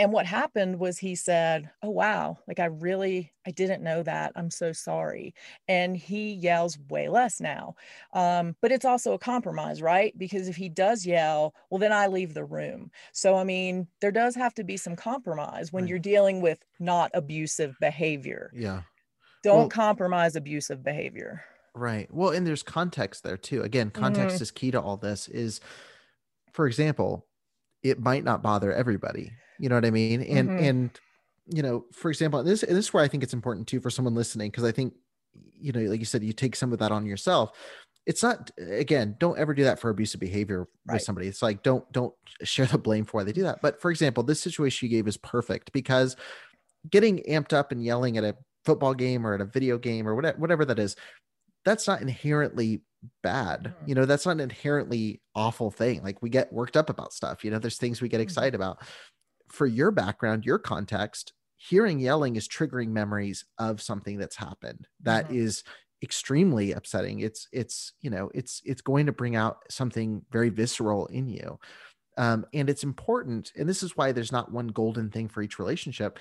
and 0.00 0.12
what 0.12 0.24
happened 0.24 0.80
was 0.80 0.98
he 0.98 1.14
said 1.14 1.70
oh 1.82 1.90
wow 1.90 2.38
like 2.48 2.58
i 2.58 2.64
really 2.64 3.30
i 3.46 3.50
didn't 3.50 3.82
know 3.82 4.02
that. 4.02 4.32
I'm 4.36 4.50
so 4.50 4.72
sorry. 4.72 5.34
And 5.68 5.96
he 5.96 6.32
yells 6.32 6.78
way 6.90 7.08
less 7.08 7.40
now. 7.40 7.74
Um, 8.12 8.54
but 8.60 8.70
it's 8.70 8.84
also 8.84 9.12
a 9.12 9.18
compromise 9.18 9.80
right? 9.80 10.16
Because 10.18 10.48
if 10.48 10.56
he 10.56 10.68
does 10.68 11.06
yell 11.06 11.54
well 11.70 11.78
then 11.78 11.92
i 11.92 12.06
leave 12.06 12.34
the 12.34 12.44
room. 12.44 12.90
So 13.12 13.36
i 13.36 13.44
mean 13.44 13.86
there 14.00 14.10
does 14.10 14.34
have 14.34 14.54
to 14.54 14.64
be 14.64 14.76
some 14.76 14.96
compromise 14.96 15.72
when 15.72 15.84
right. 15.84 15.90
you're 15.90 15.98
dealing 15.98 16.40
with 16.40 16.64
not 16.80 17.10
abusive 17.14 17.76
behavior. 17.80 18.50
Yeah. 18.54 18.82
Don't 19.42 19.58
well, 19.58 19.68
compromise 19.68 20.34
abusive 20.36 20.82
behavior. 20.82 21.44
Right. 21.74 22.12
Well 22.12 22.30
and 22.30 22.46
there's 22.46 22.62
context 22.62 23.22
there 23.22 23.36
too. 23.36 23.62
Again 23.62 23.90
context 23.90 24.36
mm-hmm. 24.36 24.42
is 24.42 24.50
key 24.50 24.70
to 24.70 24.80
all 24.80 24.96
this 24.96 25.28
is 25.28 25.60
for 26.52 26.66
example 26.66 27.26
it 27.82 28.00
might 28.00 28.24
not 28.24 28.42
bother 28.42 28.72
everybody 28.72 29.32
you 29.60 29.68
know 29.68 29.74
what 29.74 29.84
I 29.84 29.90
mean? 29.90 30.22
And 30.22 30.48
mm-hmm. 30.48 30.64
and 30.64 30.90
you 31.46 31.62
know, 31.62 31.84
for 31.92 32.10
example, 32.10 32.42
this 32.42 32.62
this 32.62 32.70
is 32.70 32.94
where 32.94 33.04
I 33.04 33.08
think 33.08 33.22
it's 33.22 33.34
important 33.34 33.68
too 33.68 33.80
for 33.80 33.90
someone 33.90 34.14
listening 34.14 34.50
because 34.50 34.64
I 34.64 34.72
think 34.72 34.94
you 35.60 35.72
know, 35.72 35.80
like 35.80 36.00
you 36.00 36.06
said, 36.06 36.24
you 36.24 36.32
take 36.32 36.56
some 36.56 36.72
of 36.72 36.78
that 36.78 36.90
on 36.90 37.06
yourself. 37.06 37.52
It's 38.06 38.22
not 38.22 38.50
again, 38.58 39.16
don't 39.20 39.38
ever 39.38 39.54
do 39.54 39.64
that 39.64 39.78
for 39.78 39.90
abusive 39.90 40.20
behavior 40.20 40.66
right. 40.86 40.94
with 40.94 41.02
somebody. 41.02 41.28
It's 41.28 41.42
like 41.42 41.62
don't 41.62 41.90
don't 41.92 42.14
share 42.42 42.66
the 42.66 42.78
blame 42.78 43.04
for 43.04 43.18
why 43.18 43.24
they 43.24 43.32
do 43.32 43.42
that. 43.42 43.60
But 43.60 43.80
for 43.80 43.90
example, 43.90 44.22
this 44.22 44.40
situation 44.40 44.86
you 44.88 44.96
gave 44.96 45.06
is 45.06 45.18
perfect 45.18 45.72
because 45.72 46.16
getting 46.88 47.18
amped 47.28 47.52
up 47.52 47.70
and 47.70 47.84
yelling 47.84 48.16
at 48.16 48.24
a 48.24 48.34
football 48.64 48.94
game 48.94 49.26
or 49.26 49.34
at 49.34 49.42
a 49.42 49.44
video 49.46 49.76
game 49.76 50.08
or 50.08 50.14
whatever 50.14 50.38
whatever 50.38 50.64
that 50.64 50.78
is, 50.78 50.96
that's 51.64 51.86
not 51.86 52.00
inherently 52.00 52.80
bad. 53.22 53.64
Mm-hmm. 53.64 53.88
You 53.88 53.94
know, 53.96 54.06
that's 54.06 54.24
not 54.24 54.32
an 54.32 54.40
inherently 54.40 55.20
awful 55.34 55.70
thing. 55.70 56.02
Like 56.02 56.22
we 56.22 56.30
get 56.30 56.52
worked 56.52 56.76
up 56.78 56.88
about 56.88 57.12
stuff. 57.12 57.44
You 57.44 57.50
know, 57.50 57.58
there's 57.58 57.76
things 57.76 58.00
we 58.00 58.08
get 58.08 58.16
mm-hmm. 58.16 58.22
excited 58.22 58.54
about 58.54 58.82
for 59.50 59.66
your 59.66 59.90
background, 59.90 60.44
your 60.44 60.58
context, 60.58 61.32
hearing 61.56 61.98
yelling 61.98 62.36
is 62.36 62.48
triggering 62.48 62.88
memories 62.88 63.44
of 63.58 63.82
something 63.82 64.16
that's 64.18 64.36
happened 64.36 64.86
That 65.02 65.26
mm-hmm. 65.26 65.36
is 65.36 65.62
extremely 66.02 66.72
upsetting. 66.72 67.20
It's 67.20 67.46
it's 67.52 67.92
you 68.00 68.10
know 68.10 68.30
it's 68.34 68.62
it's 68.64 68.80
going 68.80 69.06
to 69.06 69.12
bring 69.12 69.36
out 69.36 69.58
something 69.68 70.22
very 70.30 70.48
visceral 70.48 71.06
in 71.06 71.28
you. 71.28 71.58
Um, 72.16 72.46
and 72.52 72.68
it's 72.68 72.82
important 72.82 73.52
and 73.56 73.68
this 73.68 73.82
is 73.82 73.96
why 73.96 74.12
there's 74.12 74.32
not 74.32 74.52
one 74.52 74.68
golden 74.68 75.10
thing 75.10 75.28
for 75.28 75.42
each 75.42 75.58
relationship. 75.58 76.18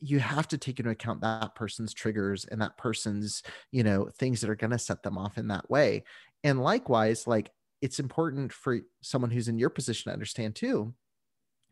You 0.00 0.18
have 0.18 0.48
to 0.48 0.58
take 0.58 0.78
into 0.78 0.90
account 0.90 1.22
that 1.22 1.54
person's 1.54 1.94
triggers 1.94 2.44
and 2.44 2.60
that 2.60 2.76
person's 2.76 3.42
you 3.72 3.82
know 3.82 4.10
things 4.18 4.40
that 4.42 4.50
are 4.50 4.56
going 4.56 4.72
to 4.72 4.78
set 4.78 5.02
them 5.02 5.16
off 5.16 5.38
in 5.38 5.48
that 5.48 5.70
way. 5.70 6.04
And 6.44 6.62
likewise 6.62 7.26
like 7.26 7.50
it's 7.80 8.00
important 8.00 8.52
for 8.52 8.80
someone 9.00 9.30
who's 9.30 9.48
in 9.48 9.58
your 9.58 9.70
position 9.70 10.10
to 10.10 10.12
understand 10.12 10.54
too 10.54 10.92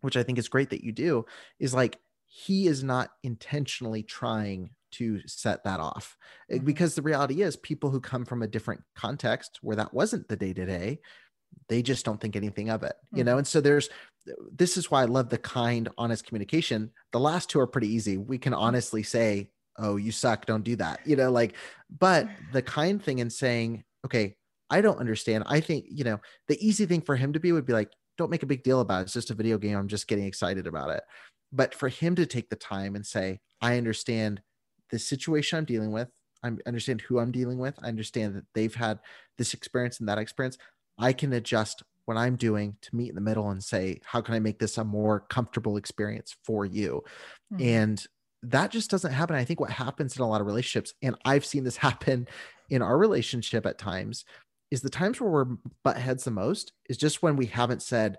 which 0.07 0.17
I 0.17 0.23
think 0.23 0.39
is 0.39 0.49
great 0.49 0.71
that 0.71 0.83
you 0.83 0.93
do, 0.93 1.27
is 1.59 1.75
like 1.75 1.99
he 2.25 2.67
is 2.67 2.83
not 2.83 3.11
intentionally 3.23 4.03
trying 4.03 4.71
to 4.93 5.21
set 5.27 5.65
that 5.65 5.81
off 5.81 6.17
eh, 6.51 6.57
mm-hmm. 6.57 6.65
because 6.65 6.95
the 6.95 7.03
reality 7.03 7.43
is 7.43 7.57
people 7.57 7.91
who 7.91 8.01
come 8.01 8.25
from 8.25 8.43
a 8.43 8.47
different 8.47 8.83
context 8.95 9.59
where 9.63 9.77
that 9.77 9.93
wasn't 9.93 10.29
the 10.29 10.37
day 10.37 10.53
to 10.53 10.65
day 10.65 11.01
they 11.69 11.83
just 11.83 12.05
don't 12.05 12.21
think 12.21 12.37
anything 12.37 12.71
of 12.71 12.83
it 12.83 12.95
mm-hmm. 13.07 13.19
you 13.19 13.25
know 13.25 13.39
and 13.39 13.47
so 13.47 13.61
there's 13.61 13.89
this 14.53 14.77
is 14.77 14.91
why 14.91 15.03
i 15.03 15.07
love 15.07 15.29
the 15.29 15.39
kind 15.39 15.89
honest 15.99 16.27
communication 16.27 16.91
the 17.13 17.21
last 17.21 17.51
two 17.51 17.59
are 17.59 17.67
pretty 17.67 17.89
easy 17.89 18.17
we 18.17 18.39
can 18.39 18.53
mm-hmm. 18.53 18.63
honestly 18.63 19.03
say 19.03 19.51
oh 19.79 19.97
you 19.97 20.13
suck 20.13 20.47
don't 20.47 20.65
do 20.65 20.77
that 20.77 21.01
you 21.05 21.17
know 21.17 21.31
like 21.31 21.55
but 21.99 22.29
the 22.53 22.63
kind 22.63 23.03
thing 23.03 23.19
in 23.19 23.31
saying 23.31 23.83
okay 24.05 24.37
i 24.71 24.81
don't 24.81 24.99
understand 24.99 25.45
i 25.47 25.61
think 25.61 25.85
you 25.89 26.05
know 26.05 26.21
the 26.49 26.67
easy 26.67 26.87
thing 26.87 27.01
for 27.01 27.17
him 27.17 27.33
to 27.33 27.41
be 27.41 27.53
would 27.53 27.67
be 27.67 27.73
like 27.73 27.91
don't 28.19 28.31
make 28.31 28.43
a 28.43 28.47
big 28.47 28.63
deal 28.63 28.81
about 28.81 29.01
it. 29.01 29.03
It's 29.05 29.13
just 29.13 29.31
a 29.31 29.35
video 29.35 29.59
game. 29.59 29.77
I'm 29.77 29.89
just 29.89 30.09
getting 30.09 30.27
excited 30.27 30.67
about 30.67 30.91
it. 30.91 31.03
But 31.53 31.75
for 31.75 31.89
him 31.89 32.15
to 32.17 32.27
take 32.27 32.51
the 32.51 32.57
time 32.57 32.97
and 32.97 33.07
say, 33.07 33.41
I 33.61 33.77
understand 33.77 34.41
the 34.91 34.99
situation 34.99 35.59
I'm 35.59 35.65
dealing 35.65 35.93
with. 35.93 36.09
I 36.43 36.51
understand 36.67 37.01
who 37.01 37.19
I'm 37.19 37.33
dealing 37.33 37.59
with. 37.59 37.75
I 37.83 37.89
understand 37.89 38.37
that 38.37 38.45
they've 38.55 38.75
had 38.75 39.01
this 39.39 39.55
experience 39.55 40.01
and 40.01 40.09
that 40.09 40.19
experience. 40.19 40.59
I 40.99 41.13
can 41.13 41.33
adjust 41.33 41.83
what 42.05 42.17
I'm 42.17 42.37
doing 42.37 42.77
to 42.83 42.97
meet 42.97 43.09
in 43.09 43.15
the 43.15 43.21
middle 43.21 43.51
and 43.51 43.63
say, 43.63 44.01
how 44.05 44.21
can 44.21 44.35
I 44.35 44.39
make 44.39 44.59
this 44.59 44.79
a 44.79 44.85
more 44.85 45.21
comfortable 45.21 45.77
experience 45.77 46.37
for 46.45 46.65
you? 46.65 47.03
Mm-hmm. 47.53 47.65
And 47.65 48.07
that 48.45 48.71
just 48.71 48.91
doesn't 48.91 49.13
happen. 49.13 49.35
I 49.35 49.45
think 49.45 49.61
what 49.61 49.71
happens 49.71 50.17
in 50.17 50.23
a 50.23 50.29
lot 50.29 50.41
of 50.41 50.47
relationships, 50.47 50.95
and 51.03 51.17
I've 51.25 51.45
seen 51.45 51.65
this 51.65 51.77
happen 51.79 52.29
in 52.71 52.83
our 52.83 52.97
relationship 52.97 53.67
at 53.67 53.79
times, 53.79 54.25
is 54.71 54.81
the 54.81 54.91
times 54.91 55.21
where 55.21 55.31
we're 55.31 55.57
butt 55.85 55.97
heads 55.97 56.25
the 56.25 56.31
most 56.31 56.73
is 56.89 56.97
just 56.97 57.23
when 57.23 57.37
we 57.37 57.47
haven't 57.47 57.83
said, 57.83 58.19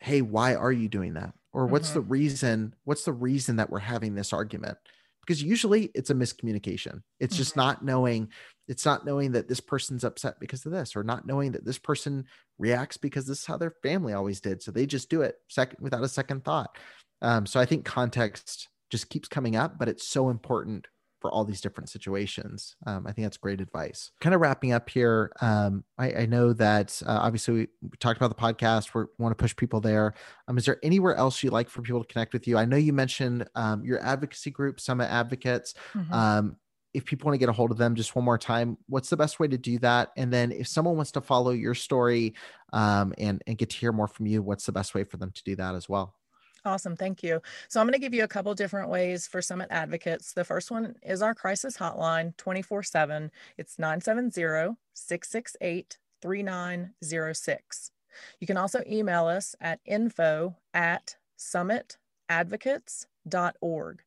Hey, 0.00 0.22
why 0.22 0.54
are 0.54 0.72
you 0.72 0.88
doing 0.88 1.14
that? 1.14 1.34
Or 1.52 1.66
what's 1.66 1.88
mm-hmm. 1.88 2.00
the 2.00 2.02
reason? 2.02 2.74
What's 2.84 3.04
the 3.04 3.12
reason 3.12 3.56
that 3.56 3.70
we're 3.70 3.80
having 3.80 4.14
this 4.14 4.32
argument? 4.32 4.78
Because 5.20 5.42
usually 5.42 5.90
it's 5.94 6.10
a 6.10 6.14
miscommunication. 6.14 7.02
It's 7.18 7.34
mm-hmm. 7.34 7.38
just 7.38 7.56
not 7.56 7.84
knowing, 7.84 8.28
it's 8.66 8.86
not 8.86 9.04
knowing 9.04 9.32
that 9.32 9.48
this 9.48 9.60
person's 9.60 10.04
upset 10.04 10.40
because 10.40 10.64
of 10.64 10.72
this, 10.72 10.96
or 10.96 11.04
not 11.04 11.26
knowing 11.26 11.52
that 11.52 11.64
this 11.64 11.78
person 11.78 12.24
reacts 12.58 12.96
because 12.96 13.26
this 13.26 13.40
is 13.40 13.46
how 13.46 13.56
their 13.56 13.74
family 13.82 14.12
always 14.12 14.40
did. 14.40 14.62
So 14.62 14.70
they 14.70 14.86
just 14.86 15.10
do 15.10 15.22
it 15.22 15.36
second 15.48 15.78
without 15.80 16.02
a 16.02 16.08
second 16.08 16.44
thought. 16.44 16.76
Um, 17.20 17.46
so 17.46 17.60
I 17.60 17.66
think 17.66 17.84
context 17.84 18.68
just 18.90 19.10
keeps 19.10 19.28
coming 19.28 19.56
up, 19.56 19.78
but 19.78 19.88
it's 19.88 20.06
so 20.06 20.30
important 20.30 20.86
for 21.20 21.30
all 21.30 21.44
these 21.44 21.60
different 21.60 21.90
situations. 21.90 22.76
Um, 22.86 23.06
I 23.06 23.12
think 23.12 23.26
that's 23.26 23.36
great 23.36 23.60
advice. 23.60 24.10
Kind 24.20 24.34
of 24.34 24.40
wrapping 24.40 24.72
up 24.72 24.88
here. 24.88 25.32
Um, 25.40 25.84
I, 25.98 26.12
I, 26.12 26.26
know 26.26 26.52
that 26.54 27.00
uh, 27.06 27.18
obviously 27.20 27.54
we, 27.54 27.68
we, 27.82 27.96
talked 27.98 28.16
about 28.16 28.28
the 28.28 28.42
podcast. 28.42 28.94
We 28.94 29.04
want 29.18 29.36
to 29.36 29.40
push 29.40 29.54
people 29.54 29.80
there. 29.80 30.14
Um, 30.48 30.56
is 30.56 30.64
there 30.64 30.78
anywhere 30.82 31.14
else 31.14 31.42
you'd 31.42 31.52
like 31.52 31.68
for 31.68 31.82
people 31.82 32.02
to 32.02 32.12
connect 32.12 32.32
with 32.32 32.48
you? 32.48 32.56
I 32.56 32.64
know 32.64 32.76
you 32.76 32.92
mentioned 32.92 33.48
um, 33.54 33.84
your 33.84 34.02
advocacy 34.02 34.50
group, 34.50 34.80
Summit 34.80 35.10
Advocates. 35.10 35.74
Mm-hmm. 35.94 36.12
Um, 36.12 36.56
if 36.92 37.04
people 37.04 37.26
want 37.26 37.34
to 37.34 37.38
get 37.38 37.48
a 37.48 37.52
hold 37.52 37.70
of 37.70 37.78
them, 37.78 37.94
just 37.94 38.16
one 38.16 38.24
more 38.24 38.38
time, 38.38 38.76
what's 38.88 39.10
the 39.10 39.16
best 39.16 39.38
way 39.38 39.46
to 39.46 39.58
do 39.58 39.78
that? 39.78 40.10
And 40.16 40.32
then 40.32 40.50
if 40.50 40.66
someone 40.66 40.96
wants 40.96 41.12
to 41.12 41.20
follow 41.20 41.52
your 41.52 41.74
story 41.74 42.34
um, 42.72 43.14
and 43.18 43.42
and 43.46 43.56
get 43.56 43.70
to 43.70 43.76
hear 43.76 43.92
more 43.92 44.08
from 44.08 44.26
you, 44.26 44.42
what's 44.42 44.66
the 44.66 44.72
best 44.72 44.94
way 44.94 45.04
for 45.04 45.16
them 45.16 45.30
to 45.32 45.42
do 45.44 45.54
that 45.56 45.74
as 45.74 45.88
well? 45.88 46.16
Awesome. 46.64 46.96
Thank 46.96 47.22
you. 47.22 47.40
So 47.68 47.80
I'm 47.80 47.86
going 47.86 47.94
to 47.94 47.98
give 47.98 48.12
you 48.12 48.24
a 48.24 48.28
couple 48.28 48.52
different 48.54 48.90
ways 48.90 49.26
for 49.26 49.40
Summit 49.40 49.68
advocates. 49.70 50.34
The 50.34 50.44
first 50.44 50.70
one 50.70 50.96
is 51.02 51.22
our 51.22 51.34
crisis 51.34 51.78
hotline 51.78 52.36
24 52.36 52.82
7. 52.82 53.30
It's 53.56 53.78
970 53.78 54.76
668 54.92 55.96
3906. 56.20 57.90
You 58.40 58.46
can 58.46 58.56
also 58.56 58.82
email 58.88 59.26
us 59.26 59.54
at 59.60 59.80
info 59.86 60.56
at 60.74 61.16
summitadvocates.org. 61.38 64.02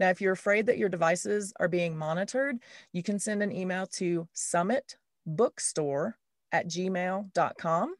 Now, 0.00 0.08
if 0.10 0.20
you're 0.20 0.32
afraid 0.32 0.66
that 0.66 0.78
your 0.78 0.88
devices 0.88 1.52
are 1.60 1.68
being 1.68 1.96
monitored, 1.96 2.58
you 2.92 3.04
can 3.04 3.18
send 3.18 3.42
an 3.42 3.52
email 3.52 3.86
to 3.92 4.26
summitbookstore 4.34 6.14
at 6.50 6.66
gmail.com 6.66 7.94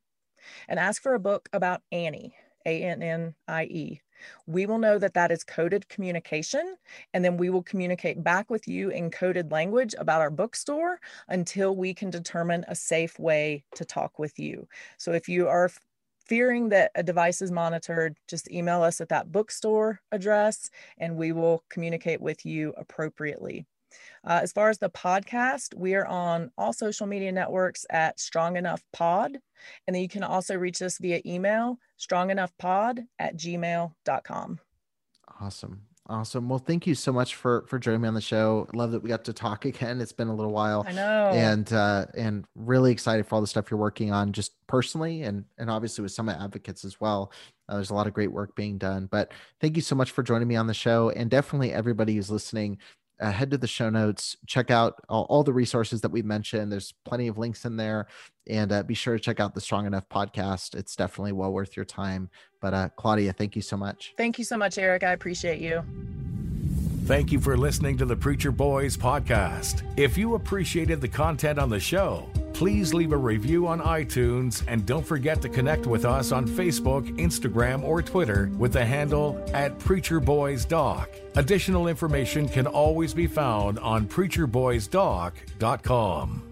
and 0.69 0.79
ask 0.79 1.03
for 1.03 1.15
a 1.15 1.21
book 1.21 1.49
about 1.53 1.83
Annie. 1.93 2.35
A 2.67 2.83
N 2.83 3.03
N 3.03 3.35
I 3.49 3.65
E. 3.65 4.01
We 4.47 4.67
will 4.67 4.79
know 4.79 4.99
that 4.99 5.15
that 5.15 5.33
is 5.33 5.45
coded 5.45 5.89
communication, 5.89 6.77
and 7.13 7.25
then 7.25 7.37
we 7.37 7.51
will 7.51 7.63
communicate 7.63 8.23
back 8.23 8.51
with 8.51 8.69
you 8.69 8.91
in 8.91 9.11
coded 9.11 9.51
language 9.51 9.95
about 9.99 10.21
our 10.21 10.31
bookstore 10.31 11.01
until 11.29 11.75
we 11.75 11.95
can 11.95 12.11
determine 12.11 12.65
a 12.69 12.75
safe 12.75 13.19
way 13.19 13.65
to 13.75 13.85
talk 13.85 14.19
with 14.19 14.39
you. 14.39 14.69
So 14.99 15.13
if 15.13 15.29
you 15.29 15.49
are 15.49 15.71
fearing 16.25 16.69
that 16.71 16.93
a 16.95 17.03
device 17.03 17.43
is 17.43 17.51
monitored, 17.51 18.17
just 18.29 18.51
email 18.51 18.83
us 18.83 19.01
at 19.01 19.09
that 19.09 19.33
bookstore 19.33 20.01
address 20.13 20.71
and 20.99 21.17
we 21.17 21.33
will 21.33 21.65
communicate 21.69 22.21
with 22.21 22.47
you 22.47 22.73
appropriately. 22.77 23.67
Uh, 24.25 24.41
as 24.43 24.53
far 24.53 24.71
as 24.71 24.79
the 24.79 24.91
podcast, 24.91 25.75
we 25.75 25.95
are 25.95 26.07
on 26.07 26.51
all 26.57 26.73
social 26.73 27.07
media 27.07 27.33
networks 27.33 27.85
at 27.91 28.21
Strong 28.21 28.57
Enough 28.57 28.83
Pod. 28.93 29.39
And 29.87 29.95
then 29.95 30.03
you 30.03 30.09
can 30.09 30.23
also 30.23 30.57
reach 30.57 30.83
us 30.83 30.99
via 30.99 31.21
email, 31.25 31.79
strongenoughpod 31.99 33.05
at 33.19 33.37
gmail.com. 33.37 34.61
Awesome. 35.41 35.83
Awesome. 36.09 36.49
Well, 36.49 36.59
thank 36.59 36.87
you 36.87 36.97
so 36.97 37.13
much 37.13 37.37
for 37.37 37.65
for 37.69 37.79
joining 37.79 38.01
me 38.01 38.09
on 38.09 38.15
the 38.15 38.21
show. 38.21 38.67
Love 38.75 38.91
that 38.91 39.03
we 39.03 39.09
got 39.09 39.25
to 39.25 39.33
talk 39.33 39.65
again. 39.65 40.01
It's 40.01 40.13
been 40.13 40.29
a 40.29 40.35
little 40.35 40.53
while. 40.53 40.85
I 40.87 40.93
know. 40.93 41.31
And 41.33 41.73
uh 41.73 42.07
and 42.17 42.45
really 42.57 42.91
excited 42.91 43.27
for 43.27 43.37
all 43.37 43.41
the 43.41 43.47
stuff 43.47 43.71
you're 43.71 43.79
working 43.79 44.13
on 44.13 44.33
just 44.33 44.53
personally 44.67 45.23
and 45.23 45.45
and 45.59 45.71
obviously 45.71 46.03
with 46.03 46.13
Summit 46.13 46.37
Advocates 46.41 46.85
as 46.85 47.01
well. 47.01 47.33
Uh, 47.69 47.77
there's 47.77 47.91
a 47.91 47.95
lot 47.95 48.09
of 48.09 48.15
great 48.15 48.33
work 48.33 48.57
being 48.57 48.79
done. 48.79 49.07
But 49.07 49.31
thank 49.61 49.77
you 49.77 49.83
so 49.83 49.95
much 49.95 50.11
for 50.11 50.25
joining 50.25 50.49
me 50.49 50.57
on 50.57 50.67
the 50.67 50.75
show 50.75 51.11
and 51.11 51.31
definitely 51.31 51.73
everybody 51.73 52.17
who's 52.17 52.31
listening 52.31 52.79
uh, 53.23 53.31
head 53.31 53.51
to 53.53 53.59
the 53.59 53.67
show 53.67 53.89
notes, 53.89 54.37
check 54.47 54.71
out 54.71 54.95
all, 55.09 55.25
all, 55.31 55.45
the 55.45 55.53
resources 55.53 56.01
that 56.01 56.11
we've 56.11 56.25
mentioned. 56.25 56.73
There's 56.73 56.93
plenty 57.05 57.29
of 57.29 57.39
links 57.39 57.65
in 57.65 57.77
there. 57.77 58.09
And 58.49 58.73
uh, 58.73 58.83
be 58.83 58.95
sure 58.95 59.17
to 59.17 59.23
check 59.23 59.39
out 59.39 59.55
the 59.55 59.61
Strong 59.61 59.87
Enough 59.87 60.09
podcast. 60.09 60.75
It's 60.75 60.97
definitely 60.97 61.33
well 61.33 61.53
worth 61.53 61.77
your 61.77 61.85
time. 61.85 62.29
But 62.61 62.75
uh, 62.75 62.89
Claudia, 62.97 63.33
thank 63.33 63.55
you 63.55 63.63
so 63.63 63.77
much. 63.77 64.15
Thank 64.17 64.39
you 64.39 64.45
so 64.45 64.57
much, 64.57 64.77
Eric. 64.77 65.05
I 65.05 65.13
appreciate 65.13 65.61
you. 65.61 65.85
Thank 67.05 67.33
you 67.33 67.41
for 67.41 67.57
listening 67.57 67.97
to 67.99 68.05
the 68.05 68.17
Preacher 68.17 68.53
Boys 68.53 68.97
podcast. 68.97 69.83
If 69.97 70.19
you 70.19 70.35
appreciated 70.35 71.01
the 71.01 71.09
content 71.09 71.59
on 71.59 71.69
the 71.69 71.81
show, 71.81 72.29
please 72.53 72.95
leave 72.95 73.13
a 73.13 73.17
review 73.17 73.67
on 73.67 73.81
iTunes 73.81 74.63
and 74.69 74.87
don't 74.87 75.07
forget 75.07 75.43
to 75.43 75.49
connect 75.49 75.87
with 75.87 76.05
us 76.05 76.33
on 76.33 76.47
Facebook, 76.47 77.09
Instagram, 77.19 77.83
or 77.83 78.03
Twitter 78.03 78.51
with 78.59 78.73
the 78.73 78.85
handle 78.85 79.43
at 79.55 79.79
Preacher 79.79 80.21
Boys 80.21 80.65
Doc. 80.65 81.09
Additional 81.35 81.89
information 81.89 82.49
can 82.49 82.67
always 82.67 83.15
be 83.15 83.27
found 83.27 83.79
on 83.79 84.07
preacherboysdoc.com. 84.07 86.52